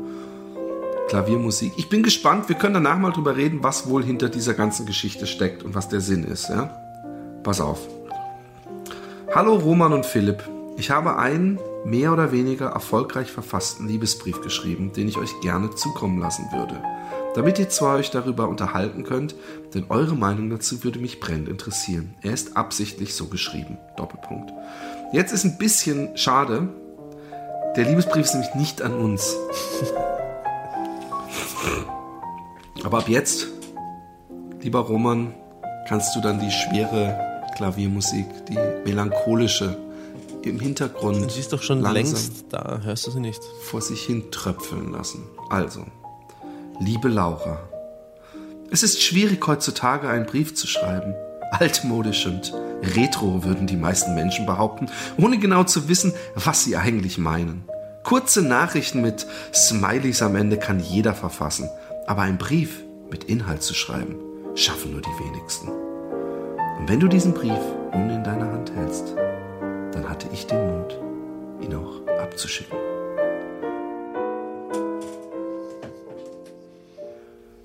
Klaviermusik. 1.09 1.73
Ich 1.77 1.89
bin 1.89 2.03
gespannt, 2.03 2.49
wir 2.49 2.57
können 2.57 2.75
danach 2.75 2.99
mal 2.99 3.13
drüber 3.13 3.37
reden, 3.37 3.63
was 3.63 3.87
wohl 3.89 4.03
hinter 4.03 4.29
dieser 4.29 4.55
ganzen 4.55 4.87
Geschichte 4.87 5.27
steckt 5.27 5.63
und 5.63 5.75
was 5.75 5.89
der 5.89 6.01
Sinn 6.01 6.25
ist, 6.25 6.49
ja? 6.49 6.86
Pass 7.47 7.61
auf. 7.61 7.79
Hallo 9.33 9.55
Roman 9.55 9.93
und 9.93 10.05
Philipp. 10.05 10.43
Ich 10.79 10.91
habe 10.91 11.17
einen 11.17 11.61
mehr 11.85 12.13
oder 12.13 12.33
weniger 12.33 12.71
erfolgreich 12.71 13.31
verfassten 13.31 13.87
Liebesbrief 13.87 14.43
geschrieben, 14.43 14.93
den 14.93 15.07
ich 15.07 15.17
euch 15.17 15.31
gerne 15.43 15.71
zukommen 15.71 16.19
lassen 16.19 16.49
würde. 16.53 16.83
Damit 17.37 17.61
ihr 17.61 17.69
zwar 17.69 17.99
euch 17.99 18.11
darüber 18.11 18.49
unterhalten 18.49 19.05
könnt, 19.05 19.37
denn 19.75 19.87
eure 19.91 20.17
Meinung 20.17 20.51
dazu 20.51 20.83
würde 20.83 20.99
mich 20.99 21.21
brennend 21.21 21.49
interessieren. 21.49 22.17
Er 22.21 22.33
ist 22.33 22.57
absichtlich 22.57 23.15
so 23.15 23.27
geschrieben. 23.29 23.79
Doppelpunkt. 23.97 24.53
Jetzt 25.13 25.31
ist 25.31 25.45
ein 25.45 25.57
bisschen 25.57 26.17
schade. 26.17 26.69
Der 27.77 27.85
Liebesbrief 27.85 28.25
ist 28.25 28.35
nämlich 28.35 28.57
nicht 28.57 28.83
an 28.83 28.93
uns. 28.93 29.37
Aber 32.83 32.99
ab 32.99 33.09
jetzt, 33.09 33.47
lieber 34.63 34.81
Roman, 34.81 35.33
kannst 35.89 36.17
du 36.17 36.21
dann 36.21 36.41
die 36.41 36.51
schwere 36.51 37.36
Klaviermusik, 37.57 38.27
die 38.49 38.59
melancholische 38.85 39.77
im 40.43 40.61
Hintergrund 40.61 41.33
Sie 41.33 41.41
ist 41.41 41.53
doch 41.53 41.63
schon 41.63 41.81
längst 41.83 42.45
da, 42.51 42.81
hörst 42.85 43.07
du 43.07 43.11
sie 43.11 43.21
nicht? 43.21 43.43
vor 43.63 43.81
sich 43.81 44.03
hin 44.03 44.31
tröpfeln 44.31 44.93
lassen. 44.93 45.25
Also, 45.51 45.85
liebe 46.79 47.09
Laura, 47.09 47.59
es 48.71 48.83
ist 48.83 49.03
schwierig 49.03 49.45
heutzutage 49.47 50.09
einen 50.09 50.27
Brief 50.27 50.55
zu 50.55 50.67
schreiben. 50.67 51.15
Altmodisch 51.53 52.27
und 52.27 52.53
retro 52.95 53.43
würden 53.45 53.67
die 53.67 53.77
meisten 53.77 54.15
Menschen 54.15 54.47
behaupten, 54.47 54.89
ohne 55.17 55.39
genau 55.39 55.65
zu 55.65 55.89
wissen, 55.89 56.13
was 56.35 56.65
sie 56.65 56.77
eigentlich 56.77 57.19
meinen. 57.19 57.65
Kurze 58.03 58.43
Nachrichten 58.43 59.01
mit 59.01 59.27
Smileys 59.55 60.23
am 60.23 60.37
Ende 60.37 60.59
kann 60.59 60.81
jeder 60.81 61.15
verfassen, 61.15 61.69
aber 62.07 62.23
ein 62.23 62.39
Brief 62.39 62.83
mit 63.11 63.25
Inhalt 63.25 63.63
zu 63.63 63.75
schreiben, 63.75 64.17
schaffen 64.55 64.93
nur 64.93 65.01
die 65.01 65.25
wenigsten. 65.25 65.86
Und 66.79 66.89
wenn 66.89 67.01
du 67.01 67.09
diesen 67.09 67.33
Brief 67.33 67.59
nun 67.93 68.11
in 68.11 68.23
deiner 68.23 68.53
Hand 68.53 68.73
hältst, 68.75 69.15
dann 69.93 70.09
hatte 70.09 70.29
ich 70.33 70.47
den 70.47 70.79
Mut, 70.79 70.99
ihn 71.61 71.75
auch 71.75 72.07
abzuschicken. 72.21 72.77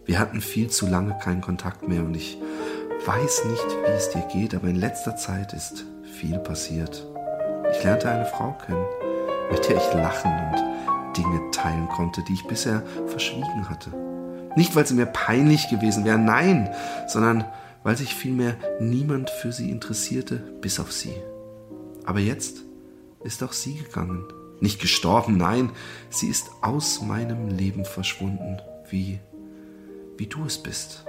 Wir 0.05 0.19
hatten 0.19 0.41
viel 0.41 0.69
zu 0.69 0.87
lange 0.87 1.17
keinen 1.23 1.41
Kontakt 1.41 1.87
mehr 1.87 2.01
und 2.01 2.15
ich 2.15 2.37
weiß 3.05 3.45
nicht, 3.45 3.65
wie 3.85 3.91
es 3.91 4.09
dir 4.09 4.23
geht, 4.31 4.55
aber 4.55 4.67
in 4.67 4.75
letzter 4.75 5.15
Zeit 5.15 5.53
ist 5.53 5.85
viel 6.03 6.37
passiert. 6.39 7.05
Ich 7.71 7.83
lernte 7.83 8.09
eine 8.09 8.25
Frau 8.25 8.55
kennen, 8.65 8.85
mit 9.51 9.67
der 9.67 9.77
ich 9.77 9.93
lachen 9.93 10.31
und 10.31 11.17
Dinge 11.17 11.51
teilen 11.51 11.87
konnte, 11.89 12.23
die 12.23 12.33
ich 12.33 12.47
bisher 12.47 12.81
verschwiegen 13.07 13.69
hatte. 13.69 13.91
Nicht, 14.55 14.75
weil 14.75 14.85
sie 14.85 14.95
mir 14.95 15.05
peinlich 15.05 15.69
gewesen 15.69 16.05
wären, 16.05 16.25
nein, 16.25 16.69
sondern 17.07 17.45
weil 17.83 17.97
sich 17.97 18.15
vielmehr 18.15 18.57
niemand 18.79 19.29
für 19.29 19.51
sie 19.51 19.69
interessierte, 19.69 20.37
bis 20.61 20.79
auf 20.79 20.91
sie. 20.91 21.15
Aber 22.05 22.19
jetzt 22.19 22.61
ist 23.23 23.43
auch 23.43 23.53
sie 23.53 23.75
gegangen. 23.75 24.25
Nicht 24.59 24.79
gestorben, 24.79 25.37
nein, 25.37 25.71
sie 26.09 26.27
ist 26.27 26.51
aus 26.61 27.01
meinem 27.01 27.49
Leben 27.49 27.85
verschwunden, 27.85 28.61
wie, 28.89 29.19
wie 30.17 30.27
du 30.27 30.45
es 30.45 30.59
bist. 30.59 31.05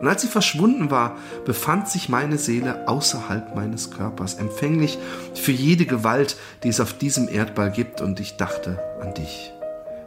Und 0.00 0.08
als 0.08 0.22
sie 0.22 0.28
verschwunden 0.28 0.90
war, 0.90 1.16
befand 1.44 1.88
sich 1.88 2.08
meine 2.08 2.38
Seele 2.38 2.86
außerhalb 2.86 3.54
meines 3.54 3.90
Körpers, 3.90 4.34
empfänglich 4.34 4.98
für 5.34 5.52
jede 5.52 5.86
Gewalt, 5.86 6.36
die 6.62 6.68
es 6.68 6.80
auf 6.80 6.96
diesem 6.96 7.28
Erdball 7.28 7.70
gibt, 7.70 8.00
und 8.00 8.20
ich 8.20 8.36
dachte 8.36 8.78
an 9.00 9.14
dich, 9.14 9.52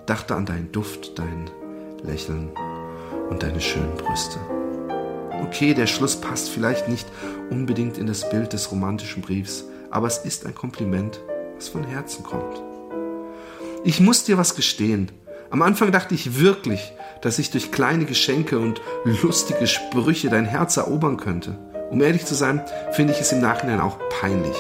dachte 0.06 0.36
an 0.36 0.46
deinen 0.46 0.72
Duft, 0.72 1.18
dein 1.18 1.50
Lächeln 2.04 2.52
und 3.30 3.42
deine 3.44 3.60
schönen 3.60 3.96
Brüste. 3.96 4.40
Okay, 5.52 5.74
der 5.74 5.88
Schluss 5.88 6.16
passt 6.16 6.52
vielleicht 6.52 6.88
nicht 6.88 7.08
unbedingt 7.50 7.98
in 7.98 8.06
das 8.06 8.30
Bild 8.30 8.54
des 8.54 8.72
romantischen 8.72 9.24
Briefs, 9.24 9.66
aber 9.90 10.06
es 10.06 10.20
ist 10.20 10.46
ein 10.46 10.54
Kompliment, 10.54 11.20
was 11.56 11.70
von 11.70 11.84
Herzen 11.84 12.24
kommt. 12.24 12.62
Ich 13.84 14.00
muss 14.00 14.24
dir 14.24 14.38
was 14.38 14.56
gestehen. 14.56 15.12
Am 15.50 15.64
Anfang 15.64 15.92
dachte 15.92 16.14
ich 16.14 16.40
wirklich, 16.40 16.94
dass 17.24 17.40
ich 17.40 17.50
durch 17.50 17.72
kleine 17.72 18.06
Geschenke 18.06 18.60
und 18.60 18.80
lustige 19.24 19.66
Sprüche 19.66 20.30
dein 20.30 20.46
Herz 20.46 20.78
erobern 20.78 21.18
könnte. 21.18 21.58
Um 21.90 22.00
ehrlich 22.00 22.26
zu 22.28 22.36
sein, 22.36 22.62
finde 22.92 23.14
ich 23.14 23.20
es 23.20 23.32
im 23.32 23.42
Nachhinein 23.42 23.82
auch 23.82 23.98
peinlich. 24.22 24.58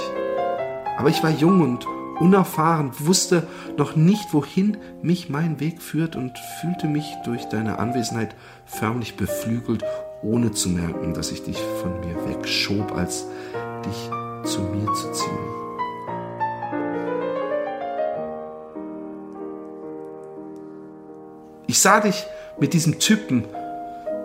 Aber 0.97 1.09
ich 1.09 1.21
war 1.21 1.29
jung 1.29 1.61
und 1.61 1.85
unerfahren, 2.19 2.93
wusste 2.97 3.45
noch 3.77 3.95
nicht, 3.95 4.33
wohin 4.33 4.77
mich 5.03 5.29
mein 5.29 5.59
Weg 5.59 5.83
führt 5.83 6.15
und 6.15 6.35
fühlte 6.59 6.87
mich 6.87 7.05
durch 7.25 7.45
deine 7.45 7.77
Anwesenheit 7.77 8.35
förmlich 8.65 9.15
beflügelt, 9.17 9.83
ohne 10.21 10.51
zu 10.51 10.69
merken, 10.69 11.13
dass 11.13 11.31
ich 11.31 11.43
dich 11.43 11.57
von 11.81 11.99
mir 12.01 12.15
wegschob, 12.27 12.91
als 12.93 13.25
dich 13.85 14.09
zu 14.49 14.61
mir 14.61 14.93
zu 14.93 15.11
ziehen. 15.11 15.37
Ich 21.67 21.79
sah 21.79 21.99
dich 21.99 22.25
mit 22.59 22.73
diesem 22.73 22.99
Typen, 22.99 23.45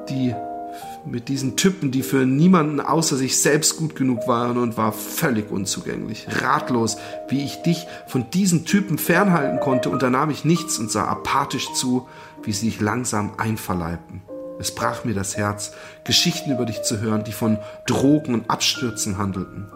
die 0.09 0.34
mit 1.07 1.28
diesen 1.28 1.57
Typen, 1.57 1.90
die 1.90 2.03
für 2.03 2.24
niemanden 2.24 2.80
außer 2.80 3.16
sich 3.16 3.38
selbst 3.38 3.76
gut 3.76 3.95
genug 3.95 4.26
waren 4.26 4.57
und 4.57 4.76
war 4.76 4.92
völlig 4.92 5.51
unzugänglich, 5.51 6.26
ratlos, 6.40 6.97
wie 7.28 7.45
ich 7.45 7.62
dich 7.62 7.86
von 8.07 8.30
diesen 8.30 8.64
Typen 8.64 8.97
fernhalten 8.97 9.61
konnte, 9.61 9.90
unternahm 9.90 10.30
ich 10.30 10.45
nichts 10.45 10.78
und 10.78 10.90
sah 10.90 11.05
apathisch 11.05 11.72
zu, 11.74 12.09
wie 12.42 12.53
sie 12.53 12.70
sich 12.70 12.80
langsam 12.80 13.32
einverleibten. 13.36 14.22
Es 14.59 14.74
brach 14.74 15.05
mir 15.05 15.14
das 15.14 15.36
Herz, 15.36 15.72
Geschichten 16.05 16.52
über 16.52 16.64
dich 16.64 16.82
zu 16.82 17.00
hören, 17.00 17.24
die 17.24 17.32
von 17.32 17.59
Drogen 17.86 18.34
und 18.34 18.50
Abstürzen 18.50 19.18
handelten. 19.18 19.66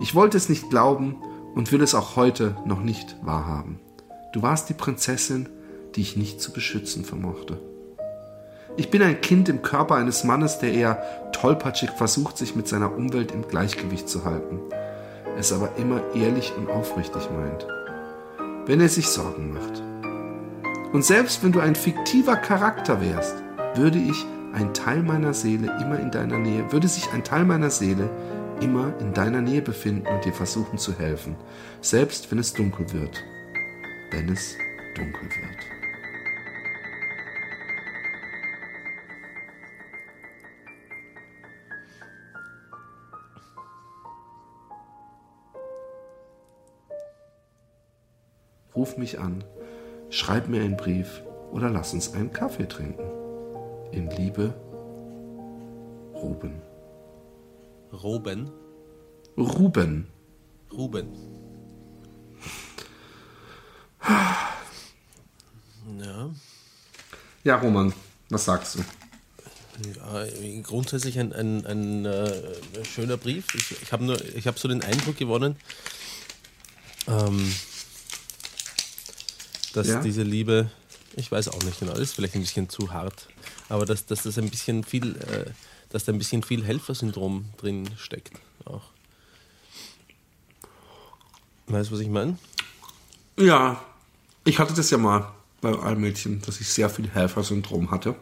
Ich 0.00 0.14
wollte 0.14 0.36
es 0.36 0.48
nicht 0.48 0.70
glauben 0.70 1.16
und 1.54 1.72
will 1.72 1.82
es 1.82 1.94
auch 1.94 2.16
heute 2.16 2.56
noch 2.64 2.80
nicht 2.80 3.16
wahrhaben. 3.22 3.80
Du 4.32 4.42
warst 4.42 4.68
die 4.68 4.74
Prinzessin, 4.74 5.48
die 5.94 6.00
ich 6.00 6.16
nicht 6.16 6.40
zu 6.40 6.52
beschützen 6.52 7.04
vermochte. 7.04 7.58
Ich 8.76 8.90
bin 8.90 9.02
ein 9.02 9.20
Kind 9.20 9.48
im 9.48 9.62
Körper 9.62 9.94
eines 9.94 10.24
Mannes, 10.24 10.58
der 10.58 10.72
eher 10.72 11.30
tollpatschig 11.30 11.90
versucht, 11.90 12.36
sich 12.36 12.56
mit 12.56 12.66
seiner 12.66 12.92
Umwelt 12.92 13.30
im 13.30 13.46
Gleichgewicht 13.46 14.08
zu 14.08 14.24
halten, 14.24 14.58
es 15.38 15.52
aber 15.52 15.76
immer 15.76 16.02
ehrlich 16.14 16.52
und 16.56 16.68
aufrichtig 16.68 17.28
meint, 17.30 17.66
wenn 18.66 18.80
er 18.80 18.88
sich 18.88 19.08
Sorgen 19.08 19.52
macht. 19.52 19.82
Und 20.92 21.04
selbst 21.04 21.44
wenn 21.44 21.52
du 21.52 21.60
ein 21.60 21.76
fiktiver 21.76 22.36
Charakter 22.36 23.00
wärst, 23.00 23.43
würde 23.76 23.98
ich 23.98 24.24
ein 24.52 24.72
Teil 24.72 25.02
meiner 25.02 25.34
Seele 25.34 25.66
immer 25.80 25.98
in 25.98 26.10
deiner 26.10 26.38
Nähe, 26.38 26.70
würde 26.70 26.86
sich 26.86 27.12
ein 27.12 27.24
Teil 27.24 27.44
meiner 27.44 27.70
Seele 27.70 28.08
immer 28.60 28.94
in 29.00 29.12
deiner 29.12 29.40
Nähe 29.40 29.62
befinden 29.62 30.06
und 30.06 30.24
dir 30.24 30.32
versuchen 30.32 30.78
zu 30.78 30.96
helfen, 30.96 31.36
selbst 31.80 32.30
wenn 32.30 32.38
es 32.38 32.52
dunkel 32.52 32.92
wird. 32.92 33.22
Wenn 34.10 34.28
es 34.28 34.56
dunkel 34.94 35.22
wird. 35.22 35.58
Ruf 48.76 48.96
mich 48.96 49.18
an, 49.18 49.42
schreib 50.10 50.48
mir 50.48 50.62
einen 50.62 50.76
Brief 50.76 51.22
oder 51.52 51.70
lass 51.70 51.92
uns 51.92 52.12
einen 52.12 52.32
Kaffee 52.32 52.66
trinken. 52.66 53.23
In 53.94 54.10
Liebe, 54.10 54.52
Ruben. 56.14 56.60
Roben. 57.92 58.50
Ruben. 59.36 60.08
Ruben. 60.72 61.06
Ja, 66.00 66.30
Ja, 67.44 67.56
Roman, 67.56 67.92
was 68.30 68.44
sagst 68.46 68.74
du? 68.76 68.84
ja 69.96 70.24
grundsätzlich 70.62 71.18
ein, 71.18 71.32
ein, 71.32 71.64
ein 71.66 72.04
äh, 72.04 72.54
schöner 72.84 73.16
Brief. 73.16 73.46
Ich, 73.54 73.82
ich 73.82 73.92
habe 73.92 74.04
nur, 74.04 74.20
ich 74.36 74.46
habe 74.48 74.58
so 74.58 74.66
den 74.68 74.82
Eindruck 74.82 75.16
gewonnen, 75.16 75.56
ähm, 77.08 77.52
dass 79.72 79.86
Ja? 79.88 80.00
diese 80.00 80.22
Liebe, 80.22 80.70
ich 81.16 81.30
weiß 81.30 81.48
auch 81.48 81.62
nicht 81.64 81.78
genau, 81.80 81.92
ist 81.94 82.14
vielleicht 82.14 82.34
ein 82.36 82.40
bisschen 82.40 82.68
zu 82.68 82.92
hart, 82.92 83.28
aber 83.68 83.86
dass, 83.86 84.06
dass 84.06 84.22
das 84.22 84.38
ein 84.38 84.50
bisschen 84.50 84.84
viel, 84.84 85.16
äh, 85.16 85.50
dass 85.90 86.04
da 86.04 86.12
ein 86.12 86.18
bisschen 86.18 86.42
viel 86.42 86.64
Helfersyndrom 86.64 87.46
drin 87.56 87.88
steckt 87.96 88.32
auch. 88.64 88.82
Weißt 91.66 91.90
du, 91.90 91.94
was 91.94 92.00
ich 92.00 92.08
meine? 92.08 92.38
Ja, 93.38 93.82
ich 94.44 94.58
hatte 94.58 94.74
das 94.74 94.90
ja 94.90 94.98
mal 94.98 95.32
bei 95.60 95.72
Allmädchen, 95.72 96.42
dass 96.42 96.60
ich 96.60 96.68
sehr 96.68 96.90
viel 96.90 97.08
Helfersyndrom 97.08 97.90
hatte. 97.90 98.14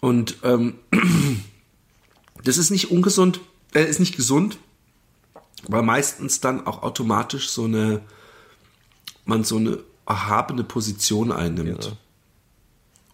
Und 0.00 0.36
ähm, 0.42 0.74
das 2.44 2.58
ist 2.58 2.70
nicht 2.70 2.90
ungesund, 2.90 3.40
äh, 3.74 3.84
ist 3.84 4.00
nicht 4.00 4.16
gesund, 4.16 4.58
weil 5.68 5.82
meistens 5.82 6.40
dann 6.40 6.66
auch 6.66 6.82
automatisch 6.82 7.48
so 7.48 7.64
eine, 7.64 8.02
man 9.24 9.44
so 9.44 9.56
eine 9.56 9.78
erhabene 10.06 10.64
Position 10.64 11.32
einnimmt. 11.32 11.80
Genau. 11.82 11.96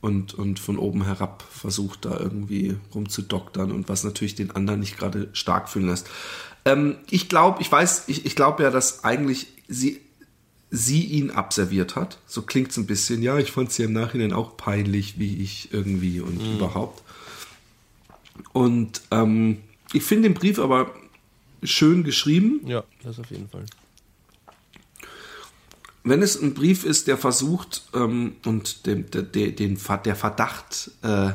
Und, 0.01 0.34
und 0.34 0.59
von 0.61 0.78
oben 0.78 1.05
herab 1.05 1.42
versucht 1.51 2.05
da 2.05 2.20
irgendwie 2.20 2.76
rumzudoktern 2.94 3.72
und 3.72 3.88
was 3.88 4.05
natürlich 4.05 4.34
den 4.34 4.51
anderen 4.51 4.80
nicht 4.80 4.99
gerade 4.99 5.30
stark 5.32 5.68
fühlen 5.68 5.88
lässt. 5.88 6.09
Ähm, 6.64 6.97
ich 7.11 7.28
glaube, 7.28 7.62
ich 7.62 7.72
weiß, 7.72 8.05
ich, 8.09 8.26
ich 8.26 8.36
glaube 8.36 8.62
ja, 8.62 8.70
dass 8.70 9.05
eigentlich 9.05 9.49
sie, 9.68 10.01
sie 10.70 11.05
ihn 11.05 11.30
abserviert 11.30 11.97
hat. 11.97 12.18
So 12.26 12.42
klingt 12.42 12.70
es 12.70 12.76
ein 12.76 12.86
bisschen. 12.86 13.22
Ja, 13.22 13.38
ich 13.38 13.53
fand 13.53 13.70
es 13.70 13.78
ja 13.78 13.86
im 13.86 13.92
Nachhinein 13.94 14.32
auch 14.32 14.57
peinlich, 14.57 15.18
wie 15.18 15.42
ich 15.42 15.72
irgendwie 15.72 16.20
und 16.20 16.40
überhaupt. 16.40 17.03
Und 18.53 19.01
ähm, 19.11 19.59
ich 19.92 20.03
finde 20.03 20.28
den 20.28 20.34
Brief 20.34 20.59
aber 20.59 20.92
schön 21.62 22.05
geschrieben. 22.05 22.61
Ja, 22.66 22.84
das 23.03 23.18
auf 23.18 23.30
jeden 23.30 23.49
Fall. 23.49 23.64
Wenn 26.07 26.23
es 26.23 26.41
ein 26.41 26.55
Brief 26.55 26.85
ist, 26.85 27.09
der 27.09 27.19
versucht 27.19 27.83
ähm, 27.93 28.37
und 28.45 28.87
dem, 28.87 29.11
der, 29.11 29.23
der, 29.23 29.51
den, 29.53 29.79
der 30.05 30.17
Verdacht 30.17 30.93
äh, 31.03 31.33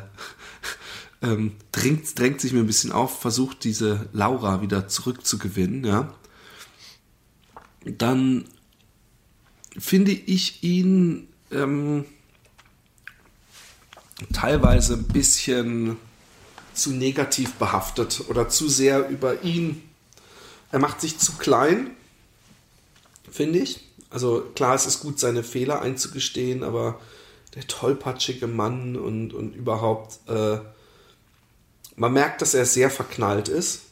ähm, 1.22 1.54
drängt, 1.72 2.18
drängt 2.18 2.42
sich 2.42 2.54
mir 2.54 2.62
ein 2.62 2.68
bisschen 2.68 2.92
auf, 2.92 3.20
versucht 3.20 3.64
diese 3.66 4.10
Laura 4.14 4.62
wieder 4.62 4.88
zurückzugewinnen, 4.88 5.84
ja, 5.84 6.14
dann 7.86 8.46
finde 9.78 10.12
ich 10.12 10.64
ihn 10.64 11.28
ähm, 11.52 12.06
teilweise 14.34 14.94
ein 14.94 15.08
bisschen 15.08 15.98
zu 16.74 16.92
negativ 16.92 17.54
behaftet 17.54 18.24
oder 18.30 18.48
zu 18.50 18.70
sehr 18.70 19.10
über 19.10 19.44
ihn. 19.44 19.82
Er 20.72 20.80
macht 20.80 21.02
sich 21.02 21.18
zu 21.18 21.34
klein, 21.34 21.92
finde 23.30 23.60
ich. 23.60 23.91
Also 24.12 24.42
klar, 24.56 24.76
es 24.76 24.86
ist 24.86 25.00
gut, 25.00 25.20
seine 25.20 25.42
Fehler 25.42 25.82
einzugestehen, 25.82 26.64
aber 26.64 27.00
der 27.56 27.66
tollpatschige 27.68 28.48
Mann 28.48 28.96
und, 28.96 29.34
und 29.34 29.56
überhaupt, 29.56 30.20
äh, 30.30 30.60
man 31.96 32.14
merkt, 32.14 32.42
dass 32.42 32.54
er 32.54 32.66
sehr 32.66 32.90
verknallt 32.90 33.48
ist. 33.48 33.84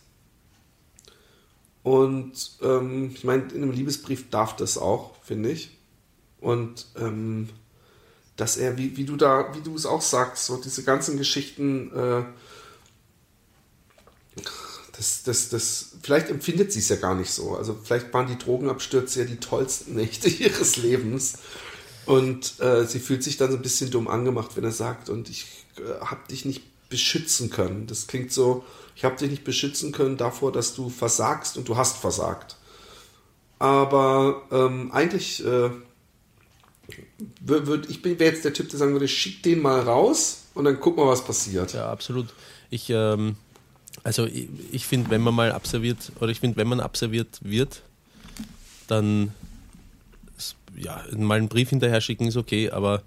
Und 1.84 2.58
ähm, 2.62 3.12
ich 3.14 3.24
meine, 3.24 3.44
in 3.54 3.64
einem 3.64 3.72
Liebesbrief 3.72 4.30
darf 4.30 4.56
das 4.56 4.78
auch, 4.78 5.16
finde 5.24 5.52
ich. 5.52 5.78
Und 6.40 6.88
ähm, 6.98 7.50
dass 8.36 8.58
er, 8.58 8.78
wie, 8.78 8.96
wie 8.98 9.06
du 9.06 9.16
da, 9.16 9.54
wie 9.56 9.62
du 9.62 9.76
es 9.76 9.86
auch 9.86 10.02
sagst, 10.02 10.46
so 10.46 10.58
diese 10.58 10.84
ganzen 10.84 11.18
Geschichten, 11.18 11.92
äh, 11.96 12.24
das, 15.00 15.24
das, 15.24 15.48
das, 15.48 15.92
vielleicht 16.04 16.30
empfindet 16.30 16.74
sie 16.74 16.80
es 16.80 16.90
ja 16.90 16.98
gar 16.98 17.16
nicht 17.16 17.32
so. 17.32 17.56
Also 17.56 17.80
vielleicht 17.82 18.14
waren 18.14 18.28
die 18.28 18.38
Drogenabstürze 18.38 19.22
ja 19.22 19.26
die 19.26 19.38
tollsten 19.38 19.96
Nächte 19.96 20.28
ihres 20.28 20.76
Lebens. 20.76 21.36
Und 22.06 22.60
äh, 22.60 22.86
sie 22.86 23.00
fühlt 23.00 23.24
sich 23.24 23.38
dann 23.38 23.50
so 23.50 23.56
ein 23.56 23.62
bisschen 23.62 23.92
dumm 23.92 24.10
angemacht, 24.10 24.58
wenn 24.58 24.66
er 24.66 24.74
sagt, 24.74 25.10
und 25.10 25.30
ich 25.30 25.46
äh, 25.78 26.04
habe 26.04 26.20
dich 26.30 26.44
nicht 26.44 26.64
beschützen 26.90 27.50
können. 27.50 27.88
Das 27.88 28.08
klingt 28.08 28.34
so, 28.34 28.66
ich 28.94 29.06
habe 29.06 29.16
dich 29.16 29.30
nicht 29.30 29.46
beschützen 29.46 29.94
können 29.94 30.18
davor, 30.18 30.52
dass 30.52 30.76
du 30.76 30.90
versagst 30.90 31.56
und 31.56 31.70
du 31.70 31.78
hast 31.78 31.96
versagt. 31.96 32.58
Aber 33.58 34.42
ähm, 34.52 34.92
eigentlich 34.92 35.46
äh, 35.46 35.70
würd, 37.40 37.90
ich 37.90 38.04
wäre 38.04 38.22
jetzt 38.22 38.44
der 38.44 38.54
Typ, 38.54 38.68
der 38.68 38.80
sagen 38.80 38.92
würde, 38.92 39.08
schick 39.08 39.44
den 39.44 39.62
mal 39.62 39.80
raus 39.80 40.44
und 40.56 40.66
dann 40.66 40.82
guck 40.82 40.98
mal, 40.98 41.08
was 41.08 41.24
passiert. 41.24 41.72
Ja, 41.72 41.90
absolut. 41.90 42.34
Ich, 42.70 42.90
ähm, 42.90 43.38
also 44.04 44.26
ich, 44.26 44.50
ich 44.72 44.88
finde, 44.88 45.10
wenn 45.10 45.22
man 45.22 45.34
mal 45.34 45.52
abserviert, 45.52 46.12
oder 46.20 46.32
ich 46.32 46.40
finde, 46.40 46.58
wenn 46.58 46.68
man 46.68 46.80
abserviert 46.80 47.40
wird, 47.42 47.84
dann 48.88 49.34
ja, 50.76 51.04
mal 51.16 51.38
einen 51.38 51.50
Brief 51.50 51.70
hinterher 51.70 52.02
schicken 52.02 52.26
ist 52.26 52.38
okay, 52.38 52.72
aber 52.72 53.04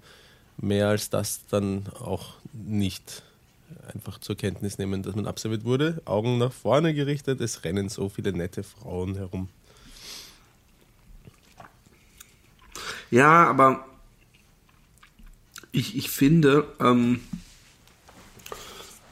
mehr 0.57 0.89
als 0.89 1.09
das 1.09 1.45
dann 1.47 1.87
auch 1.99 2.35
nicht 2.53 3.23
einfach 3.93 4.19
zur 4.19 4.37
Kenntnis 4.37 4.77
nehmen, 4.77 5.03
dass 5.03 5.15
man 5.15 5.25
abserviert 5.25 5.65
wurde. 5.65 6.01
Augen 6.05 6.37
nach 6.37 6.53
vorne 6.53 6.93
gerichtet, 6.93 7.41
es 7.41 7.63
rennen 7.63 7.89
so 7.89 8.09
viele 8.09 8.31
nette 8.31 8.63
Frauen 8.63 9.15
herum. 9.15 9.49
Ja, 13.09 13.47
aber 13.47 13.85
ich, 15.71 15.95
ich 15.97 16.09
finde, 16.09 16.67
ähm, 16.79 17.21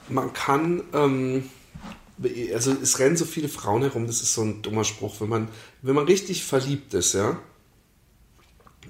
man 0.10 0.34
kann, 0.34 0.84
ähm, 0.94 1.50
also 2.54 2.72
es 2.82 3.00
rennen 3.00 3.18
so 3.18 3.26
viele 3.26 3.50
Frauen 3.50 3.82
herum, 3.82 4.08
das 4.08 4.22
ist 4.22 4.34
so 4.34 4.42
ein 4.42 4.62
dummer 4.62 4.84
Spruch, 4.84 5.20
wenn 5.20 5.30
man, 5.30 5.48
wenn 5.82 5.96
man 5.96 6.06
richtig 6.06 6.44
verliebt 6.44 6.94
ist, 6.94 7.14
ja, 7.14 7.40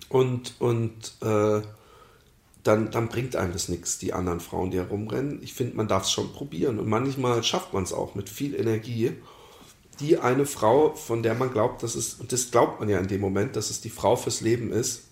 und, 0.10 0.56
und 0.60 1.14
äh, 1.22 1.62
dann, 2.64 2.92
dann 2.92 3.08
bringt 3.08 3.36
einem 3.36 3.54
das 3.54 3.70
nichts, 3.70 3.98
die 3.98 4.14
anderen 4.14 4.40
Frauen, 4.40 4.72
die 4.72 4.78
herumrennen. 4.78 5.42
Ich 5.42 5.54
finde, 5.54 5.78
man 5.78 5.88
darf 5.88 6.04
es 6.04 6.12
schon 6.12 6.32
probieren. 6.32 6.80
Und 6.80 6.88
manchmal 6.88 7.44
schafft 7.44 7.74
man 7.74 7.84
es 7.84 7.94
auch 7.94 8.14
mit 8.14 8.30
viel 8.30 8.54
Energie, 8.54 9.14
die 10.00 10.18
eine 10.18 10.46
Frau, 10.46 10.94
von 10.94 11.24
der 11.24 11.34
man 11.34 11.52
glaubt, 11.52 11.82
dass 11.82 11.96
es, 11.96 12.16
und 12.16 12.32
das 12.32 12.52
glaubt 12.52 12.80
man 12.80 12.90
ja 12.90 13.00
in 13.00 13.08
dem 13.08 13.22
Moment, 13.22 13.56
dass 13.56 13.70
es 13.70 13.82
die 13.82 13.90
Frau 13.90 14.16
fürs 14.16 14.42
Leben 14.42 14.72
ist, 14.72 15.04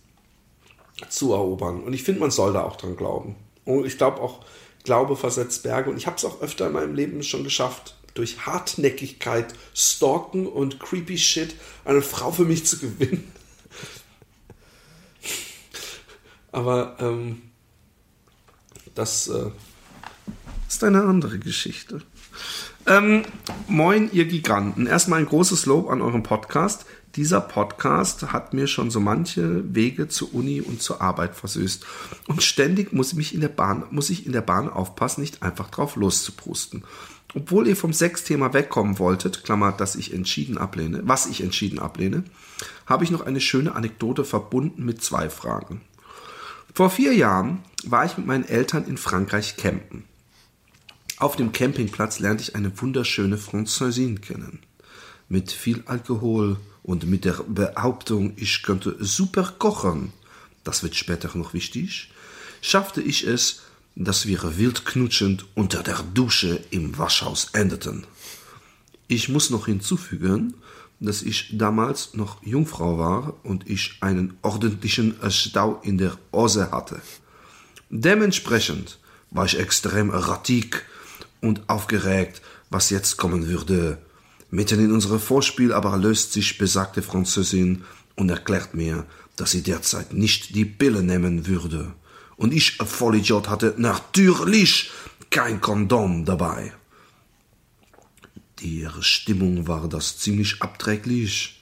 zu 1.09 1.33
erobern. 1.33 1.81
Und 1.81 1.93
ich 1.93 2.03
finde, 2.03 2.19
man 2.19 2.31
soll 2.31 2.53
da 2.53 2.63
auch 2.63 2.75
dran 2.75 2.95
glauben. 2.95 3.35
Und 3.65 3.85
ich 3.85 3.97
glaube 3.97 4.21
auch, 4.21 4.41
Glaube 4.83 5.15
versetzt 5.15 5.63
Berge. 5.63 5.89
Und 5.89 5.97
ich 5.97 6.07
habe 6.07 6.17
es 6.17 6.25
auch 6.25 6.41
öfter 6.41 6.67
in 6.67 6.73
meinem 6.73 6.95
Leben 6.95 7.21
schon 7.23 7.43
geschafft, 7.43 7.95
durch 8.13 8.45
Hartnäckigkeit, 8.45 9.53
Stalken 9.73 10.47
und 10.47 10.79
creepy 10.79 11.17
Shit 11.17 11.55
eine 11.85 12.01
Frau 12.01 12.31
für 12.31 12.45
mich 12.45 12.65
zu 12.65 12.79
gewinnen. 12.79 13.31
Aber 16.51 16.97
ähm, 16.99 17.41
das 18.95 19.27
äh, 19.27 19.51
ist 20.67 20.83
eine 20.83 21.03
andere 21.03 21.39
Geschichte. 21.39 22.01
Ähm, 22.85 23.23
moin, 23.67 24.09
ihr 24.11 24.25
Giganten. 24.25 24.87
Erstmal 24.87 25.19
ein 25.19 25.25
großes 25.25 25.65
Lob 25.65 25.89
an 25.89 26.01
euren 26.01 26.23
Podcast. 26.23 26.85
Dieser 27.15 27.41
Podcast 27.41 28.31
hat 28.31 28.53
mir 28.53 28.67
schon 28.67 28.91
so 28.91 28.99
manche 28.99 29.73
Wege 29.73 30.07
zur 30.07 30.33
Uni 30.33 30.61
und 30.61 30.81
zur 30.81 31.01
Arbeit 31.01 31.35
versüßt. 31.35 31.85
Und 32.27 32.43
ständig 32.43 32.93
muss 32.93 33.11
ich 33.11 33.17
mich 33.17 33.33
in 33.33 33.41
der 33.41 33.49
Bahn, 33.49 33.83
muss 33.89 34.09
ich 34.09 34.25
in 34.25 34.31
der 34.31 34.41
Bahn 34.41 34.69
aufpassen, 34.69 35.21
nicht 35.21 35.43
einfach 35.43 35.69
drauf 35.69 35.95
loszuprusten. 35.95 36.83
Obwohl 37.35 37.67
ihr 37.67 37.75
vom 37.75 37.93
Sexthema 37.93 38.53
wegkommen 38.53 38.97
wolltet, 38.97 39.43
Klammer, 39.43 39.71
dass 39.71 39.95
ich 39.95 40.13
entschieden 40.13 40.57
ablehne, 40.57 41.01
was 41.03 41.27
ich 41.27 41.41
entschieden 41.41 41.79
ablehne, 41.79 42.23
habe 42.87 43.03
ich 43.03 43.11
noch 43.11 43.21
eine 43.21 43.39
schöne 43.39 43.75
Anekdote 43.75 44.25
verbunden 44.25 44.83
mit 44.83 45.03
zwei 45.03 45.29
Fragen. 45.29 45.81
Vor 46.73 46.89
vier 46.89 47.13
Jahren 47.13 47.63
war 47.83 48.05
ich 48.05 48.17
mit 48.17 48.25
meinen 48.25 48.45
Eltern 48.45 48.85
in 48.85 48.97
Frankreich 48.97 49.57
campen. 49.57 50.05
Auf 51.17 51.35
dem 51.35 51.51
Campingplatz 51.51 52.19
lernte 52.19 52.43
ich 52.43 52.55
eine 52.55 52.81
wunderschöne 52.81 53.37
Französin 53.37 54.21
kennen. 54.21 54.59
Mit 55.27 55.51
viel 55.51 55.83
Alkohol 55.85 56.57
und 56.81 57.05
mit 57.05 57.25
der 57.25 57.43
Behauptung, 57.47 58.33
ich 58.37 58.63
könnte 58.63 58.95
super 58.99 59.53
kochen, 59.59 60.13
das 60.63 60.81
wird 60.81 60.95
später 60.95 61.29
noch 61.37 61.53
wichtig, 61.53 62.11
schaffte 62.61 63.01
ich 63.01 63.27
es, 63.27 63.61
dass 63.99 64.25
wir 64.25 64.57
wild 64.57 64.85
knutschend 64.85 65.45
unter 65.55 65.83
der 65.83 66.01
Dusche 66.13 66.63
im 66.71 66.97
Waschhaus 66.97 67.49
endeten. 67.51 68.05
Ich 69.09 69.27
muss 69.27 69.49
noch 69.49 69.65
hinzufügen, 69.65 70.53
dass 71.01 71.21
ich 71.21 71.57
damals 71.57 72.13
noch 72.13 72.41
Jungfrau 72.41 72.97
war 72.97 73.33
und 73.43 73.69
ich 73.69 73.97
einen 73.99 74.37
ordentlichen 74.41 75.15
Stau 75.29 75.81
in 75.83 75.97
der 75.97 76.17
Ose 76.31 76.71
hatte. 76.71 77.01
Dementsprechend 77.89 78.99
war 79.31 79.45
ich 79.45 79.59
extrem 79.59 80.11
erratik 80.11 80.85
und 81.41 81.67
aufgeregt, 81.67 82.41
was 82.69 82.91
jetzt 82.91 83.17
kommen 83.17 83.47
würde. 83.47 83.97
Mitten 84.49 84.79
in 84.79 84.93
unserem 84.93 85.19
Vorspiel 85.19 85.73
aber 85.73 85.97
löst 85.97 86.31
sich 86.31 86.57
besagte 86.57 87.01
Französin 87.01 87.83
und 88.15 88.29
erklärt 88.29 88.75
mir, 88.75 89.05
dass 89.35 89.51
sie 89.51 89.61
derzeit 89.61 90.13
nicht 90.13 90.55
die 90.55 90.65
Pille 90.65 91.03
nehmen 91.03 91.47
würde. 91.47 91.93
Und 92.39 92.53
ich, 92.53 92.77
Vollidiot, 92.77 93.49
hatte 93.49 93.73
natürlich 93.75 94.91
kein 95.29 95.59
Kondom 95.59 96.23
dabei. 96.23 96.71
Die 98.59 98.87
Stimmung 99.01 99.67
war 99.67 99.89
das 99.89 100.19
ziemlich 100.19 100.61
abträglich. 100.61 101.61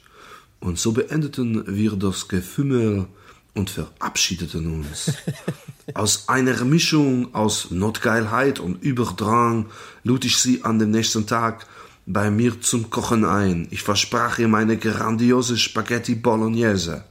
Und 0.60 0.78
so 0.78 0.92
beendeten 0.92 1.64
wir 1.66 1.96
das 1.96 2.28
Gefümmel 2.28 3.08
und 3.54 3.70
verabschiedeten 3.70 4.72
uns. 4.72 5.14
Aus 5.94 6.28
einer 6.28 6.64
Mischung 6.64 7.34
aus 7.34 7.72
Notgeilheit 7.72 8.60
und 8.60 8.80
Überdrang 8.80 9.66
lud 10.04 10.24
ich 10.24 10.36
sie 10.36 10.62
an 10.62 10.78
dem 10.78 10.92
nächsten 10.92 11.26
Tag 11.26 11.66
bei 12.06 12.30
mir 12.30 12.60
zum 12.60 12.88
Kochen 12.88 13.24
ein. 13.24 13.66
Ich 13.70 13.82
versprach 13.82 14.38
ihr 14.38 14.48
meine 14.48 14.76
grandiose 14.76 15.56
Spaghetti 15.56 16.14
Bolognese. 16.14 17.04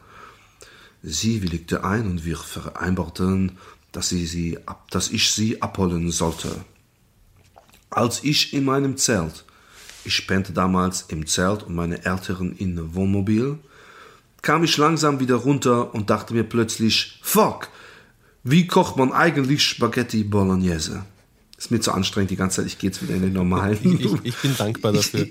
Sie 1.03 1.41
willigte 1.41 1.83
ein 1.83 2.07
und 2.07 2.25
wir 2.25 2.37
vereinbarten, 2.37 3.57
dass, 3.91 4.09
sie 4.09 4.25
sie 4.25 4.57
ab, 4.67 4.89
dass 4.91 5.09
ich 5.09 5.31
sie 5.31 5.61
abholen 5.61 6.11
sollte. 6.11 6.65
Als 7.89 8.23
ich 8.23 8.53
in 8.53 8.65
meinem 8.65 8.97
Zelt 8.97 9.45
ich 10.07 10.15
spente 10.15 10.53
damals 10.53 11.05
im 11.09 11.27
Zelt 11.27 11.63
und 11.63 11.75
meine 11.75 12.05
Eltern 12.05 12.53
in 12.57 12.95
Wohnmobil, 12.95 13.59
kam 14.41 14.63
ich 14.63 14.77
langsam 14.77 15.19
wieder 15.19 15.35
runter 15.35 15.93
und 15.93 16.09
dachte 16.09 16.33
mir 16.33 16.43
plötzlich, 16.43 17.19
fuck, 17.21 17.67
wie 18.43 18.67
kocht 18.67 18.95
man 18.95 19.11
eigentlich 19.11 19.63
Spaghetti 19.63 20.23
Bolognese? 20.23 21.03
Ist 21.57 21.71
mir 21.71 21.81
zu 21.81 21.91
anstrengend 21.91 22.31
die 22.31 22.37
ganze 22.37 22.57
Zeit, 22.57 22.67
ich 22.67 22.77
gehe 22.77 22.89
jetzt 22.89 23.01
wieder 23.01 23.15
in 23.15 23.23
den 23.23 23.33
normalen. 23.33 23.77
Ich, 23.81 24.05
ich, 24.05 24.13
ich 24.23 24.37
bin 24.37 24.55
dankbar 24.55 24.93
dafür. 24.93 25.27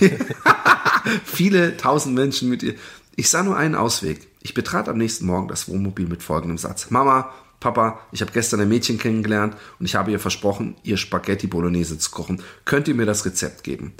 Viele 1.24 1.76
tausend 1.76 2.14
Menschen 2.14 2.48
mit 2.48 2.62
ihr. 2.62 2.74
Ich 3.16 3.28
sah 3.30 3.42
nur 3.42 3.56
einen 3.56 3.74
Ausweg. 3.74 4.28
Ich 4.44 4.52
betrat 4.52 4.90
am 4.90 4.98
nächsten 4.98 5.24
Morgen 5.24 5.48
das 5.48 5.68
Wohnmobil 5.68 6.06
mit 6.06 6.22
folgendem 6.22 6.58
Satz. 6.58 6.90
Mama, 6.90 7.32
Papa, 7.60 7.98
ich 8.12 8.20
habe 8.20 8.30
gestern 8.30 8.60
ein 8.60 8.68
Mädchen 8.68 8.98
kennengelernt 8.98 9.56
und 9.80 9.86
ich 9.86 9.94
habe 9.94 10.12
ihr 10.12 10.20
versprochen, 10.20 10.76
ihr 10.82 10.98
Spaghetti 10.98 11.46
Bolognese 11.46 11.98
zu 11.98 12.10
kochen. 12.10 12.42
Könnt 12.66 12.86
ihr 12.86 12.94
mir 12.94 13.06
das 13.06 13.24
Rezept 13.24 13.64
geben? 13.64 13.94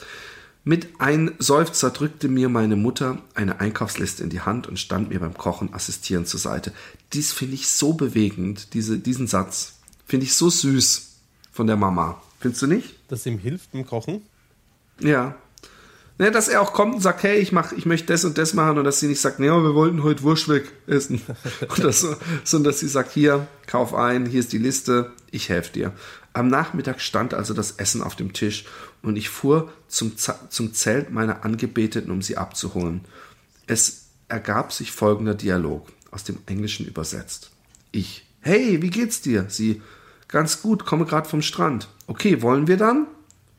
Mit 0.62 1.00
einem 1.00 1.32
Seufzer 1.38 1.90
drückte 1.90 2.28
mir 2.28 2.50
meine 2.50 2.76
Mutter 2.76 3.22
eine 3.34 3.60
Einkaufsliste 3.60 4.22
in 4.22 4.28
die 4.28 4.42
Hand 4.42 4.66
und 4.66 4.78
stand 4.78 5.08
mir 5.08 5.18
beim 5.18 5.32
Kochen 5.32 5.72
assistierend 5.72 6.28
zur 6.28 6.40
Seite. 6.40 6.74
Dies 7.14 7.32
finde 7.32 7.54
ich 7.54 7.68
so 7.68 7.94
bewegend, 7.94 8.74
diese, 8.74 8.98
diesen 8.98 9.26
Satz. 9.26 9.78
Finde 10.06 10.26
ich 10.26 10.34
so 10.34 10.50
süß 10.50 11.20
von 11.52 11.66
der 11.66 11.76
Mama. 11.76 12.20
Findest 12.38 12.60
du 12.60 12.66
nicht? 12.66 12.96
Dass 13.08 13.24
ihm 13.24 13.38
hilft 13.38 13.72
beim 13.72 13.86
Kochen? 13.86 14.20
Ja. 15.00 15.36
Ne, 16.16 16.30
dass 16.30 16.46
er 16.46 16.62
auch 16.62 16.72
kommt 16.72 16.94
und 16.94 17.00
sagt, 17.00 17.24
hey, 17.24 17.38
ich 17.38 17.50
mach, 17.50 17.72
ich 17.72 17.86
möchte 17.86 18.06
das 18.12 18.24
und 18.24 18.38
das 18.38 18.54
machen 18.54 18.78
und 18.78 18.84
dass 18.84 19.00
sie 19.00 19.08
nicht 19.08 19.20
sagt, 19.20 19.40
nee, 19.40 19.48
wir 19.48 19.74
wollten 19.74 20.04
heute 20.04 20.22
Wurst 20.22 20.48
weg 20.48 20.70
essen. 20.86 21.20
Oder 21.76 21.92
so, 21.92 22.14
sondern 22.44 22.70
dass 22.70 22.80
sie 22.80 22.88
sagt, 22.88 23.10
hier, 23.12 23.48
kauf 23.66 23.94
ein, 23.94 24.24
hier 24.24 24.38
ist 24.38 24.52
die 24.52 24.58
Liste, 24.58 25.10
ich 25.32 25.48
helfe 25.48 25.72
dir. 25.72 25.92
Am 26.32 26.46
Nachmittag 26.46 27.00
stand 27.00 27.34
also 27.34 27.52
das 27.52 27.72
Essen 27.72 28.00
auf 28.00 28.14
dem 28.14 28.32
Tisch 28.32 28.64
und 29.02 29.16
ich 29.16 29.28
fuhr 29.28 29.72
zum, 29.88 30.16
Z 30.16 30.36
zum 30.50 30.72
Zelt 30.72 31.10
meiner 31.10 31.44
Angebeteten, 31.44 32.12
um 32.12 32.22
sie 32.22 32.36
abzuholen. 32.36 33.00
Es 33.66 34.06
ergab 34.28 34.72
sich 34.72 34.92
folgender 34.92 35.34
Dialog, 35.34 35.88
aus 36.12 36.22
dem 36.22 36.38
Englischen 36.46 36.86
übersetzt. 36.86 37.50
Ich, 37.90 38.24
hey, 38.40 38.82
wie 38.82 38.90
geht's 38.90 39.20
dir? 39.20 39.46
Sie, 39.48 39.82
ganz 40.28 40.62
gut, 40.62 40.84
komme 40.84 41.06
gerade 41.06 41.28
vom 41.28 41.42
Strand. 41.42 41.88
Okay, 42.06 42.40
wollen 42.40 42.68
wir 42.68 42.76
dann? 42.76 43.08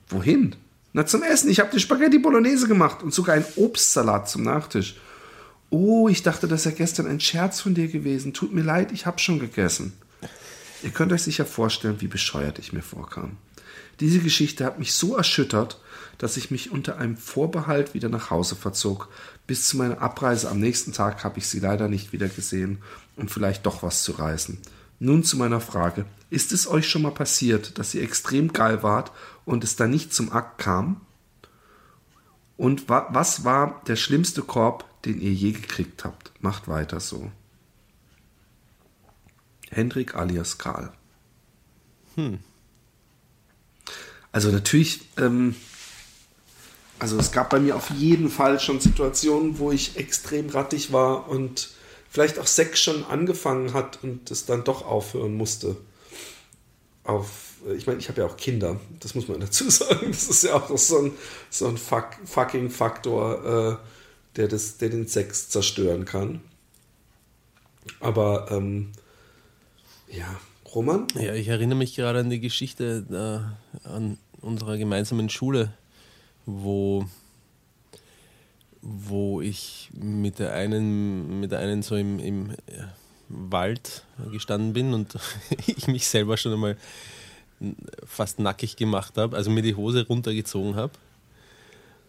Wohin? 0.08 0.56
Na, 0.96 1.06
zum 1.06 1.24
Essen. 1.24 1.50
Ich 1.50 1.60
habe 1.60 1.72
die 1.74 1.82
Spaghetti 1.82 2.20
Bolognese 2.20 2.70
gemacht 2.70 3.04
und 3.04 3.14
sogar 3.14 3.36
einen 3.36 3.46
Obstsalat 3.58 4.30
zum 4.30 4.44
Nachtisch. 4.44 4.96
Oh, 5.70 6.08
ich 6.08 6.24
dachte, 6.24 6.48
das 6.48 6.64
sei 6.64 6.72
gestern 6.72 7.06
ein 7.06 7.20
Scherz 7.20 7.60
von 7.60 7.74
dir 7.74 7.90
gewesen. 7.90 8.32
Tut 8.32 8.54
mir 8.54 8.62
leid, 8.62 8.94
ich 8.94 9.06
habe 9.06 9.20
schon 9.20 9.38
gegessen. 9.38 9.92
Ihr 10.84 10.92
könnt 10.92 11.12
euch 11.12 11.24
sicher 11.24 11.46
vorstellen, 11.46 12.00
wie 12.00 12.08
bescheuert 12.08 12.60
ich 12.60 12.72
mir 12.72 12.82
vorkam. 12.82 13.36
Diese 14.00 14.20
Geschichte 14.20 14.64
hat 14.64 14.80
mich 14.80 14.94
so 14.94 15.18
erschüttert, 15.18 15.82
dass 16.18 16.38
ich 16.38 16.50
mich 16.50 16.72
unter 16.72 16.98
einem 16.98 17.18
Vorbehalt 17.18 17.94
wieder 17.94 18.08
nach 18.08 18.30
Hause 18.30 18.56
verzog. 18.56 19.10
Bis 19.48 19.68
zu 19.68 19.76
meiner 19.76 20.00
Abreise 20.02 20.50
am 20.50 20.62
nächsten 20.62 20.94
Tag 20.94 21.26
habe 21.26 21.40
ich 21.40 21.48
sie 21.48 21.60
leider 21.60 21.90
nicht 21.90 22.14
wieder 22.14 22.30
gesehen, 22.30 22.82
um 23.18 23.28
vielleicht 23.28 23.66
doch 23.66 23.84
was 23.84 24.04
zu 24.04 24.14
reißen. 24.14 24.60
Nun 25.00 25.24
zu 25.24 25.38
meiner 25.38 25.60
Frage. 25.60 26.06
Ist 26.30 26.52
es 26.52 26.68
euch 26.68 26.90
schon 26.90 27.02
mal 27.02 27.12
passiert, 27.12 27.78
dass 27.78 27.94
ihr 27.94 28.04
extrem 28.04 28.54
geil 28.54 28.84
wart 28.84 29.12
und 29.46 29.64
es 29.64 29.76
dann 29.76 29.92
nicht 29.92 30.14
zum 30.14 30.32
Akt 30.32 30.58
kam? 30.58 31.02
Und 32.58 32.88
wa 32.90 33.08
was 33.12 33.44
war 33.44 33.82
der 33.88 33.96
schlimmste 33.96 34.42
Korb, 34.42 34.86
den 35.04 35.20
ihr 35.20 35.34
je 35.34 35.52
gekriegt 35.52 36.06
habt? 36.06 36.32
Macht 36.42 36.68
weiter 36.68 37.00
so. 37.00 37.32
Hendrik 39.70 40.16
alias 40.16 40.58
Karl. 40.58 40.94
Also 44.32 44.52
natürlich, 44.52 45.02
ähm, 45.18 45.56
also 47.00 47.18
es 47.18 47.32
gab 47.32 47.50
bei 47.50 47.60
mir 47.60 47.76
auf 47.76 47.90
jeden 47.90 48.30
Fall 48.30 48.60
schon 48.60 48.80
Situationen, 48.80 49.60
wo 49.60 49.72
ich 49.72 49.98
extrem 49.98 50.50
rattig 50.50 50.94
war 50.94 51.28
und 51.28 51.75
vielleicht 52.16 52.40
auch 52.40 52.48
Sex 52.48 52.80
schon 52.80 53.04
angefangen 53.04 53.74
hat 53.74 54.02
und 54.02 54.32
es 54.32 54.46
dann 54.46 54.64
doch 54.64 54.86
aufhören 54.86 55.36
musste. 55.36 55.76
Auf, 57.04 57.56
ich 57.76 57.88
meine, 57.88 58.00
ich 58.00 58.08
habe 58.08 58.22
ja 58.22 58.26
auch 58.26 58.38
Kinder, 58.38 58.80
das 59.02 59.16
muss 59.16 59.28
man 59.28 59.40
dazu 59.42 59.70
sagen. 59.70 60.14
Das 60.14 60.30
ist 60.30 60.44
ja 60.44 60.56
auch 60.56 60.78
so 60.78 61.00
ein, 61.00 61.12
so 61.50 61.68
ein 61.68 61.76
fuck, 61.76 62.12
fucking 62.24 62.70
Faktor, 62.70 63.82
äh, 63.82 64.38
der, 64.38 64.48
das, 64.48 64.78
der 64.78 64.92
den 64.92 65.10
Sex 65.10 65.50
zerstören 65.50 66.06
kann. 66.06 66.40
Aber 68.00 68.48
ähm, 68.50 68.94
ja, 70.08 70.40
Roman? 70.74 71.08
Ja, 71.20 71.34
ich 71.34 71.50
erinnere 71.50 71.78
mich 71.78 71.96
gerade 71.96 72.20
an 72.20 72.30
die 72.30 72.40
Geschichte 72.40 73.52
äh, 73.84 73.90
an 73.90 74.18
unserer 74.40 74.78
gemeinsamen 74.78 75.28
Schule, 75.30 75.74
wo, 76.46 77.06
wo 78.88 79.42
ich 79.42 79.90
mit 79.94 80.38
der 80.38 80.54
einen, 80.54 81.40
mit 81.40 81.52
der 81.52 81.60
einen 81.60 81.82
so 81.82 81.96
im, 81.96 82.20
im 82.20 82.52
äh, 82.52 82.84
Wald 83.30 84.06
gestanden 84.32 84.74
bin 84.74 84.94
und 84.94 85.18
ich 85.68 85.88
mich 85.88 86.08
selber 86.08 86.38
schon 86.38 86.54
einmal 86.54 86.78
fast 88.06 88.38
nackig 88.38 88.76
gemacht 88.76 89.18
habe, 89.18 89.36
also 89.36 89.50
mir 89.50 89.64
die 89.64 89.76
Hose 89.76 90.06
runtergezogen 90.06 90.76
habe. 90.76 90.94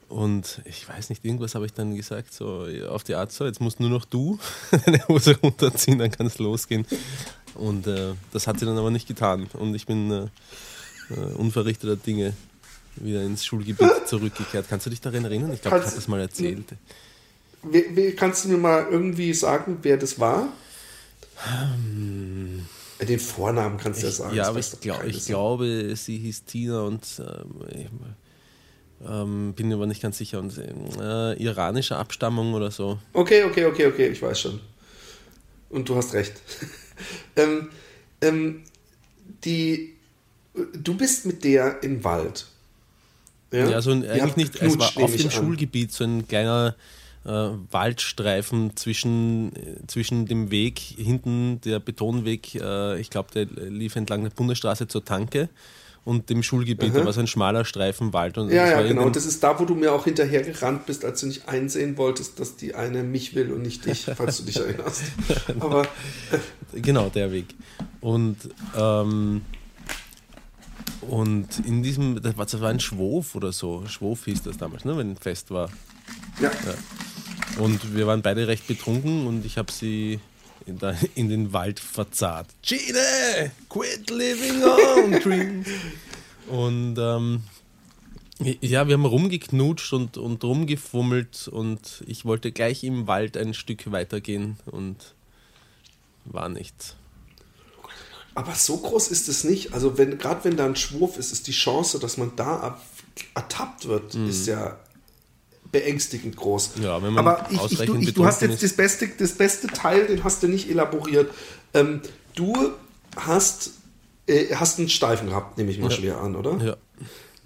Und 0.08 0.60
ich 0.66 0.88
weiß 0.88 1.08
nicht, 1.08 1.24
irgendwas 1.24 1.54
habe 1.54 1.66
ich 1.66 1.72
dann 1.72 1.96
gesagt, 1.96 2.32
so 2.32 2.66
auf 2.88 3.02
die 3.04 3.14
Art, 3.14 3.32
so, 3.32 3.46
jetzt 3.46 3.60
musst 3.60 3.80
nur 3.80 3.90
noch 3.90 4.04
du 4.04 4.38
deine 4.84 5.06
Hose 5.08 5.36
runterziehen, 5.42 5.98
dann 5.98 6.10
kann 6.10 6.26
es 6.26 6.38
losgehen. 6.38 6.86
Und 7.54 7.86
äh, 7.86 8.12
das 8.32 8.46
hat 8.46 8.60
sie 8.60 8.66
dann 8.66 8.76
aber 8.78 8.90
nicht 8.90 9.08
getan. 9.08 9.48
Und 9.54 9.74
ich 9.74 9.86
bin 9.86 10.10
äh, 10.10 10.28
äh, 11.10 11.34
unverrichteter 11.34 11.96
Dinge 11.96 12.34
wieder 12.96 13.22
ins 13.22 13.44
Schulgebiet 13.44 13.90
zurückgekehrt. 14.06 14.66
Kannst 14.68 14.86
du 14.86 14.90
dich 14.90 15.00
daran 15.00 15.24
erinnern? 15.24 15.52
Ich 15.52 15.62
glaube, 15.62 15.78
ich 15.78 15.84
habe 15.84 15.94
das 15.94 16.08
mal 16.08 16.20
erzählt. 16.20 16.66
Kannst 18.16 18.44
du 18.44 18.48
mir 18.48 18.58
mal 18.58 18.86
irgendwie 18.90 19.34
sagen, 19.34 19.78
wer 19.82 19.96
das 19.96 20.18
war? 20.20 20.48
Äh, 22.98 23.06
Den 23.06 23.18
Vornamen 23.18 23.78
kannst 23.78 24.02
du 24.02 24.06
ja 24.06 24.12
sagen. 24.12 24.36
ja, 24.36 24.48
aber 24.48 24.58
ich, 24.58 24.80
glaub, 24.80 25.04
ich 25.04 25.26
glaube, 25.26 25.94
sie 25.96 26.18
hieß 26.18 26.44
Tina 26.44 26.82
und 26.82 27.02
ähm, 27.18 27.54
ich, 27.70 27.86
ähm, 29.06 29.52
bin 29.54 29.68
mir 29.68 29.74
aber 29.74 29.86
nicht 29.86 30.02
ganz 30.02 30.18
sicher. 30.18 30.38
Und 30.38 30.56
äh, 30.58 31.34
iranischer 31.34 31.98
Abstammung 31.98 32.54
oder 32.54 32.70
so. 32.70 32.98
Okay, 33.12 33.44
okay, 33.44 33.66
okay, 33.66 33.86
okay, 33.86 34.08
ich 34.08 34.22
weiß 34.22 34.40
schon. 34.40 34.60
Und 35.68 35.88
du 35.88 35.96
hast 35.96 36.14
recht. 36.14 36.34
ähm, 37.36 37.68
ähm, 38.20 38.62
die, 39.44 39.94
du 40.54 40.96
bist 40.96 41.26
mit 41.26 41.44
der 41.44 41.82
im 41.82 42.02
Wald. 42.04 42.46
Ja, 43.52 43.68
Ja, 43.68 43.80
so 43.80 43.90
ein, 43.90 44.08
eigentlich 44.08 44.36
nicht. 44.36 44.56
Es 44.60 44.78
war 44.78 44.90
auf 45.02 45.14
dem 45.14 45.26
an. 45.26 45.30
Schulgebiet 45.30 45.92
so 45.92 46.04
ein 46.04 46.26
kleiner 46.26 46.74
äh, 47.24 47.30
Waldstreifen 47.70 48.76
zwischen, 48.76 49.54
äh, 49.56 49.86
zwischen 49.86 50.26
dem 50.26 50.50
Weg, 50.50 50.78
hinten 50.78 51.60
der 51.62 51.80
Betonweg, 51.80 52.54
äh, 52.54 53.00
ich 53.00 53.10
glaube, 53.10 53.30
der 53.32 53.46
lief 53.68 53.96
entlang 53.96 54.22
der 54.22 54.30
Bundesstraße 54.30 54.86
zur 54.88 55.04
Tanke 55.04 55.48
und 56.04 56.30
dem 56.30 56.44
Schulgebiet. 56.44 56.94
Da 56.94 57.04
war 57.04 57.12
so 57.12 57.18
ein 57.18 57.26
schmaler 57.26 57.64
Streifen 57.64 58.12
Wald. 58.12 58.38
Und 58.38 58.50
Ja, 58.50 58.68
ja, 58.68 58.82
genau. 58.82 59.10
das 59.10 59.26
ist 59.26 59.42
da, 59.42 59.58
wo 59.58 59.64
du 59.64 59.74
mir 59.74 59.92
auch 59.92 60.04
hinterher 60.04 60.42
gerannt 60.42 60.86
bist, 60.86 61.04
als 61.04 61.20
du 61.20 61.26
nicht 61.26 61.48
einsehen 61.48 61.96
wolltest, 61.96 62.38
dass 62.38 62.54
die 62.54 62.76
eine 62.76 63.02
mich 63.02 63.34
will 63.34 63.52
und 63.52 63.62
nicht 63.62 63.84
dich, 63.84 64.06
falls 64.16 64.38
du 64.38 64.44
dich 64.44 64.56
erinnerst. 64.60 65.02
Aber 65.58 65.88
Genau, 66.72 67.08
der 67.08 67.32
Weg. 67.32 67.46
Und, 68.00 68.36
ähm, 68.78 69.42
und 71.02 71.58
in 71.66 71.82
diesem, 71.82 72.20
das 72.22 72.36
war, 72.36 72.46
das 72.46 72.60
war 72.60 72.70
ein 72.70 72.80
Schwof 72.80 73.34
oder 73.34 73.52
so. 73.52 73.84
Schwof 73.86 74.24
hieß 74.24 74.42
das 74.42 74.56
damals, 74.56 74.84
ne, 74.84 74.96
wenn 74.96 75.12
ein 75.12 75.16
Fest 75.16 75.50
war. 75.50 75.70
ja, 76.40 76.50
Und 77.58 77.94
wir 77.94 78.06
waren 78.06 78.22
beide 78.22 78.46
recht 78.48 78.66
betrunken 78.66 79.26
und 79.26 79.44
ich 79.44 79.58
habe 79.58 79.70
sie 79.72 80.20
in, 80.66 80.78
da, 80.78 80.94
in 81.14 81.28
den 81.28 81.52
Wald 81.52 81.80
verzahrt. 81.80 82.48
Gene, 82.62 83.52
quit 83.68 84.10
living 84.10 84.62
on 84.62 85.20
dreams. 85.20 85.68
Und 86.48 86.96
ähm, 86.98 87.42
ja, 88.38 88.86
wir 88.86 88.94
haben 88.94 89.04
rumgeknutscht 89.06 89.92
und, 89.92 90.18
und 90.18 90.44
rumgefummelt 90.44 91.48
und 91.48 92.04
ich 92.06 92.24
wollte 92.24 92.52
gleich 92.52 92.84
im 92.84 93.06
Wald 93.06 93.36
ein 93.36 93.54
Stück 93.54 93.90
weitergehen 93.90 94.58
und 94.66 95.14
war 96.24 96.48
nichts. 96.48 96.96
Aber 98.36 98.54
so 98.54 98.76
groß 98.76 99.08
ist 99.08 99.28
es 99.28 99.44
nicht. 99.44 99.72
Also 99.72 99.98
wenn 99.98 100.18
gerade 100.18 100.44
wenn 100.44 100.56
da 100.56 100.66
ein 100.66 100.76
Schwurf 100.76 101.18
ist, 101.18 101.32
ist 101.32 101.46
die 101.46 101.52
Chance, 101.52 101.98
dass 101.98 102.16
man 102.16 102.32
da 102.36 102.78
ertappt 103.34 103.88
wird, 103.88 104.14
ist 104.14 104.46
ja 104.46 104.78
beängstigend 105.72 106.36
groß. 106.36 106.76
Mhm. 106.76 106.82
Ja, 106.82 107.02
wenn 107.02 107.12
man 107.12 107.26
Aber 107.26 107.48
ich, 107.50 107.72
ich, 107.72 107.86
du, 107.86 107.96
ich, 107.96 108.14
du 108.14 108.24
hast 108.24 108.42
jetzt 108.42 108.62
das 108.62 108.72
beste, 108.74 109.08
das 109.08 109.32
beste 109.32 109.66
Teil, 109.68 110.06
den 110.06 110.24
hast 110.24 110.42
du 110.42 110.48
nicht 110.48 110.70
elaboriert. 110.70 111.30
Ähm, 111.74 112.00
du 112.34 112.54
hast, 113.16 113.70
äh, 114.26 114.54
hast 114.54 114.78
einen 114.78 114.88
Steifen 114.88 115.28
gehabt, 115.28 115.58
nehme 115.58 115.70
ich 115.70 115.78
mal 115.78 115.90
schwer 115.90 116.18
an, 116.20 116.36
oder? 116.36 116.56
Ja. 116.64 116.76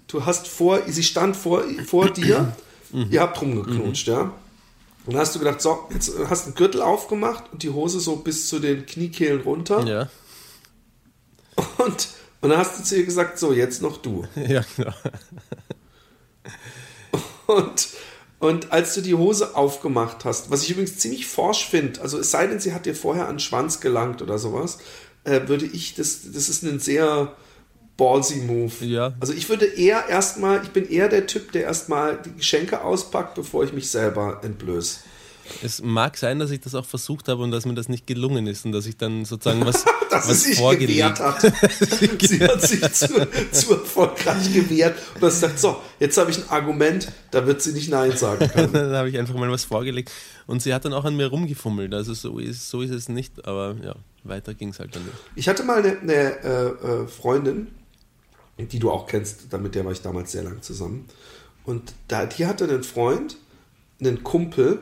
Du 0.07 0.25
hast 0.25 0.47
vor, 0.47 0.81
sie 0.87 1.03
stand 1.03 1.35
vor, 1.35 1.63
vor 1.85 2.09
dir, 2.09 2.55
Mhm. 2.93 3.07
ihr 3.09 3.21
habt 3.21 3.41
rumgeknutscht, 3.41 4.07
ja. 4.09 4.33
Und 5.05 5.13
dann 5.13 5.21
hast 5.21 5.33
du 5.33 5.39
gedacht, 5.39 5.61
so, 5.61 5.87
jetzt 5.93 6.11
hast 6.29 6.43
du 6.43 6.47
einen 6.47 6.55
Gürtel 6.55 6.81
aufgemacht 6.81 7.45
und 7.53 7.63
die 7.63 7.69
Hose 7.69 8.01
so 8.01 8.17
bis 8.17 8.49
zu 8.49 8.59
den 8.59 8.85
Kniekehlen 8.85 9.41
runter. 9.41 9.85
Ja, 9.87 10.09
Und, 11.77 12.09
und 12.41 12.49
dann 12.49 12.57
hast 12.57 12.79
du 12.79 12.83
zu 12.83 12.97
ihr 12.97 13.05
gesagt, 13.05 13.37
so, 13.39 13.53
jetzt 13.53 13.81
noch 13.81 13.97
du. 13.97 14.25
ja, 14.47 14.63
genau. 14.75 14.93
Und, 17.47 17.89
und 18.39 18.71
als 18.71 18.95
du 18.95 19.01
die 19.01 19.13
Hose 19.13 19.55
aufgemacht 19.55 20.25
hast, 20.25 20.49
was 20.49 20.63
ich 20.63 20.71
übrigens 20.71 20.97
ziemlich 20.97 21.27
forsch 21.27 21.67
finde, 21.67 22.01
also 22.01 22.17
es 22.17 22.31
sei 22.31 22.47
denn, 22.47 22.59
sie 22.59 22.73
hat 22.73 22.85
dir 22.85 22.95
vorher 22.95 23.27
an 23.27 23.35
den 23.35 23.39
Schwanz 23.39 23.81
gelangt 23.81 24.21
oder 24.21 24.39
sowas, 24.39 24.79
äh, 25.23 25.41
würde 25.47 25.65
ich, 25.65 25.95
das, 25.95 26.31
das 26.31 26.49
ist 26.49 26.63
ein 26.63 26.79
sehr 26.79 27.35
ballsy 27.97 28.37
Move. 28.37 28.73
Ja. 28.85 29.13
Also 29.19 29.33
ich 29.33 29.49
würde 29.49 29.65
eher 29.65 30.07
erstmal, 30.09 30.63
ich 30.63 30.71
bin 30.71 30.89
eher 30.89 31.09
der 31.09 31.27
Typ, 31.27 31.51
der 31.51 31.63
erstmal 31.63 32.19
die 32.21 32.33
Geschenke 32.33 32.83
auspackt, 32.83 33.35
bevor 33.35 33.63
ich 33.63 33.73
mich 33.73 33.91
selber 33.91 34.41
entblöße. 34.43 35.01
Es 35.63 35.81
mag 35.81 36.17
sein, 36.17 36.39
dass 36.39 36.51
ich 36.51 36.61
das 36.61 36.75
auch 36.75 36.85
versucht 36.85 37.27
habe 37.27 37.43
und 37.43 37.51
dass 37.51 37.65
mir 37.65 37.73
das 37.73 37.89
nicht 37.89 38.07
gelungen 38.07 38.47
ist 38.47 38.65
und 38.65 38.71
dass 38.71 38.85
ich 38.85 38.97
dann 38.97 39.25
sozusagen 39.25 39.65
was, 39.65 39.85
Dass 40.11 40.27
was 40.27 40.43
sie 40.43 40.49
sich 40.49 40.59
vorgelegt 40.59 41.19
hat. 41.19 41.41
sie 41.41 42.43
hat 42.43 42.61
sich 42.61 42.81
zu, 42.93 43.27
zu 43.51 43.73
erfolgreich 43.73 44.53
gewehrt 44.53 44.97
und 45.15 45.21
hat 45.21 45.29
gesagt, 45.29 45.59
so, 45.59 45.77
jetzt 45.99 46.17
habe 46.17 46.31
ich 46.31 46.37
ein 46.39 46.49
Argument, 46.49 47.11
da 47.31 47.45
wird 47.47 47.61
sie 47.61 47.71
nicht 47.71 47.89
Nein 47.89 48.15
sagen 48.17 48.47
können. 48.53 48.73
dann 48.73 48.93
habe 48.93 49.09
ich 49.09 49.17
einfach 49.17 49.35
mal 49.35 49.49
was 49.49 49.63
vorgelegt 49.65 50.11
und 50.47 50.61
sie 50.61 50.73
hat 50.73 50.85
dann 50.85 50.93
auch 50.93 51.05
an 51.05 51.15
mir 51.15 51.27
rumgefummelt. 51.27 51.93
Also 51.93 52.13
so 52.13 52.39
ist, 52.39 52.69
so 52.69 52.81
ist 52.81 52.91
es 52.91 53.09
nicht, 53.09 53.47
aber 53.47 53.75
ja, 53.83 53.95
weiter 54.23 54.53
ging 54.53 54.69
es 54.69 54.79
halt 54.79 54.95
dann 54.95 55.03
nicht. 55.05 55.15
Ich 55.35 55.47
hatte 55.47 55.63
mal 55.63 55.79
eine, 55.79 55.99
eine 55.99 56.43
äh, 56.43 57.03
äh, 57.03 57.07
Freundin, 57.07 57.67
die 58.57 58.79
du 58.79 58.91
auch 58.91 59.07
kennst, 59.07 59.47
damit 59.51 59.75
der 59.75 59.85
war 59.85 59.91
ich 59.91 60.01
damals 60.01 60.31
sehr 60.31 60.43
lang 60.43 60.61
zusammen. 60.61 61.05
Und 61.63 61.93
da, 62.07 62.25
die 62.25 62.45
hatte 62.45 62.65
einen 62.65 62.83
Freund, 62.83 63.37
einen 63.99 64.23
Kumpel, 64.23 64.79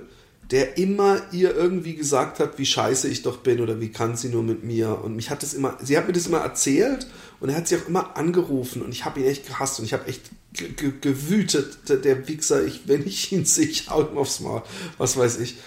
der 0.52 0.78
immer 0.78 1.22
ihr 1.32 1.56
irgendwie 1.56 1.96
gesagt 1.96 2.40
hat, 2.40 2.58
wie 2.58 2.66
scheiße 2.66 3.08
ich 3.08 3.22
doch 3.22 3.38
bin 3.38 3.60
oder 3.62 3.80
wie 3.80 3.90
kann 3.90 4.18
sie 4.18 4.30
nur 4.30 4.42
mit 4.44 4.64
mir. 4.64 5.00
Und 5.04 5.16
mich 5.16 5.30
hat 5.30 5.44
das 5.44 5.54
immer, 5.54 5.78
sie 5.82 5.96
hat 5.98 6.08
mir 6.08 6.14
das 6.14 6.26
immer 6.28 6.40
erzählt 6.40 7.06
und 7.40 7.50
er 7.50 7.56
hat 7.58 7.68
sie 7.68 7.78
auch 7.78 7.88
immer 7.88 8.18
angerufen 8.18 8.82
und 8.82 8.92
ich 8.92 9.06
habe 9.06 9.20
ihn 9.20 9.28
echt 9.28 9.46
gehasst 9.48 9.80
und 9.80 9.86
ich 9.86 9.94
habe 9.94 10.08
echt 10.08 10.24
ge- 10.54 10.70
ge- 10.72 10.94
gewütet, 11.00 11.78
der, 11.88 12.28
Wichser, 12.28 12.66
ich, 12.66 12.88
wenn 12.88 13.06
ich 13.06 13.32
ihn 13.32 13.46
sehe, 13.46 13.68
ich 13.68 13.90
hau 13.90 14.02
ihm 14.02 14.18
aufs 14.18 14.40
Maul, 14.40 14.64
was 14.98 15.18
weiß 15.18 15.40
ich. 15.40 15.58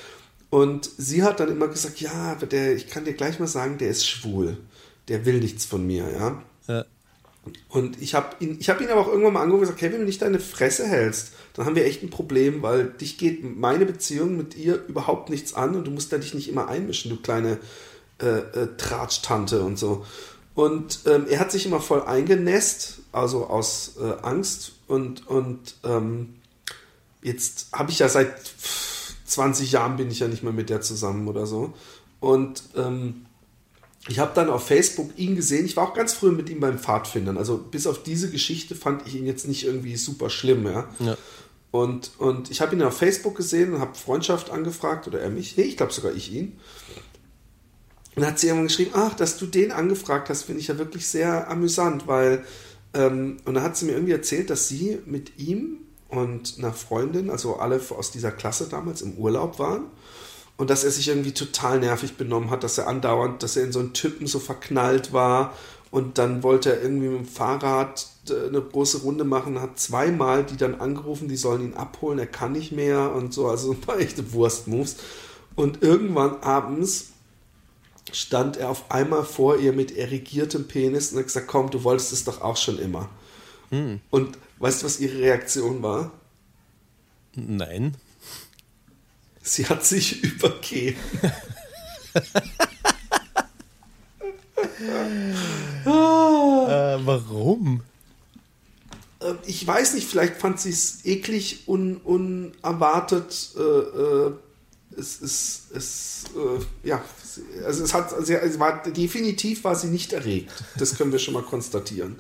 Und 0.51 0.91
sie 0.99 1.23
hat 1.23 1.41
dann 1.41 1.49
immer 1.51 1.69
gesagt, 1.69 2.01
ja, 2.01 2.13
aber 2.13 2.47
der, 2.47 2.75
ich 2.75 2.89
kann 2.89 3.05
dir 3.05 3.15
gleich 3.15 3.39
mal 3.39 3.47
sagen, 3.47 3.79
der 3.79 3.89
ist 3.89 4.07
schwul. 4.07 4.59
Der 5.09 5.25
will 5.25 5.39
nichts 5.39 5.65
von 5.65 5.87
mir, 5.87 6.11
ja. 6.13 6.43
Ja. 6.69 6.85
Und 7.69 8.01
ich 8.03 8.15
habe 8.15 8.37
ihn, 8.41 8.59
ich 8.61 8.69
hab 8.69 8.81
ihn 8.81 8.89
aber 8.89 9.01
auch 9.01 9.09
irgendwann 9.09 9.33
mal 9.33 9.43
angerufen 9.43 9.63
und 9.63 9.67
gesagt, 9.69 9.83
hey, 9.83 9.93
wenn 9.93 10.01
du 10.01 10.07
nicht 10.07 10.23
deine 10.23 10.39
Fresse 10.39 10.87
hältst, 10.87 11.33
dann 11.55 11.67
haben 11.67 11.77
wir 11.77 11.85
echt 11.85 12.03
ein 12.03 12.11
Problem, 12.11 12.63
weil 12.63 12.87
dich 12.87 13.19
geht 13.19 13.45
meine 13.45 13.85
Beziehung 13.85 14.37
mit 14.37 14.57
ihr 14.57 14.85
überhaupt 14.87 15.31
nichts 15.31 15.55
an 15.55 15.75
und 15.75 15.85
du 15.87 15.91
musst 15.91 16.13
da 16.13 16.19
dich 16.19 16.35
nicht 16.35 16.49
immer 16.49 16.69
einmischen, 16.69 17.11
du 17.11 17.17
kleine 17.17 17.59
äh, 18.21 18.27
äh, 18.27 18.69
Tratsch-Tante 18.77 19.63
und 19.63 19.79
so. 19.79 20.07
Und 20.55 21.01
ähm, 21.07 21.27
er 21.29 21.41
hat 21.41 21.51
sich 21.51 21.67
immer 21.67 21.81
voll 21.81 22.03
eingenässt, 22.03 23.01
also 23.11 23.47
aus 23.47 23.97
äh, 24.01 24.23
Angst 24.23 24.73
und, 24.87 25.27
und 25.27 25.77
ähm, 25.85 26.35
jetzt 27.23 27.69
habe 27.73 27.91
ich 27.91 27.99
ja 27.99 28.09
seit 28.09 28.35
20 29.25 29.73
Jahren 29.73 29.97
bin 29.97 30.11
ich 30.11 30.21
ja 30.21 30.29
nicht 30.29 30.43
mehr 30.43 30.53
mit 30.53 30.71
der 30.71 30.83
zusammen 30.83 31.27
oder 31.29 31.47
so. 31.47 31.73
Und 32.21 32.63
ähm, 32.77 33.27
ich 34.09 34.19
habe 34.19 34.33
dann 34.35 34.51
auf 34.51 34.67
Facebook 34.67 35.11
ihn 35.17 35.37
gesehen. 35.37 35.65
Ich 35.65 35.77
war 35.77 35.89
auch 35.89 35.95
ganz 35.95 36.13
früh 36.13 36.33
mit 36.33 36.51
ihm 36.51 36.61
beim 36.61 36.79
Pfadfindern. 36.79 37.39
Also 37.39 37.57
bis 37.57 37.87
auf 37.87 38.03
diese 38.03 38.31
Geschichte 38.31 38.75
fand 38.75 39.07
ich 39.07 39.15
ihn 39.15 39.27
jetzt 39.27 39.47
nicht 39.47 39.65
irgendwie 39.65 39.97
super 39.97 40.29
schlimm, 40.29 40.67
ja. 40.67 40.89
Ja. 40.99 41.17
Und, 41.73 42.13
und 42.19 42.51
ich 42.51 42.61
habe 42.61 42.77
ihn 42.77 42.83
auf 42.83 42.99
Facebook 42.99 43.35
gesehen 43.35 43.75
und 43.75 43.81
habe 43.81 43.95
Freundschaft 43.95 44.51
angefragt 44.51 45.09
oder 45.09 45.21
er 45.21 45.31
mich. 45.31 45.57
Nee, 45.57 45.65
ich 45.65 45.79
glaube 45.79 45.93
sogar 45.93 46.13
ich 46.13 46.31
ihn. 46.31 46.61
Und 48.15 48.27
hat 48.27 48.39
sie 48.39 48.49
irgendwann 48.49 48.69
geschrieben, 48.69 48.91
ach, 48.95 49.15
dass 49.15 49.39
du 49.39 49.47
den 49.47 49.73
angefragt 49.73 50.29
hast, 50.29 50.43
finde 50.43 50.61
ich 50.61 50.69
ja 50.69 50.77
wirklich 50.77 51.09
sehr 51.09 51.51
amüsant, 51.51 52.07
weil, 52.07 52.45
ähm, 52.93 53.39
und 53.47 53.55
dann 53.55 53.65
hat 53.65 53.79
sie 53.79 53.87
mir 53.87 53.93
irgendwie 53.93 54.13
erzählt, 54.13 54.51
dass 54.51 54.69
sie 54.69 54.99
mit 55.07 55.39
ihm 55.39 55.79
und 56.09 56.57
einer 56.59 56.75
Freundin, 56.75 57.31
also 57.31 57.57
alle 57.57 57.81
aus 57.97 58.11
dieser 58.11 58.33
Klasse 58.33 58.69
damals 58.69 59.01
im 59.01 59.15
Urlaub 59.15 59.59
waren 59.59 59.87
und 60.59 60.69
dass 60.69 60.85
er 60.85 60.91
sich 60.91 61.09
irgendwie 61.09 61.33
total 61.33 61.81
nervig 61.81 62.19
benommen 62.19 62.51
hat, 62.51 62.65
dass 62.65 62.77
er 62.77 62.87
andauernd, 62.87 63.43
dass 63.43 63.57
er 63.57 63.65
in 63.65 63.73
so 63.73 63.79
einen 63.79 63.95
Typen 63.95 64.27
so 64.27 64.39
verknallt 64.39 65.15
war 65.15 65.55
und 65.91 66.19
dann 66.19 66.43
wollte 66.43 66.71
er 66.71 66.83
irgendwie 66.83 67.09
mit 67.09 67.19
dem 67.21 67.27
Fahrrad 67.27 68.12
eine 68.31 68.61
große 68.61 68.99
Runde 68.99 69.25
machen, 69.25 69.61
hat 69.61 69.79
zweimal 69.79 70.45
die 70.45 70.57
dann 70.57 70.77
angerufen, 70.77 71.29
die 71.29 71.37
sollen 71.37 71.63
ihn 71.63 71.75
abholen, 71.75 72.19
er 72.19 72.27
kann 72.27 72.53
nicht 72.53 72.73
mehr 72.73 73.13
und 73.15 73.35
so, 73.35 73.49
also 73.49 73.73
ein 73.73 73.81
paar 73.81 73.99
echte 73.99 74.33
Wurstmoves. 74.33 74.97
Und 75.55 75.83
irgendwann 75.83 76.43
abends 76.43 77.09
stand 78.13 78.57
er 78.57 78.71
auf 78.71 78.91
einmal 78.91 79.25
vor 79.25 79.59
ihr 79.59 79.73
mit 79.73 79.97
erigiertem 79.97 80.67
Penis 80.67 81.13
und 81.13 81.19
hat 81.19 81.27
gesagt, 81.27 81.47
komm, 81.47 81.71
du 81.71 81.85
wolltest 81.85 82.13
es 82.13 82.25
doch 82.25 82.41
auch 82.41 82.57
schon 82.57 82.79
immer. 82.79 83.09
Und 84.11 84.37
weißt 84.59 84.83
du, 84.83 84.87
was 84.87 85.01
ihre 85.01 85.19
Reaktion 85.19 85.83
war? 85.83 86.13
Nein. 87.35 87.97
Sie 89.43 89.67
hat 89.67 89.85
sich 89.85 90.23
übergeben. 90.25 90.99
Äh, 95.87 96.99
warum? 97.07 97.83
Äh, 99.23 99.35
Ich 99.47 99.67
weiß 99.67 99.95
nicht, 99.95 100.09
vielleicht 100.09 100.37
fand 100.37 100.61
sie 100.61 100.71
es 100.71 101.05
eklig, 101.05 101.65
un, 101.67 101.99
unerwartet. 101.99 103.51
Äh, 103.57 103.61
äh, 103.61 104.33
es 104.97 105.17
ist, 105.17 105.63
es, 105.75 106.25
äh, 106.37 106.89
ja, 106.89 107.03
also 107.65 107.83
es 107.85 107.95
hat, 107.95 108.15
sie, 108.27 108.35
es 108.35 108.59
war, 108.59 108.83
definitiv 108.83 109.65
war 109.65 109.75
sie 109.75 109.89
nicht 109.89 110.13
erregt. 110.13 110.53
Das 110.77 110.97
können 110.97 111.13
wir 111.13 111.19
schon 111.19 111.35
mal 111.35 111.43
konstatieren. 111.43 112.19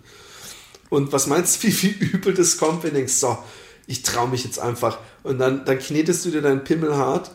Und 0.89 1.13
was 1.13 1.27
meinst 1.27 1.63
du, 1.63 1.69
wie 1.69 1.73
viel 1.73 1.93
übel 1.93 2.35
das 2.35 2.57
kommt, 2.59 2.83
wenn 2.83 2.91
du 2.91 2.97
denkst, 2.97 3.15
so, 3.15 3.39
ich 3.87 4.03
traue 4.03 4.29
mich 4.29 4.45
jetzt 4.45 4.59
einfach. 4.59 4.99
Und 5.23 5.39
dann, 5.39 5.65
dann 5.65 5.79
knetest 5.79 6.25
du 6.25 6.31
dir 6.31 6.43
deinen 6.43 6.65
Pimmel 6.65 6.97
hart 6.97 7.31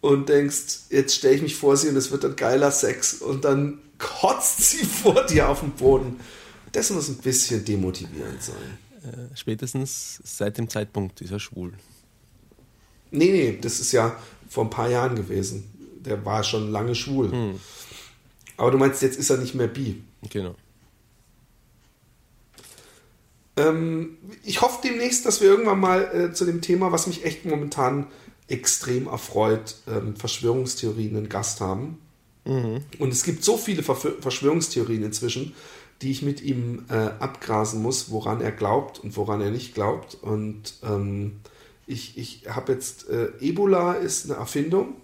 und 0.00 0.28
denkst, 0.28 0.80
jetzt 0.90 1.14
stelle 1.14 1.34
ich 1.36 1.42
mich 1.42 1.56
vor 1.56 1.76
sie 1.76 1.88
und 1.88 1.96
es 1.96 2.10
wird 2.10 2.24
ein 2.24 2.36
geiler 2.36 2.70
Sex. 2.70 3.14
Und 3.14 3.44
dann 3.44 3.80
kotzt 3.98 4.62
sie 4.62 4.84
vor 5.02 5.24
dir 5.24 5.48
auf 5.48 5.60
den 5.60 5.72
Boden. 5.72 6.20
Das 6.72 6.90
muss 6.90 7.08
ein 7.08 7.18
bisschen 7.18 7.64
demotivierend 7.64 8.42
sein. 8.42 8.78
Äh, 9.04 9.36
spätestens 9.36 10.20
seit 10.24 10.58
dem 10.58 10.68
Zeitpunkt 10.68 11.20
ist 11.20 11.30
er 11.30 11.38
schwul. 11.40 11.74
Nee, 13.10 13.30
nee, 13.30 13.58
das 13.60 13.78
ist 13.78 13.92
ja 13.92 14.16
vor 14.48 14.64
ein 14.64 14.70
paar 14.70 14.88
Jahren 14.88 15.14
gewesen. 15.14 15.70
Der 16.00 16.24
war 16.24 16.42
schon 16.42 16.70
lange 16.72 16.94
schwul. 16.94 17.54
Aber 18.56 18.70
du 18.70 18.78
meinst, 18.78 19.02
jetzt 19.02 19.18
ist 19.18 19.30
er 19.30 19.36
nicht 19.36 19.54
mehr 19.54 19.68
bi. 19.68 20.02
Genau. 20.30 20.54
Ähm, 23.56 24.18
ich 24.42 24.62
hoffe 24.62 24.80
demnächst, 24.82 25.26
dass 25.26 25.40
wir 25.40 25.48
irgendwann 25.48 25.78
mal 25.78 26.02
äh, 26.02 26.32
zu 26.32 26.44
dem 26.44 26.60
Thema, 26.60 26.90
was 26.90 27.06
mich 27.06 27.24
echt 27.24 27.44
momentan 27.44 28.08
extrem 28.48 29.06
erfreut, 29.06 29.76
ähm, 29.86 30.16
Verschwörungstheorien 30.16 31.16
einen 31.16 31.28
Gast 31.28 31.60
haben. 31.60 31.98
Und 32.46 33.10
es 33.10 33.22
gibt 33.22 33.42
so 33.42 33.56
viele 33.56 33.80
Verf- 33.80 34.20
Verschwörungstheorien 34.20 35.02
inzwischen, 35.02 35.54
die 36.02 36.10
ich 36.10 36.22
mit 36.22 36.42
ihm 36.42 36.84
äh, 36.90 36.94
abgrasen 36.94 37.80
muss, 37.82 38.10
woran 38.10 38.40
er 38.40 38.52
glaubt 38.52 38.98
und 38.98 39.16
woran 39.16 39.40
er 39.40 39.50
nicht 39.50 39.74
glaubt. 39.74 40.16
Und 40.20 40.74
ähm, 40.82 41.40
ich, 41.86 42.18
ich 42.18 42.42
habe 42.48 42.72
jetzt, 42.72 43.08
äh, 43.08 43.28
Ebola 43.40 43.94
ist 43.94 44.30
eine 44.30 44.38
Erfindung, 44.38 44.94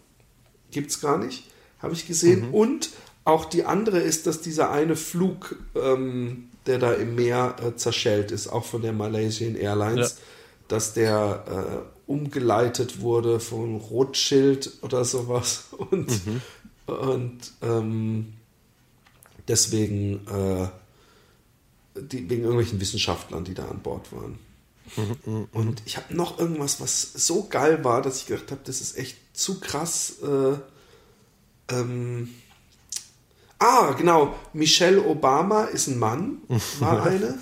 gibt 0.70 0.90
es 0.90 1.00
gar 1.00 1.18
nicht, 1.18 1.44
habe 1.80 1.94
ich 1.94 2.06
gesehen. 2.06 2.50
Und 2.52 2.90
auch 3.24 3.44
die 3.44 3.64
andere 3.64 3.98
ist, 4.00 4.26
dass 4.26 4.40
dieser 4.40 4.70
eine 4.70 4.96
Flug, 4.96 5.56
ähm, 5.74 6.48
der 6.66 6.78
da 6.78 6.92
im 6.92 7.14
Meer 7.14 7.56
äh, 7.64 7.76
zerschellt 7.76 8.30
ist, 8.32 8.48
auch 8.48 8.64
von 8.64 8.82
der 8.82 8.92
Malaysian 8.92 9.56
Airlines, 9.56 10.10
Ja. 10.10 10.16
dass 10.68 10.92
der 10.94 11.44
äh, 11.86 12.10
umgeleitet 12.10 13.00
wurde 13.00 13.40
von 13.40 13.76
Rothschild 13.76 14.72
oder 14.82 15.04
sowas. 15.04 15.64
Und, 15.90 16.10
und 16.86 17.38
ähm, 17.62 18.32
deswegen 19.48 20.26
äh, 20.26 20.68
die, 22.00 22.28
wegen 22.30 22.42
irgendwelchen 22.42 22.80
Wissenschaftlern, 22.80 23.44
die 23.44 23.54
da 23.54 23.66
an 23.66 23.80
Bord 23.80 24.12
waren. 24.12 24.38
Und 25.52 25.82
ich 25.84 25.96
habe 25.96 26.14
noch 26.14 26.38
irgendwas, 26.38 26.80
was 26.80 27.12
so 27.12 27.46
geil 27.48 27.84
war, 27.84 28.02
dass 28.02 28.18
ich 28.18 28.26
gedacht 28.26 28.50
habe, 28.50 28.60
das 28.64 28.80
ist 28.80 28.98
echt 28.98 29.16
zu 29.32 29.60
krass. 29.60 30.14
Äh, 30.22 31.74
ähm, 31.74 32.34
ah, 33.58 33.92
genau. 33.92 34.34
Michelle 34.52 35.04
Obama 35.04 35.64
ist 35.64 35.86
ein 35.86 35.98
Mann, 35.98 36.38
war 36.80 37.02
eine. 37.06 37.38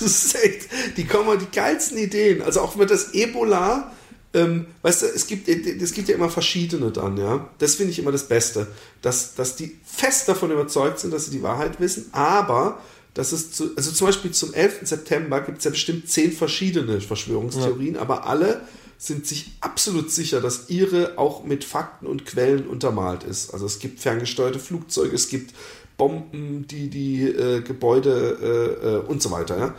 Das 0.00 0.24
ist 0.24 0.34
echt, 0.34 0.68
die 0.96 1.06
kommen 1.06 1.38
die 1.38 1.50
geilsten 1.54 1.98
Ideen. 1.98 2.42
Also 2.42 2.60
auch 2.60 2.74
mit 2.74 2.90
das 2.90 3.12
Ebola, 3.14 3.92
ähm, 4.34 4.66
weißt 4.82 5.02
du, 5.02 5.06
es 5.06 5.26
gibt, 5.26 5.48
es 5.48 5.92
gibt 5.92 6.08
ja 6.08 6.14
immer 6.14 6.28
verschiedene 6.28 6.90
dann, 6.90 7.16
ja. 7.16 7.48
Das 7.58 7.76
finde 7.76 7.92
ich 7.92 7.98
immer 7.98 8.12
das 8.12 8.28
Beste. 8.28 8.66
Dass, 9.00 9.34
dass 9.34 9.56
die 9.56 9.76
fest 9.84 10.28
davon 10.28 10.50
überzeugt 10.50 10.98
sind, 10.98 11.12
dass 11.12 11.26
sie 11.26 11.30
die 11.30 11.42
Wahrheit 11.42 11.80
wissen, 11.80 12.06
aber 12.12 12.80
dass 13.14 13.30
es 13.30 13.52
zu, 13.52 13.76
also 13.76 13.92
zum 13.92 14.08
Beispiel 14.08 14.32
zum 14.32 14.52
11. 14.52 14.80
September 14.82 15.40
gibt 15.40 15.58
es 15.58 15.64
ja 15.64 15.70
bestimmt 15.70 16.08
zehn 16.08 16.32
verschiedene 16.32 17.00
Verschwörungstheorien, 17.00 17.96
aber 17.96 18.26
alle 18.26 18.62
sind 18.98 19.26
sich 19.26 19.52
absolut 19.60 20.10
sicher, 20.10 20.40
dass 20.40 20.68
ihre 20.68 21.16
auch 21.18 21.44
mit 21.44 21.64
Fakten 21.64 22.06
und 22.06 22.26
Quellen 22.26 22.66
untermalt 22.66 23.22
ist. 23.22 23.52
Also 23.52 23.66
es 23.66 23.78
gibt 23.78 24.00
ferngesteuerte 24.00 24.58
Flugzeuge, 24.58 25.14
es 25.14 25.28
gibt 25.28 25.54
Bomben, 25.96 26.66
die 26.66 26.88
die 26.90 27.22
äh, 27.22 27.60
Gebäude 27.60 28.38
äh, 28.82 28.88
äh, 28.88 28.98
und 28.98 29.22
so 29.22 29.30
weiter. 29.30 29.58
Ja? 29.58 29.74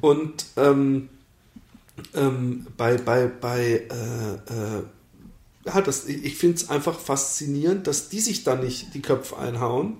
Und 0.00 0.46
ähm, 0.56 1.08
ähm, 2.14 2.66
bei, 2.76 2.96
bei, 2.96 3.26
bei 3.26 3.86
äh, 3.90 4.34
äh, 4.52 4.82
ja, 5.66 5.80
das, 5.80 6.06
ich 6.06 6.36
finde 6.36 6.56
es 6.56 6.70
einfach 6.70 6.98
faszinierend, 6.98 7.86
dass 7.86 8.08
die 8.08 8.20
sich 8.20 8.44
da 8.44 8.54
nicht 8.54 8.94
die 8.94 9.02
Köpfe 9.02 9.36
einhauen 9.36 9.98